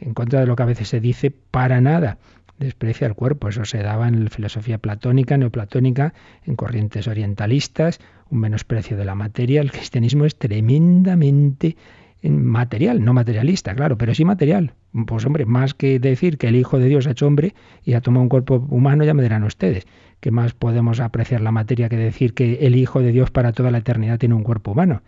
en 0.00 0.14
contra 0.14 0.40
de 0.40 0.46
lo 0.46 0.56
que 0.56 0.62
a 0.62 0.66
veces 0.66 0.88
se 0.88 1.00
dice, 1.00 1.30
para 1.30 1.80
nada 1.80 2.18
desprecia 2.58 3.06
el 3.06 3.14
cuerpo. 3.14 3.48
Eso 3.48 3.64
se 3.64 3.78
daba 3.78 4.08
en 4.08 4.24
la 4.24 4.30
filosofía 4.30 4.78
platónica, 4.78 5.36
neoplatónica, 5.36 6.14
en 6.44 6.56
corrientes 6.56 7.06
orientalistas, 7.08 8.00
un 8.30 8.40
menosprecio 8.40 8.96
de 8.96 9.04
la 9.04 9.14
materia. 9.14 9.60
El 9.60 9.70
cristianismo 9.70 10.24
es 10.24 10.36
tremendamente 10.38 11.76
material, 12.22 13.04
no 13.04 13.12
materialista, 13.12 13.74
claro, 13.74 13.98
pero 13.98 14.14
sí 14.14 14.24
material. 14.24 14.72
Pues 15.06 15.24
hombre, 15.26 15.44
más 15.44 15.74
que 15.74 15.98
decir 15.98 16.38
que 16.38 16.48
el 16.48 16.56
Hijo 16.56 16.78
de 16.78 16.88
Dios 16.88 17.06
ha 17.06 17.10
hecho 17.10 17.26
hombre 17.26 17.54
y 17.84 17.94
ha 17.94 18.00
tomado 18.00 18.22
un 18.22 18.28
cuerpo 18.28 18.66
humano, 18.70 19.04
ya 19.04 19.14
me 19.14 19.22
dirán 19.22 19.44
ustedes, 19.44 19.86
que 20.20 20.30
más 20.30 20.54
podemos 20.54 21.00
apreciar 21.00 21.40
la 21.40 21.52
materia 21.52 21.88
que 21.88 21.96
decir 21.96 22.34
que 22.34 22.66
el 22.66 22.74
Hijo 22.74 23.00
de 23.00 23.12
Dios 23.12 23.30
para 23.30 23.52
toda 23.52 23.70
la 23.70 23.78
eternidad 23.78 24.18
tiene 24.18 24.34
un 24.34 24.42
cuerpo 24.42 24.72
humano. 24.72 25.02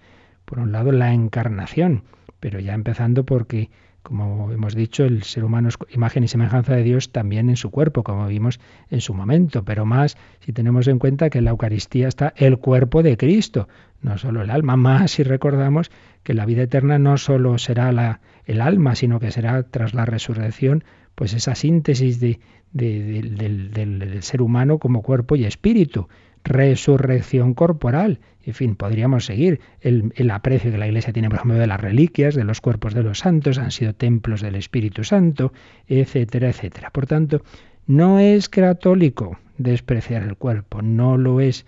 Por 0.45 0.61
un 0.61 0.73
lado, 0.73 0.93
la 0.93 1.13
encarnación, 1.13 2.05
pero 2.41 2.61
ya 2.61 2.75
empezando 2.75 3.25
porque 3.25 3.71
como 4.03 4.51
hemos 4.53 4.75
dicho, 4.75 5.05
el 5.05 5.23
ser 5.23 5.45
humano 5.45 5.69
es 5.69 5.77
imagen 5.91 6.25
y 6.25 6.29
semejanza 6.29 6.75
de 6.75 6.83
Dios 6.83 7.13
también 7.13 7.51
en 7.51 7.57
su 7.57 7.71
cuerpo, 7.71 8.03
como 8.03 8.27
vimos 8.27 8.61
en 8.91 9.01
su 9.01 9.13
momento, 9.13 9.65
pero 9.65 9.85
más 9.85 10.17
si 10.41 10.53
tenemos 10.53 10.89
en 10.89 10.99
cuenta 10.99 11.31
que 11.31 11.39
en 11.39 11.45
la 11.45 11.51
Eucaristía 11.51 12.09
está 12.09 12.33
el 12.37 12.59
cuerpo 12.59 13.03
de 13.03 13.17
Cristo, 13.17 13.69
no 14.01 14.17
solo 14.17 14.43
el 14.43 14.51
alma, 14.51 14.77
más 14.79 15.13
si 15.13 15.23
recordamos 15.23 15.91
que 16.23 16.35
la 16.35 16.47
vida 16.47 16.63
eterna 16.63 16.99
no 16.99 17.19
solo 17.19 17.59
será 17.59 17.93
la, 17.93 18.21
el 18.45 18.61
alma, 18.61 18.95
sino 18.95 19.21
que 19.21 19.31
será 19.31 19.63
tras 19.65 19.95
la 19.95 20.05
resurrección, 20.05 20.85
pues 21.15 21.33
esa 21.35 21.55
síntesis 21.55 22.21
de, 22.21 22.41
del, 22.73 23.73
del 23.73 24.23
ser 24.23 24.41
humano 24.41 24.79
como 24.79 25.03
cuerpo 25.03 25.37
y 25.37 25.45
espíritu 25.45 26.09
resurrección 26.45 27.55
corporal. 27.55 28.21
En 28.49 28.55
fin, 28.55 28.77
podríamos 28.77 29.27
seguir 29.27 29.61
el, 29.83 30.31
aprecio 30.31 30.71
que 30.71 30.79
la 30.79 30.87
Iglesia 30.87 31.13
tiene, 31.13 31.29
por 31.29 31.37
ejemplo, 31.37 31.59
de 31.59 31.67
las 31.67 31.79
reliquias, 31.79 32.35
de 32.35 32.45
los 32.45 32.63
cuerpos 32.63 32.95
de 32.95 33.03
los 33.03 33.19
santos, 33.19 33.59
han 33.59 33.71
sido 33.71 33.95
templos 33.95 34.41
del 34.41 34.55
Espíritu 34.55 35.05
Santo, 35.05 35.53
etcétera, 35.87 36.49
etcétera. 36.49 36.89
Por 36.89 37.07
tanto, 37.07 37.43
no 37.87 38.19
es 38.19 38.49
católico 38.49 39.39
despreciar 39.59 40.23
el 40.23 40.37
cuerpo, 40.37 40.81
no 40.81 41.19
lo 41.19 41.43
es. 41.43 41.67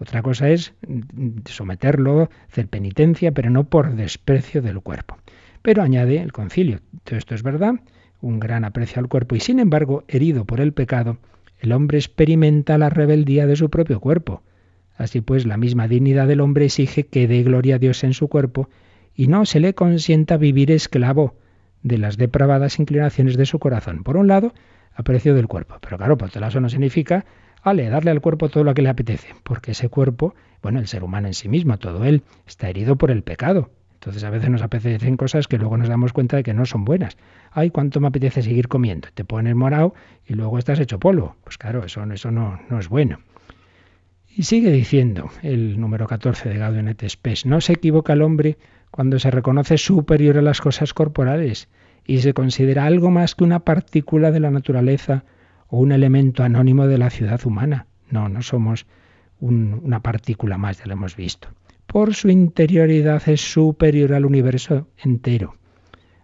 Otra 0.00 0.20
cosa 0.20 0.50
es 0.50 0.74
someterlo, 1.46 2.28
hacer 2.50 2.68
penitencia, 2.68 3.32
pero 3.32 3.48
no 3.48 3.64
por 3.64 3.94
desprecio 3.94 4.60
del 4.60 4.82
cuerpo. 4.82 5.16
Pero 5.62 5.82
añade 5.82 6.20
el 6.20 6.32
concilio, 6.32 6.80
todo 7.04 7.16
esto 7.16 7.34
es 7.34 7.42
verdad, 7.42 7.76
un 8.20 8.38
gran 8.38 8.66
aprecio 8.66 9.00
al 9.00 9.08
cuerpo 9.08 9.34
y 9.34 9.40
sin 9.40 9.60
embargo, 9.60 10.04
herido 10.08 10.44
por 10.44 10.60
el 10.60 10.74
pecado, 10.74 11.16
el 11.58 11.72
hombre 11.72 11.96
experimenta 11.96 12.76
la 12.76 12.90
rebeldía 12.90 13.46
de 13.46 13.56
su 13.56 13.70
propio 13.70 13.98
cuerpo. 13.98 14.42
Así 14.98 15.20
pues, 15.20 15.46
la 15.46 15.56
misma 15.56 15.88
dignidad 15.88 16.26
del 16.26 16.40
hombre 16.40 16.66
exige 16.66 17.06
que 17.06 17.26
dé 17.26 17.42
gloria 17.44 17.76
a 17.76 17.78
Dios 17.78 18.04
en 18.04 18.12
su 18.12 18.28
cuerpo 18.28 18.68
y 19.14 19.28
no 19.28 19.46
se 19.46 19.60
le 19.60 19.74
consienta 19.74 20.36
vivir 20.36 20.70
esclavo 20.70 21.36
de 21.82 21.98
las 21.98 22.16
depravadas 22.16 22.78
inclinaciones 22.80 23.36
de 23.36 23.46
su 23.46 23.60
corazón. 23.60 24.02
Por 24.02 24.16
un 24.16 24.26
lado, 24.26 24.52
aprecio 24.94 25.34
del 25.34 25.46
cuerpo, 25.46 25.76
pero 25.80 25.96
claro, 25.96 26.18
por 26.18 26.36
lado 26.36 26.60
no 26.60 26.68
significa, 26.68 27.24
darle 27.64 28.10
al 28.10 28.20
cuerpo 28.20 28.48
todo 28.48 28.64
lo 28.64 28.74
que 28.74 28.82
le 28.82 28.88
apetece, 28.88 29.28
porque 29.44 29.72
ese 29.72 29.88
cuerpo, 29.88 30.34
bueno, 30.62 30.80
el 30.80 30.88
ser 30.88 31.04
humano 31.04 31.28
en 31.28 31.34
sí 31.34 31.48
mismo, 31.48 31.78
todo 31.78 32.04
él, 32.04 32.22
está 32.46 32.68
herido 32.68 32.96
por 32.96 33.10
el 33.10 33.22
pecado. 33.22 33.70
Entonces 33.94 34.22
a 34.24 34.30
veces 34.30 34.48
nos 34.50 34.62
apetecen 34.62 35.16
cosas 35.16 35.48
que 35.48 35.58
luego 35.58 35.76
nos 35.76 35.88
damos 35.88 36.12
cuenta 36.12 36.36
de 36.36 36.42
que 36.42 36.54
no 36.54 36.66
son 36.66 36.84
buenas. 36.84 37.16
Ay, 37.50 37.70
cuánto 37.70 38.00
me 38.00 38.08
apetece 38.08 38.42
seguir 38.42 38.68
comiendo. 38.68 39.08
Te 39.12 39.24
pones 39.24 39.54
morado 39.56 39.94
y 40.26 40.34
luego 40.34 40.56
estás 40.58 40.78
hecho 40.78 41.00
polvo. 41.00 41.34
Pues 41.42 41.58
claro, 41.58 41.84
eso, 41.84 42.04
eso 42.04 42.30
no, 42.30 42.60
no 42.70 42.78
es 42.78 42.88
bueno. 42.88 43.18
Y 44.34 44.44
sigue 44.44 44.70
diciendo 44.70 45.30
el 45.42 45.80
número 45.80 46.06
14 46.06 46.48
de 46.48 46.58
Gaudium 46.58 46.88
et 46.88 47.08
Spes, 47.08 47.46
no 47.46 47.60
se 47.60 47.72
equivoca 47.72 48.12
el 48.12 48.22
hombre 48.22 48.56
cuando 48.90 49.18
se 49.18 49.30
reconoce 49.30 49.78
superior 49.78 50.38
a 50.38 50.42
las 50.42 50.60
cosas 50.60 50.94
corporales 50.94 51.68
y 52.06 52.18
se 52.18 52.34
considera 52.34 52.84
algo 52.86 53.10
más 53.10 53.34
que 53.34 53.44
una 53.44 53.60
partícula 53.60 54.30
de 54.30 54.40
la 54.40 54.50
naturaleza 54.50 55.24
o 55.68 55.78
un 55.78 55.92
elemento 55.92 56.42
anónimo 56.42 56.86
de 56.86 56.98
la 56.98 57.10
ciudad 57.10 57.44
humana. 57.44 57.86
No, 58.10 58.28
no 58.28 58.42
somos 58.42 58.86
una 59.40 60.00
partícula 60.00 60.58
más, 60.58 60.78
ya 60.78 60.86
lo 60.86 60.94
hemos 60.94 61.16
visto. 61.16 61.48
Por 61.86 62.14
su 62.14 62.28
interioridad 62.28 63.28
es 63.28 63.40
superior 63.40 64.14
al 64.14 64.24
universo 64.24 64.88
entero. 64.98 65.56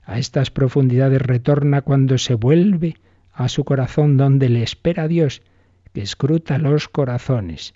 A 0.05 0.19
estas 0.19 0.51
profundidades 0.51 1.23
retorna 1.23 1.83
cuando 1.83 2.19
se 2.19 2.35
vuelve 2.35 2.97
a 3.33 3.49
su 3.49 3.65
corazón 3.65 4.17
donde 4.17 4.49
le 4.49 4.63
espera 4.63 5.09
Dios, 5.09 5.43
que 5.93 6.03
escruta 6.03 6.59
los 6.59 6.89
corazones, 6.89 7.75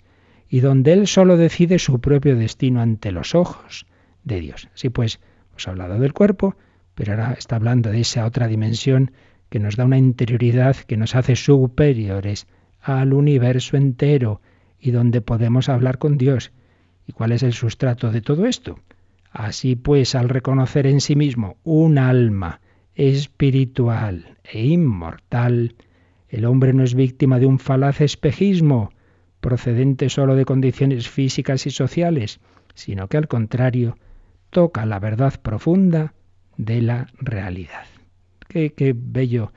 y 0.49 0.61
donde 0.61 0.93
Él 0.93 1.07
solo 1.07 1.37
decide 1.37 1.79
su 1.79 1.99
propio 1.99 2.35
destino 2.35 2.81
ante 2.81 3.11
los 3.11 3.35
ojos 3.35 3.85
de 4.23 4.39
Dios. 4.39 4.67
Así 4.73 4.89
pues, 4.89 5.19
hemos 5.51 5.67
hablado 5.67 5.99
del 5.99 6.13
cuerpo, 6.13 6.55
pero 6.95 7.13
ahora 7.13 7.35
está 7.37 7.55
hablando 7.55 7.91
de 7.91 8.01
esa 8.01 8.25
otra 8.25 8.47
dimensión 8.47 9.11
que 9.49 9.59
nos 9.59 9.75
da 9.75 9.85
una 9.85 9.97
interioridad 9.97 10.75
que 10.75 10.97
nos 10.97 11.15
hace 11.15 11.35
superiores 11.35 12.47
al 12.81 13.13
universo 13.13 13.77
entero 13.77 14.41
y 14.79 14.91
donde 14.91 15.21
podemos 15.21 15.69
hablar 15.69 15.97
con 15.97 16.17
Dios. 16.17 16.51
¿Y 17.07 17.13
cuál 17.13 17.31
es 17.31 17.43
el 17.43 17.53
sustrato 17.53 18.11
de 18.11 18.21
todo 18.21 18.45
esto? 18.45 18.79
Así 19.31 19.75
pues, 19.75 20.15
al 20.15 20.29
reconocer 20.29 20.87
en 20.87 21.01
sí 21.01 21.15
mismo 21.15 21.57
un 21.63 21.97
alma 21.97 22.61
espiritual 22.95 24.37
e 24.43 24.65
inmortal, 24.65 25.75
el 26.27 26.45
hombre 26.45 26.73
no 26.73 26.83
es 26.83 26.95
víctima 26.95 27.39
de 27.39 27.45
un 27.45 27.59
falaz 27.59 28.01
espejismo 28.01 28.91
procedente 29.39 30.09
sólo 30.09 30.35
de 30.35 30.45
condiciones 30.45 31.09
físicas 31.09 31.65
y 31.65 31.71
sociales, 31.71 32.39
sino 32.73 33.07
que 33.07 33.17
al 33.17 33.27
contrario 33.27 33.97
toca 34.49 34.85
la 34.85 34.99
verdad 34.99 35.39
profunda 35.41 36.13
de 36.57 36.81
la 36.81 37.07
realidad. 37.19 37.85
Qué, 38.47 38.73
qué 38.73 38.93
bello 38.95 39.53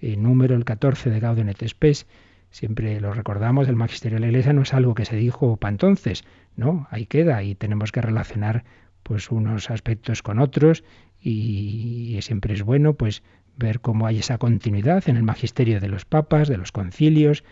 eh, 0.00 0.16
número 0.16 0.54
el 0.56 0.64
14 0.64 1.10
de 1.10 1.20
Gaudium 1.20 1.48
et 1.48 1.66
Spes. 1.66 2.06
Siempre 2.50 3.00
lo 3.00 3.12
recordamos, 3.12 3.68
el 3.68 3.76
magisterio 3.76 4.16
de 4.16 4.20
la 4.20 4.26
Iglesia 4.28 4.52
no 4.52 4.62
es 4.62 4.74
algo 4.74 4.94
que 4.94 5.04
se 5.04 5.16
dijo 5.16 5.56
para 5.56 5.72
entonces, 5.72 6.24
no, 6.56 6.86
ahí 6.90 7.06
queda 7.06 7.42
y 7.42 7.54
tenemos 7.54 7.90
que 7.90 8.00
relacionar 8.00 8.64
pues 9.02 9.30
unos 9.30 9.70
aspectos 9.70 10.22
con 10.22 10.38
otros 10.38 10.84
y, 11.20 12.16
y 12.16 12.22
siempre 12.22 12.54
es 12.54 12.62
bueno 12.62 12.94
pues 12.94 13.22
ver 13.56 13.80
cómo 13.80 14.06
hay 14.06 14.18
esa 14.18 14.38
continuidad 14.38 15.08
en 15.08 15.16
el 15.16 15.22
magisterio 15.22 15.80
de 15.80 15.88
los 15.88 16.04
papas, 16.04 16.48
de 16.48 16.56
los 16.56 16.70
concilios, 16.70 17.44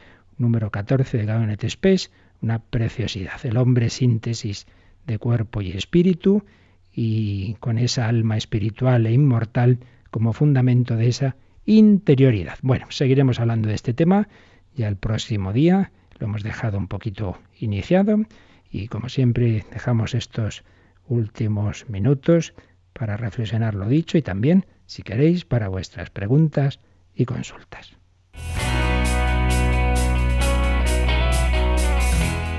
número 0.42 0.70
14 0.70 1.24
de 1.24 1.52
et 1.52 1.70
Spes, 1.70 2.10
una 2.42 2.58
preciosidad, 2.58 3.44
el 3.46 3.56
hombre 3.56 3.88
síntesis 3.88 4.66
de 5.06 5.18
cuerpo 5.18 5.62
y 5.62 5.70
espíritu 5.70 6.44
y 6.92 7.54
con 7.60 7.78
esa 7.78 8.08
alma 8.08 8.36
espiritual 8.36 9.06
e 9.06 9.12
inmortal 9.12 9.78
como 10.10 10.34
fundamento 10.34 10.96
de 10.96 11.08
esa 11.08 11.36
interioridad. 11.64 12.58
Bueno, 12.60 12.86
seguiremos 12.90 13.40
hablando 13.40 13.68
de 13.68 13.74
este 13.74 13.94
tema 13.94 14.28
ya 14.74 14.88
el 14.88 14.96
próximo 14.96 15.52
día, 15.52 15.92
lo 16.18 16.26
hemos 16.26 16.42
dejado 16.42 16.78
un 16.78 16.88
poquito 16.88 17.38
iniciado 17.58 18.18
y 18.70 18.88
como 18.88 19.08
siempre 19.08 19.64
dejamos 19.72 20.14
estos 20.14 20.64
últimos 21.06 21.88
minutos 21.88 22.54
para 22.92 23.16
reflexionar 23.16 23.74
lo 23.74 23.88
dicho 23.88 24.18
y 24.18 24.22
también, 24.22 24.66
si 24.86 25.02
queréis, 25.02 25.44
para 25.44 25.68
vuestras 25.68 26.10
preguntas 26.10 26.80
y 27.14 27.24
consultas. 27.24 27.96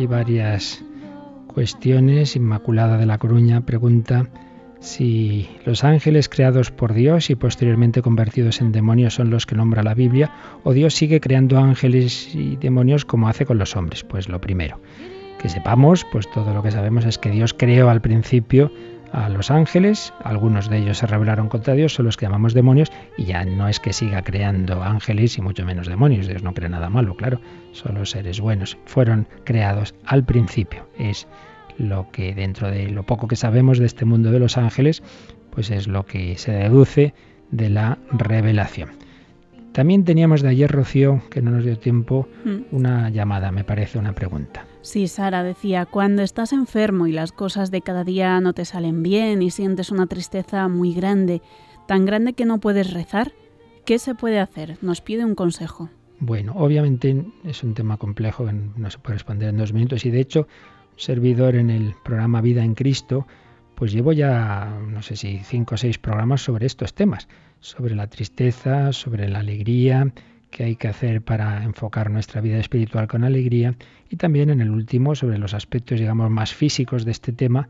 aquí 0.00 0.06
varias 0.06 0.82
cuestiones. 1.46 2.34
Inmaculada 2.34 2.96
de 2.96 3.04
la 3.04 3.18
Coruña 3.18 3.66
pregunta 3.66 4.28
si 4.80 5.46
los 5.66 5.84
ángeles 5.84 6.30
creados 6.30 6.70
por 6.70 6.94
Dios 6.94 7.28
y 7.28 7.34
posteriormente 7.34 8.00
convertidos 8.00 8.62
en 8.62 8.72
demonios 8.72 9.12
son 9.14 9.28
los 9.28 9.44
que 9.44 9.56
nombra 9.56 9.82
la 9.82 9.92
Biblia, 9.92 10.32
o 10.64 10.72
Dios 10.72 10.94
sigue 10.94 11.20
creando 11.20 11.58
ángeles 11.58 12.34
y 12.34 12.56
demonios 12.56 13.04
como 13.04 13.28
hace 13.28 13.44
con 13.44 13.58
los 13.58 13.76
hombres. 13.76 14.02
Pues 14.02 14.30
lo 14.30 14.40
primero, 14.40 14.80
que 15.38 15.50
sepamos, 15.50 16.06
pues 16.10 16.30
todo 16.30 16.54
lo 16.54 16.62
que 16.62 16.70
sabemos 16.70 17.04
es 17.04 17.18
que 17.18 17.30
Dios 17.30 17.52
creó 17.52 17.90
al 17.90 18.00
principio 18.00 18.72
a 19.12 19.28
los 19.28 19.50
ángeles, 19.50 20.12
algunos 20.22 20.68
de 20.68 20.78
ellos 20.78 20.98
se 20.98 21.06
rebelaron 21.06 21.48
contra 21.48 21.74
Dios, 21.74 21.94
son 21.94 22.06
los 22.06 22.16
que 22.16 22.26
llamamos 22.26 22.54
demonios, 22.54 22.90
y 23.16 23.24
ya 23.24 23.44
no 23.44 23.68
es 23.68 23.80
que 23.80 23.92
siga 23.92 24.22
creando 24.22 24.82
ángeles 24.82 25.36
y 25.38 25.42
mucho 25.42 25.64
menos 25.64 25.86
demonios, 25.86 26.26
Dios 26.26 26.42
no 26.42 26.54
crea 26.54 26.68
nada 26.68 26.90
malo, 26.90 27.16
claro, 27.16 27.40
solo 27.72 28.04
seres 28.06 28.40
buenos, 28.40 28.78
fueron 28.86 29.26
creados 29.44 29.94
al 30.06 30.24
principio, 30.24 30.88
es 30.98 31.26
lo 31.78 32.10
que 32.10 32.34
dentro 32.34 32.70
de 32.70 32.88
lo 32.90 33.04
poco 33.04 33.26
que 33.26 33.36
sabemos 33.36 33.78
de 33.78 33.86
este 33.86 34.04
mundo 34.04 34.30
de 34.30 34.38
los 34.38 34.58
ángeles, 34.58 35.02
pues 35.50 35.70
es 35.70 35.88
lo 35.88 36.04
que 36.06 36.36
se 36.36 36.52
deduce 36.52 37.14
de 37.50 37.70
la 37.70 37.98
revelación. 38.12 38.90
También 39.72 40.04
teníamos 40.04 40.42
de 40.42 40.48
ayer, 40.48 40.70
Rocío, 40.70 41.22
que 41.30 41.42
no 41.42 41.52
nos 41.52 41.64
dio 41.64 41.78
tiempo, 41.78 42.28
mm. 42.44 42.74
una 42.74 43.08
llamada, 43.10 43.52
me 43.52 43.64
parece, 43.64 43.98
una 43.98 44.12
pregunta. 44.12 44.64
Sí, 44.82 45.08
Sara 45.08 45.42
decía, 45.42 45.84
cuando 45.84 46.22
estás 46.22 46.54
enfermo 46.54 47.06
y 47.06 47.12
las 47.12 47.32
cosas 47.32 47.70
de 47.70 47.82
cada 47.82 48.02
día 48.02 48.40
no 48.40 48.54
te 48.54 48.64
salen 48.64 49.02
bien 49.02 49.42
y 49.42 49.50
sientes 49.50 49.90
una 49.90 50.06
tristeza 50.06 50.68
muy 50.68 50.94
grande, 50.94 51.42
tan 51.86 52.06
grande 52.06 52.32
que 52.32 52.46
no 52.46 52.60
puedes 52.60 52.92
rezar, 52.92 53.32
¿qué 53.84 53.98
se 53.98 54.14
puede 54.14 54.40
hacer? 54.40 54.78
Nos 54.80 55.02
pide 55.02 55.24
un 55.24 55.34
consejo. 55.34 55.90
Bueno, 56.18 56.54
obviamente 56.56 57.24
es 57.44 57.62
un 57.62 57.74
tema 57.74 57.98
complejo 57.98 58.46
que 58.46 58.52
no 58.52 58.90
se 58.90 58.98
puede 58.98 59.14
responder 59.14 59.50
en 59.50 59.58
dos 59.58 59.74
minutos 59.74 60.06
y 60.06 60.10
de 60.10 60.20
hecho, 60.20 60.48
servidor 60.96 61.56
en 61.56 61.68
el 61.68 61.94
programa 62.02 62.40
Vida 62.40 62.64
en 62.64 62.74
Cristo, 62.74 63.26
pues 63.74 63.92
llevo 63.92 64.12
ya, 64.12 64.78
no 64.88 65.02
sé 65.02 65.16
si 65.16 65.38
cinco 65.38 65.74
o 65.74 65.78
seis 65.78 65.98
programas 65.98 66.42
sobre 66.42 66.66
estos 66.66 66.94
temas, 66.94 67.28
sobre 67.60 67.94
la 67.94 68.06
tristeza, 68.06 68.92
sobre 68.92 69.28
la 69.28 69.40
alegría, 69.40 70.12
que 70.50 70.64
hay 70.64 70.76
que 70.76 70.88
hacer 70.88 71.22
para 71.22 71.62
enfocar 71.64 72.10
nuestra 72.10 72.40
vida 72.40 72.58
espiritual 72.58 73.08
con 73.08 73.24
alegría 73.24 73.74
y 74.08 74.16
también 74.16 74.50
en 74.50 74.60
el 74.60 74.70
último 74.70 75.14
sobre 75.14 75.38
los 75.38 75.54
aspectos 75.54 75.98
digamos 75.98 76.30
más 76.30 76.54
físicos 76.54 77.04
de 77.04 77.12
este 77.12 77.32
tema 77.32 77.68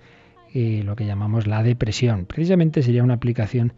eh, 0.55 0.83
lo 0.85 0.97
que 0.97 1.07
llamamos 1.07 1.47
la 1.47 1.63
depresión 1.63 2.27
precisamente 2.27 2.83
sería 2.83 3.05
una 3.05 3.15
aplicación 3.15 3.73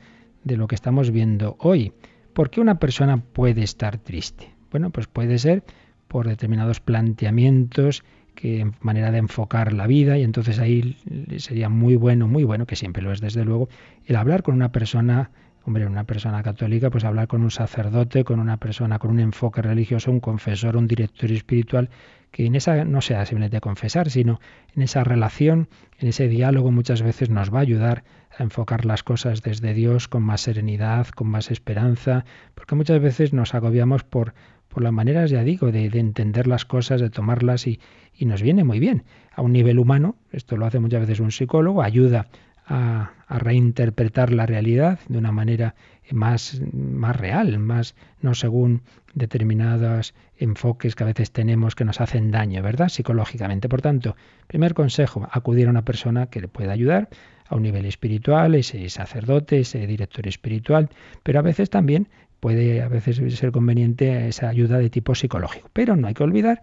de 0.45 0.57
lo 0.57 0.69
que 0.69 0.75
estamos 0.75 1.11
viendo 1.11 1.57
hoy 1.59 1.93
¿por 2.33 2.51
qué 2.51 2.61
una 2.61 2.79
persona 2.79 3.19
puede 3.19 3.63
estar 3.63 3.99
triste? 3.99 4.55
bueno 4.71 4.91
pues 4.91 5.07
puede 5.07 5.39
ser 5.39 5.65
por 6.09 6.29
determinados 6.29 6.81
planteamientos 6.81 8.05
que 8.35 8.71
manera 8.81 9.11
de 9.11 9.19
enfocar 9.19 9.73
la 9.73 9.87
vida 9.87 10.19
y 10.19 10.23
entonces 10.23 10.59
ahí 10.59 10.97
sería 11.37 11.69
muy 11.69 11.97
bueno, 11.97 12.29
muy 12.29 12.45
bueno, 12.45 12.67
que 12.67 12.77
siempre 12.77 13.03
lo 13.03 13.13
es 13.13 13.21
desde 13.21 13.45
luego, 13.45 13.69
el 14.07 14.17
hablar 14.17 14.43
con 14.43 14.55
una 14.55 14.73
persona 14.73 15.31
Hombre, 15.65 15.87
una 15.87 16.05
persona 16.05 16.43
católica, 16.43 16.91
pues 16.91 17.05
hablar 17.05 17.29
con 17.29 17.43
un 17.43 17.51
sacerdote, 17.51 18.25
con 18.25 18.41
una 18.41 18.57
persona 18.57 18.99
con 18.99 19.13
un 19.13 19.21
enfoque 19.21 19.63
religioso, 19.63 20.11
un 20.11 20.19
confesor, 20.19 20.77
un 20.77 20.89
director 20.89 21.31
espiritual, 21.31 21.89
que 22.33 22.47
en 22.47 22.57
esa 22.57 22.85
no 22.85 23.01
sea 23.01 23.25
simplemente 23.27 23.61
confesar, 23.61 24.11
sino 24.11 24.41
en 24.75 24.83
esa 24.83 25.05
relación, 25.05 25.69
en 25.99 26.09
ese 26.09 26.27
diálogo 26.27 26.73
muchas 26.73 27.03
veces 27.03 27.31
nos 27.31 27.55
va 27.55 27.59
a 27.59 27.63
ayudar 27.63 28.03
a 28.37 28.43
enfocar 28.43 28.85
las 28.85 29.05
cosas 29.05 29.43
desde 29.43 29.73
Dios 29.73 30.09
con 30.09 30.25
más 30.25 30.41
serenidad, 30.41 31.07
con 31.09 31.29
más 31.29 31.53
esperanza, 31.53 32.25
porque 32.57 32.75
muchas 32.75 33.01
veces 33.01 33.33
nos 33.33 33.55
agobiamos 33.55 34.03
por, 34.03 34.35
por 34.69 34.83
las 34.83 34.93
maneras, 34.93 35.31
ya 35.31 35.45
digo, 35.45 35.71
de, 35.71 35.87
entender 35.87 36.49
las 36.49 36.65
cosas, 36.65 37.01
de 37.01 37.11
tomarlas 37.11 37.69
y, 37.69 37.79
y 38.17 38.27
nos 38.27 38.43
viene 38.43 38.65
muy 38.65 38.81
bien. 38.81 39.05
A 39.33 39.43
un 39.43 39.53
nivel 39.53 39.79
humano, 39.79 40.17
esto 40.33 40.57
lo 40.57 40.67
hace 40.67 40.81
muchas 40.81 41.03
veces 41.03 41.21
un 41.21 41.31
psicólogo, 41.31 41.83
ayuda 41.83 42.27
a, 42.67 43.11
reinterpretar 43.29 44.31
la 44.31 44.45
realidad 44.45 44.99
de 45.09 45.17
una 45.17 45.33
manera 45.33 45.75
más, 46.11 46.61
más 46.73 47.17
real, 47.17 47.59
más 47.59 47.95
no 48.21 48.35
según 48.35 48.83
determinados 49.15 50.15
enfoques 50.37 50.95
que 50.95 51.05
a 51.05 51.07
veces 51.07 51.31
tenemos 51.31 51.75
que 51.75 51.87
nos 51.87 52.01
hacen 52.03 52.31
daño, 52.31 52.63
¿verdad? 52.63 52.91
Psicológicamente. 52.91 53.71
Por 53.71 53.81
tanto, 53.81 54.17
primer 54.49 54.75
consejo, 54.75 55.27
acudir 55.33 55.69
a 55.69 55.71
una 55.71 55.85
persona 55.85 56.27
que 56.27 56.43
le 56.43 56.49
pueda 56.49 56.73
ayudar 56.73 57.09
a 57.49 57.57
un 57.57 57.63
nivel 57.63 57.87
espiritual, 57.87 58.55
ese 58.55 58.89
sacerdote, 58.91 59.61
ese 59.61 59.87
director 59.87 60.27
espiritual, 60.29 60.91
pero 61.23 61.39
a 61.39 61.43
veces 61.43 61.71
también 61.71 62.09
puede 62.41 62.83
a 62.83 62.89
veces 62.89 63.21
ser 63.35 63.53
conveniente 63.53 64.29
esa 64.29 64.49
ayuda 64.49 64.79
de 64.79 64.91
tipo 64.91 65.15
psicológico. 65.15 65.71
Pero 65.73 65.97
no 65.97 66.09
hay 66.09 66.15
que 66.15 66.25
olvidar 66.25 66.63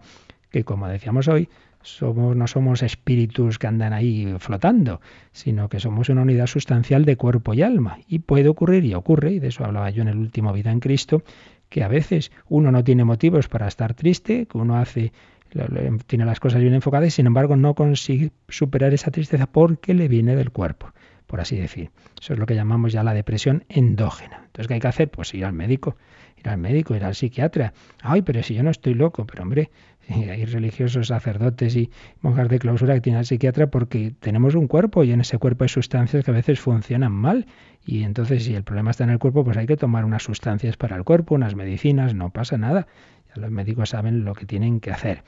que, 0.50 0.64
como 0.64 0.88
decíamos 0.88 1.26
hoy, 1.28 1.48
somos, 1.82 2.36
no 2.36 2.46
somos 2.46 2.82
espíritus 2.82 3.58
que 3.58 3.66
andan 3.66 3.92
ahí 3.92 4.34
flotando, 4.38 5.00
sino 5.32 5.68
que 5.68 5.80
somos 5.80 6.08
una 6.08 6.22
unidad 6.22 6.46
sustancial 6.46 7.04
de 7.04 7.16
cuerpo 7.16 7.54
y 7.54 7.62
alma. 7.62 7.98
Y 8.06 8.20
puede 8.20 8.48
ocurrir, 8.48 8.84
y 8.84 8.94
ocurre, 8.94 9.32
y 9.32 9.38
de 9.38 9.48
eso 9.48 9.64
hablaba 9.64 9.90
yo 9.90 10.02
en 10.02 10.08
el 10.08 10.18
último 10.18 10.52
Vida 10.52 10.72
en 10.72 10.80
Cristo, 10.80 11.22
que 11.68 11.82
a 11.82 11.88
veces 11.88 12.32
uno 12.48 12.70
no 12.72 12.84
tiene 12.84 13.04
motivos 13.04 13.48
para 13.48 13.68
estar 13.68 13.94
triste, 13.94 14.46
que 14.46 14.58
uno 14.58 14.76
hace 14.76 15.12
tiene 16.06 16.24
las 16.24 16.40
cosas 16.40 16.60
bien 16.60 16.74
enfocadas 16.74 17.08
y 17.08 17.10
sin 17.10 17.26
embargo 17.26 17.56
no 17.56 17.74
consigue 17.74 18.30
superar 18.48 18.94
esa 18.94 19.10
tristeza 19.10 19.46
porque 19.46 19.94
le 19.94 20.08
viene 20.08 20.36
del 20.36 20.50
cuerpo, 20.50 20.92
por 21.26 21.40
así 21.40 21.56
decir. 21.56 21.90
Eso 22.20 22.34
es 22.34 22.38
lo 22.38 22.46
que 22.46 22.54
llamamos 22.54 22.92
ya 22.92 23.02
la 23.02 23.14
depresión 23.14 23.64
endógena. 23.68 24.42
Entonces, 24.46 24.68
¿qué 24.68 24.74
hay 24.74 24.80
que 24.80 24.88
hacer? 24.88 25.10
Pues 25.10 25.34
ir 25.34 25.44
al 25.44 25.52
médico, 25.52 25.96
ir 26.36 26.48
al 26.48 26.58
médico, 26.58 26.94
ir 26.94 27.04
al 27.04 27.14
psiquiatra. 27.14 27.72
Ay, 28.02 28.22
pero 28.22 28.42
si 28.42 28.54
yo 28.54 28.62
no 28.62 28.70
estoy 28.70 28.94
loco, 28.94 29.26
pero 29.26 29.42
hombre, 29.42 29.70
hay 30.08 30.44
religiosos, 30.44 31.08
sacerdotes 31.08 31.76
y 31.76 31.90
monjas 32.20 32.48
de 32.48 32.58
clausura 32.58 32.94
que 32.94 33.00
tienen 33.00 33.18
al 33.18 33.26
psiquiatra 33.26 33.68
porque 33.68 34.14
tenemos 34.20 34.54
un 34.54 34.66
cuerpo 34.66 35.04
y 35.04 35.12
en 35.12 35.20
ese 35.20 35.38
cuerpo 35.38 35.64
hay 35.64 35.68
sustancias 35.68 36.24
que 36.24 36.30
a 36.30 36.34
veces 36.34 36.60
funcionan 36.60 37.12
mal. 37.12 37.46
Y 37.84 38.02
entonces 38.02 38.44
si 38.44 38.54
el 38.54 38.64
problema 38.64 38.90
está 38.90 39.04
en 39.04 39.10
el 39.10 39.18
cuerpo, 39.18 39.44
pues 39.44 39.56
hay 39.56 39.66
que 39.66 39.76
tomar 39.76 40.04
unas 40.04 40.22
sustancias 40.22 40.76
para 40.76 40.96
el 40.96 41.04
cuerpo, 41.04 41.34
unas 41.34 41.54
medicinas, 41.54 42.14
no 42.14 42.30
pasa 42.30 42.58
nada. 42.58 42.86
Ya 43.34 43.40
los 43.40 43.50
médicos 43.50 43.90
saben 43.90 44.24
lo 44.24 44.34
que 44.34 44.46
tienen 44.46 44.80
que 44.80 44.90
hacer. 44.90 45.22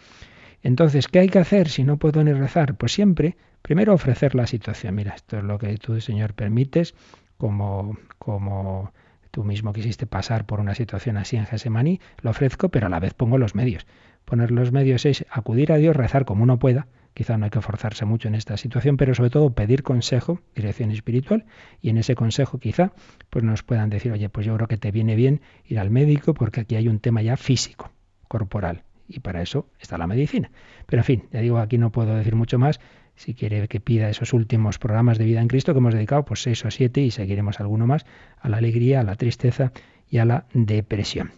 Entonces, 0.62 1.08
¿qué 1.08 1.20
hay 1.20 1.28
que 1.28 1.38
hacer 1.38 1.68
si 1.68 1.84
no 1.84 1.96
puedo 1.96 2.22
ni 2.22 2.32
rezar? 2.32 2.76
Pues 2.76 2.92
siempre, 2.92 3.36
primero 3.62 3.94
ofrecer 3.94 4.34
la 4.34 4.46
situación. 4.46 4.94
Mira, 4.94 5.14
esto 5.14 5.38
es 5.38 5.44
lo 5.44 5.58
que 5.58 5.76
tú, 5.76 6.00
Señor, 6.00 6.34
permites 6.34 6.94
como, 7.36 7.96
como 8.18 8.92
tú 9.32 9.42
mismo 9.42 9.72
quisiste 9.72 10.06
pasar 10.06 10.46
por 10.46 10.60
una 10.60 10.74
situación 10.74 11.16
así 11.16 11.36
en 11.36 11.46
Gesemaní, 11.46 12.00
lo 12.20 12.30
ofrezco, 12.30 12.68
pero 12.68 12.86
a 12.86 12.90
la 12.90 13.00
vez 13.00 13.14
pongo 13.14 13.38
los 13.38 13.56
medios. 13.56 13.86
Poner 14.32 14.50
los 14.50 14.72
medios 14.72 15.04
es 15.04 15.26
acudir 15.28 15.72
a 15.72 15.76
Dios, 15.76 15.94
rezar 15.94 16.24
como 16.24 16.42
uno 16.42 16.58
pueda, 16.58 16.86
quizá 17.12 17.36
no 17.36 17.44
hay 17.44 17.50
que 17.50 17.60
forzarse 17.60 18.06
mucho 18.06 18.28
en 18.28 18.34
esta 18.34 18.56
situación, 18.56 18.96
pero 18.96 19.14
sobre 19.14 19.28
todo 19.28 19.50
pedir 19.50 19.82
consejo, 19.82 20.40
dirección 20.56 20.90
espiritual, 20.90 21.44
y 21.82 21.90
en 21.90 21.98
ese 21.98 22.14
consejo 22.14 22.58
quizá 22.58 22.92
pues 23.28 23.44
nos 23.44 23.62
puedan 23.62 23.90
decir, 23.90 24.10
oye, 24.10 24.30
pues 24.30 24.46
yo 24.46 24.56
creo 24.56 24.68
que 24.68 24.78
te 24.78 24.90
viene 24.90 25.16
bien 25.16 25.42
ir 25.66 25.78
al 25.78 25.90
médico 25.90 26.32
porque 26.32 26.62
aquí 26.62 26.76
hay 26.76 26.88
un 26.88 26.98
tema 26.98 27.20
ya 27.20 27.36
físico, 27.36 27.90
corporal, 28.26 28.84
y 29.06 29.20
para 29.20 29.42
eso 29.42 29.68
está 29.78 29.98
la 29.98 30.06
medicina. 30.06 30.50
Pero 30.86 31.00
en 31.00 31.04
fin, 31.04 31.24
ya 31.30 31.40
digo, 31.42 31.58
aquí 31.58 31.76
no 31.76 31.92
puedo 31.92 32.16
decir 32.16 32.34
mucho 32.34 32.58
más. 32.58 32.80
Si 33.16 33.34
quiere 33.34 33.68
que 33.68 33.80
pida 33.80 34.08
esos 34.08 34.32
últimos 34.32 34.78
programas 34.78 35.18
de 35.18 35.26
vida 35.26 35.42
en 35.42 35.48
Cristo 35.48 35.74
que 35.74 35.78
hemos 35.80 35.92
dedicado, 35.92 36.24
pues 36.24 36.40
seis 36.40 36.64
o 36.64 36.70
siete, 36.70 37.02
y 37.02 37.10
seguiremos 37.10 37.60
alguno 37.60 37.86
más, 37.86 38.06
a 38.40 38.48
la 38.48 38.56
alegría, 38.56 39.00
a 39.00 39.02
la 39.02 39.16
tristeza 39.16 39.72
y 40.08 40.16
a 40.16 40.24
la 40.24 40.46
depresión. 40.54 41.32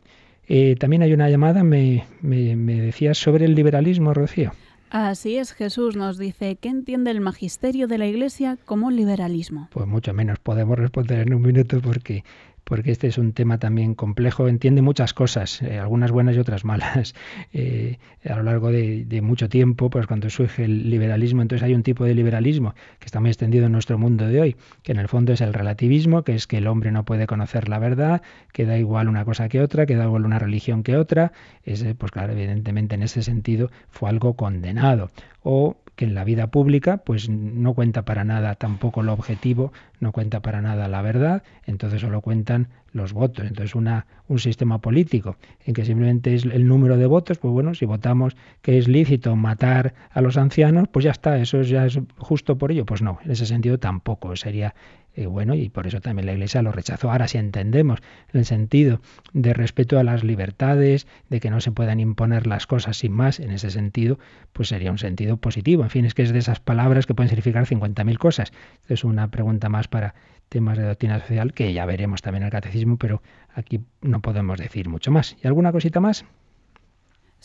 Eh, 0.49 0.77
también 0.77 1.03
hay 1.03 1.13
una 1.13 1.29
llamada, 1.31 1.65
me, 1.65 2.05
me, 2.21 2.57
me 2.57 2.81
decías 2.81 3.19
sobre 3.19 3.47
el 3.47 3.55
liberalismo, 3.55 4.13
Rocío. 4.13 4.53
Así 4.91 5.39
es, 5.39 5.53
Jesús 5.53 5.97
nos 5.97 6.19
dice, 6.19 6.55
¿qué 6.55 6.69
entiende 6.69 7.11
el 7.11 7.21
magisterio 7.21 7.89
de 7.89 7.99
la 7.99 8.07
Iglesia 8.07 8.59
como 8.65 8.93
liberalismo? 8.93 9.69
Pues 9.73 9.89
mucho 9.89 10.13
menos 10.13 10.39
podemos 10.39 10.79
responder 10.79 11.27
en 11.27 11.35
un 11.35 11.43
minuto 11.43 11.81
porque 11.81 12.23
porque 12.65 12.91
este 12.91 13.07
es 13.07 13.19
un 13.19 13.33
tema 13.33 13.59
también 13.59 13.95
complejo, 13.95 14.49
entiende 14.49 14.83
muchas 14.83 15.15
cosas, 15.15 15.63
eh, 15.63 15.79
algunas 15.79 16.11
buenas 16.11 16.37
y 16.37 16.39
otras 16.39 16.65
malas. 16.65 17.15
Eh, 17.53 17.99
a 18.29 18.37
lo 18.37 18.43
largo 18.43 18.73
de, 18.73 19.21
mucho 19.23 19.49
tiempo, 19.49 19.91
pues 19.91 20.07
cuando 20.07 20.29
surge 20.29 20.65
el 20.65 20.91
liberalismo, 20.91 21.43
entonces 21.43 21.65
hay 21.65 21.75
un 21.75 21.83
tipo 21.83 22.05
de 22.05 22.15
liberalismo 22.15 22.75
que 22.99 23.07
está 23.07 23.21
muy 23.21 23.31
extendido 23.31 23.67
en 23.67 23.73
nuestro 23.73 23.97
mundo 23.99 24.27
de 24.27 24.41
hoy, 24.41 24.57
que 24.83 24.93
en 24.93 24.99
el 24.99 25.09
fondo 25.09 25.33
es 25.33 25.41
el 25.41 25.53
relativismo, 25.53 26.23
que 26.23 26.35
es 26.35 26.47
que 26.47 26.59
el 26.59 26.67
hombre 26.67 26.91
no 26.91 27.05
puede 27.05 27.27
conocer 27.27 27.69
la 27.69 27.79
verdad, 27.79 28.23
que 28.53 28.67
da 28.67 28.77
igual 28.79 29.09
una 29.09 29.25
cosa 29.25 29.49
que 29.49 29.61
otra, 29.61 29.87
que 29.87 29.95
da 29.95 30.05
igual 30.05 30.25
una 30.25 30.39
religión 30.39 30.83
que 30.83 30.97
otra. 30.97 31.33
Ese, 31.65 31.95
pues 31.95 32.11
claro, 32.11 32.33
evidentemente 32.33 32.95
en 32.95 33.03
ese 33.03 33.23
sentido 33.23 33.71
fue 33.91 34.09
algo 34.09 34.35
condenado. 34.35 35.11
O 35.43 35.77
que 35.97 36.05
en 36.05 36.15
la 36.15 36.25
vida 36.25 36.49
pública 36.49 36.99
pues 36.99 37.29
no 37.29 37.75
cuenta 37.75 38.05
para 38.05 38.25
nada 38.25 38.55
tampoco 38.55 39.03
lo 39.03 39.13
objetivo, 39.13 39.73
no 40.05 40.13
cuenta 40.13 40.41
para 40.41 40.63
nada 40.63 40.87
la 40.87 41.03
verdad, 41.03 41.43
entonces 41.67 42.01
solo 42.01 42.21
cuentan 42.21 42.69
los 42.93 43.13
votos. 43.13 43.45
Entonces 43.47 43.75
una, 43.75 44.07
un 44.29 44.39
sistema 44.39 44.81
político 44.81 45.37
en 45.65 45.75
que 45.75 45.85
simplemente 45.85 46.35
es 46.35 46.45
el 46.45 46.69
número 46.69 46.97
de 46.97 47.07
votos, 47.07 47.39
pues 47.39 47.53
bueno, 47.53 47.75
si 47.75 47.87
votamos 47.87 48.37
que 48.63 48.79
es 48.79 48.87
lícito 48.87 49.35
matar 49.35 49.95
a 50.11 50.21
los 50.21 50.37
ancianos, 50.37 50.89
pues 50.89 51.05
ya 51.05 51.11
está, 51.11 51.39
eso 51.39 51.63
ya 51.63 51.87
es 51.87 51.99
justo 52.19 52.57
por 52.57 52.71
ello. 52.71 52.87
Pues 52.87 53.03
no, 53.03 53.19
en 53.25 53.33
ese 53.33 53.47
sentido 53.47 53.79
tampoco 53.79 54.37
sería 54.37 54.75
eh, 55.17 55.27
bueno, 55.27 55.55
y 55.55 55.69
por 55.69 55.87
eso 55.87 56.01
también 56.01 56.27
la 56.27 56.33
Iglesia 56.33 56.61
lo 56.63 56.73
rechazó. 56.73 57.11
Ahora, 57.11 57.29
si 57.29 57.39
entendemos 57.39 58.01
el 58.33 58.45
sentido 58.45 59.01
de 59.33 59.53
respeto 59.53 59.99
a 59.99 60.03
las 60.03 60.25
libertades, 60.25 61.07
de 61.31 61.39
que 61.39 61.51
no 61.51 61.61
se 61.61 61.71
puedan 61.71 62.01
imponer 62.01 62.49
las 62.49 62.67
cosas 62.67 62.97
sin 62.97 63.13
más, 63.13 63.39
en 63.39 63.53
ese 63.53 63.71
sentido, 63.71 64.19
pues 64.53 64.69
sería 64.69 64.91
un 64.91 64.99
sentido 64.99 65.37
positivo. 65.37 65.85
En 65.85 65.91
fin, 65.91 66.05
es 66.05 66.15
que 66.15 66.23
es 66.23 66.33
de 66.33 66.41
esas 66.41 66.59
palabras 66.59 67.07
que 67.07 67.15
pueden 67.15 67.29
significar 67.29 67.65
50.000 67.65 68.19
cosas. 68.19 68.53
Es 68.89 69.05
una 69.05 69.31
pregunta 69.31 69.69
más 69.69 69.87
para 69.95 70.17
temas 70.49 70.77
de 70.77 70.83
doctrina 70.83 71.21
social 71.21 71.55
que 71.55 71.73
ya 71.73 71.87
veremos 71.87 72.21
también 72.21 72.43
en 72.43 72.47
el 72.47 72.51
catecismo, 72.51 72.97
pero 72.97 73.23
aquí 73.55 73.85
no 74.03 74.21
podemos 74.21 74.59
decir 74.59 74.89
mucho 74.89 75.13
más. 75.13 75.37
¿Y 75.41 75.47
alguna 75.47 75.71
cosita 75.71 76.01
más? 76.01 76.25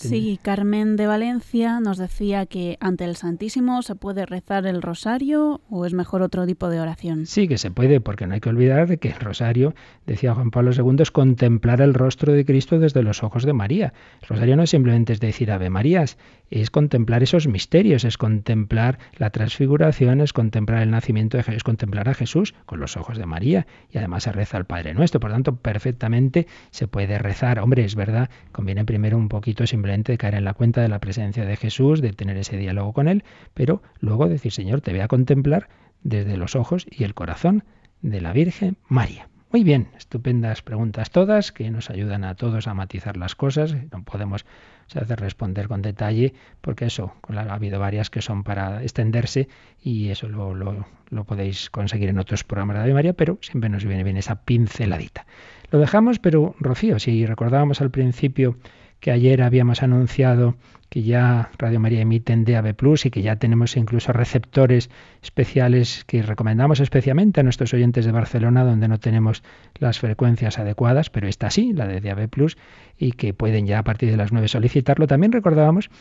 Sí, 0.07 0.39
Carmen 0.41 0.95
de 0.95 1.07
Valencia 1.07 1.81
nos 1.81 1.97
decía 1.97 2.45
que 2.45 2.77
ante 2.79 3.03
el 3.03 3.17
Santísimo 3.17 3.81
se 3.81 3.95
puede 3.95 4.25
rezar 4.25 4.65
el 4.65 4.81
rosario 4.81 5.59
o 5.69 5.85
es 5.85 5.93
mejor 5.93 6.21
otro 6.21 6.45
tipo 6.45 6.69
de 6.69 6.79
oración. 6.79 7.25
Sí, 7.25 7.49
que 7.49 7.57
se 7.57 7.69
puede, 7.69 7.99
porque 7.99 8.25
no 8.25 8.33
hay 8.33 8.39
que 8.39 8.49
olvidar 8.49 8.87
de 8.87 8.97
que 8.97 9.09
el 9.09 9.19
rosario, 9.19 9.73
decía 10.07 10.33
Juan 10.33 10.51
Pablo 10.51 10.71
II, 10.71 11.01
es 11.01 11.11
contemplar 11.11 11.81
el 11.81 11.93
rostro 11.93 12.31
de 12.31 12.45
Cristo 12.45 12.79
desde 12.79 13.03
los 13.03 13.23
ojos 13.23 13.43
de 13.43 13.51
María. 13.51 13.93
El 14.21 14.29
rosario 14.29 14.55
no 14.55 14.65
simplemente 14.67 15.11
es 15.11 15.19
decir 15.19 15.51
Ave 15.51 15.69
Marías, 15.69 16.17
es 16.49 16.71
contemplar 16.71 17.21
esos 17.21 17.47
misterios, 17.47 18.05
es 18.05 18.17
contemplar 18.17 18.99
la 19.17 19.31
transfiguración, 19.31 20.21
es 20.21 20.31
contemplar 20.31 20.81
el 20.81 20.91
nacimiento 20.91 21.35
de 21.35 21.43
Jesús, 21.43 21.57
es 21.57 21.63
contemplar 21.63 22.07
a 22.07 22.13
Jesús 22.13 22.55
con 22.65 22.79
los 22.79 22.95
ojos 22.95 23.17
de 23.17 23.25
María 23.25 23.67
y 23.91 23.97
además 23.97 24.23
se 24.23 24.31
reza 24.31 24.57
al 24.57 24.65
Padre 24.65 24.93
Nuestro. 24.93 25.19
Por 25.19 25.31
tanto, 25.31 25.57
perfectamente 25.57 26.47
se 26.71 26.87
puede 26.87 27.17
rezar. 27.19 27.59
Hombre, 27.59 27.83
es 27.83 27.95
verdad, 27.95 28.29
conviene 28.51 28.85
primero 28.85 29.17
un 29.17 29.27
poquito 29.27 29.67
simplemente 29.67 29.88
caer 30.17 30.35
en 30.35 30.45
la 30.45 30.53
cuenta 30.53 30.81
de 30.81 30.87
la 30.87 30.99
presencia 30.99 31.45
de 31.45 31.55
Jesús, 31.55 32.01
de 32.01 32.13
tener 32.13 32.37
ese 32.37 32.57
diálogo 32.57 32.93
con 32.93 33.07
Él, 33.07 33.23
pero 33.53 33.81
luego 33.99 34.27
decir, 34.27 34.51
Señor, 34.51 34.81
te 34.81 34.91
voy 34.91 35.01
a 35.01 35.07
contemplar 35.07 35.69
desde 36.03 36.37
los 36.37 36.55
ojos 36.55 36.85
y 36.89 37.03
el 37.03 37.13
corazón 37.13 37.63
de 38.01 38.21
la 38.21 38.33
Virgen 38.33 38.77
María. 38.87 39.29
Muy 39.51 39.63
bien, 39.63 39.87
estupendas 39.97 40.61
preguntas 40.61 41.09
todas 41.09 41.51
que 41.51 41.71
nos 41.71 41.89
ayudan 41.89 42.23
a 42.23 42.35
todos 42.35 42.67
a 42.67 42.75
matizar 42.75 43.17
las 43.17 43.35
cosas. 43.35 43.75
No 43.91 44.03
podemos 44.03 44.45
se 44.85 45.15
responder 45.15 45.67
con 45.67 45.81
detalle, 45.81 46.33
porque 46.61 46.85
eso, 46.85 47.13
ha 47.27 47.53
habido 47.53 47.79
varias 47.79 48.09
que 48.09 48.21
son 48.21 48.43
para 48.43 48.81
extenderse 48.81 49.47
y 49.81 50.09
eso 50.09 50.27
lo, 50.27 50.53
lo, 50.53 51.23
podéis 51.25 51.69
conseguir 51.69 52.09
en 52.09 52.19
otros 52.19 52.43
programas 52.43 52.75
de 52.75 52.81
Radio 52.81 52.93
María, 52.95 53.13
pero 53.13 53.37
siempre 53.41 53.69
nos 53.69 53.85
viene 53.85 54.03
bien 54.03 54.17
esa 54.17 54.43
pinceladita. 54.43 55.25
Lo 55.71 55.79
dejamos, 55.79 56.19
pero 56.19 56.55
Rocío, 56.59 56.99
si 56.99 57.25
recordábamos 57.25 57.81
al 57.81 57.91
principio 57.91 58.57
que 58.99 59.11
ayer 59.11 59.41
habíamos 59.41 59.83
anunciado 59.83 60.55
que 60.89 61.03
ya 61.03 61.51
Radio 61.57 61.79
María 61.79 62.01
emite 62.01 62.33
en 62.33 62.45
DAB 62.45 62.73
Plus 62.73 63.05
y 63.05 63.11
que 63.11 63.21
ya 63.21 63.35
tenemos 63.35 63.77
incluso 63.77 64.11
receptores 64.11 64.89
especiales 65.21 66.03
que 66.05 66.23
recomendamos 66.23 66.79
especialmente 66.79 67.39
a 67.39 67.43
nuestros 67.43 67.73
oyentes 67.73 68.05
de 68.05 68.11
Barcelona, 68.11 68.63
donde 68.63 68.87
no 68.87 68.99
tenemos 68.99 69.43
las 69.75 69.99
frecuencias 69.99 70.57
adecuadas, 70.57 71.09
pero 71.09 71.27
esta 71.27 71.51
sí, 71.51 71.73
la 71.73 71.87
de 71.87 72.01
DAB 72.01 72.27
Plus, 72.27 72.57
y 72.97 73.11
que 73.11 73.33
pueden 73.33 73.67
ya 73.67 73.79
a 73.79 73.83
partir 73.83 74.09
de 74.09 74.17
las 74.17 74.31
9 74.31 74.47
solicitarlo. 74.47 75.05
También 75.05 75.31
recordábamos 75.31 75.91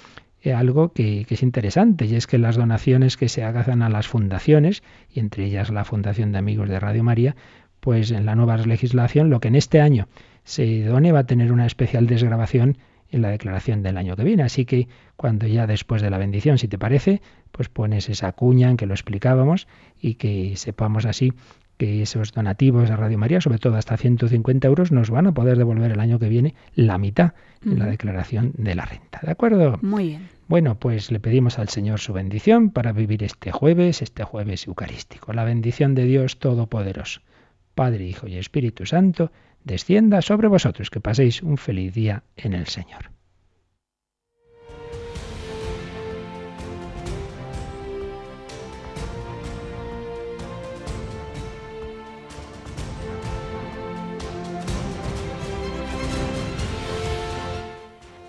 eh, 0.41 0.55
algo 0.55 0.93
que, 0.93 1.27
que, 1.27 1.35
es 1.35 1.43
interesante, 1.43 2.07
y 2.07 2.15
es 2.15 2.27
que 2.27 2.39
las 2.39 2.57
donaciones 2.57 3.19
que 3.19 3.29
se 3.29 3.45
hagan 3.45 3.83
a 3.83 3.91
las 3.91 4.09
fundaciones, 4.09 4.83
y 5.13 5.21
entre 5.21 5.45
ellas 5.45 5.71
la 5.71 5.85
Fundación 5.85 6.33
de 6.33 6.39
Amigos 6.39 6.69
de 6.69 6.81
Radio 6.81 7.05
María, 7.05 7.37
pues 7.81 8.11
en 8.11 8.27
la 8.27 8.35
nueva 8.35 8.57
legislación, 8.57 9.31
lo 9.31 9.41
que 9.41 9.49
en 9.49 9.55
este 9.55 9.81
año 9.81 10.09
se 10.49 10.83
done 10.83 11.13
va 11.13 11.19
a 11.21 11.27
tener 11.27 11.53
una 11.53 11.67
especial 11.67 12.07
desgrabación 12.07 12.79
en 13.11 13.21
la 13.21 13.29
declaración 13.29 13.83
del 13.83 13.99
año 13.99 14.17
que 14.17 14.25
viene. 14.25 14.45
Así 14.45 14.65
que 14.65 14.89
cuando 15.15 15.47
ya 15.47 15.67
después 15.67 16.01
de 16.01 16.09
la 16.09 16.17
bendición, 16.17 16.57
si 16.57 16.69
te 16.69 16.79
parece, 16.79 17.21
pues 17.53 17.69
pones 17.69 18.09
esa 18.09 18.33
cuña 18.33 18.71
en 18.71 18.79
que 18.79 18.87
lo 18.87 18.95
explicábamos 18.95 19.69
y 20.01 20.15
que 20.15 20.57
sepamos 20.57 21.05
así 21.05 21.35
que 21.77 22.01
esos 22.01 22.33
donativos 22.33 22.91
a 22.91 22.97
Radio 22.97 23.19
María, 23.19 23.43
sobre 23.43 23.59
todo 23.59 23.77
hasta 23.77 23.99
150 23.99 24.67
euros, 24.67 24.91
nos 24.91 25.11
van 25.11 25.27
a 25.27 25.33
poder 25.33 25.59
devolver 25.59 25.93
el 25.93 26.01
año 26.01 26.19
que 26.19 26.31
viene 26.31 26.55
la 26.75 26.97
mitad 26.97 27.35
en 27.65 27.79
la 27.79 27.85
declaración 27.85 28.53
de 28.57 28.75
la 28.75 28.87
renta. 28.87 29.21
¿De 29.23 29.31
acuerdo? 29.31 29.79
Muy 29.83 30.09
bien. 30.09 30.29
Bueno, 30.49 30.79
pues 30.79 31.13
le 31.13 31.21
pedimos 31.21 31.59
al 31.59 31.69
Señor 31.69 32.01
su 32.01 32.15
bendición 32.15 32.71
para 32.71 32.93
vivir 32.93 33.23
este 33.23 33.53
jueves, 33.53 34.01
este 34.01 34.25
jueves 34.25 34.67
eucarístico. 34.67 35.35
La 35.35 35.45
bendición 35.45 35.95
de 35.95 36.05
Dios 36.05 36.39
Todopoderoso, 36.39 37.21
Padre, 37.75 38.07
Hijo 38.07 38.27
y 38.27 38.39
Espíritu 38.39 38.87
Santo, 38.87 39.31
descienda 39.65 40.23
sobre 40.23 40.49
vosotros. 40.49 40.91
Que 40.91 41.01
paséis 41.01 41.43
un 41.43 41.57
feliz 41.57 41.95
día 41.95 42.25
en 42.37 42.53
el 42.55 42.67
Señor. 42.67 43.11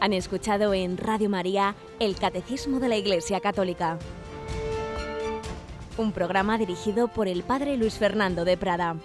Han 0.02 0.14
escuchado 0.14 0.74
en 0.74 0.98
Radio 0.98 1.30
María 1.30 1.76
el 2.00 2.16
Catecismo 2.16 2.80
de 2.80 2.88
la 2.88 2.96
Iglesia 2.96 3.42
Católica, 3.42 4.00
un 5.98 6.14
programa 6.14 6.58
dirigido 6.58 7.10
por 7.10 7.28
el 7.28 7.44
Padre 7.44 7.76
Luis 7.76 7.96
Fernando 7.96 8.46
de 8.46 8.56
Prada. 8.56 8.96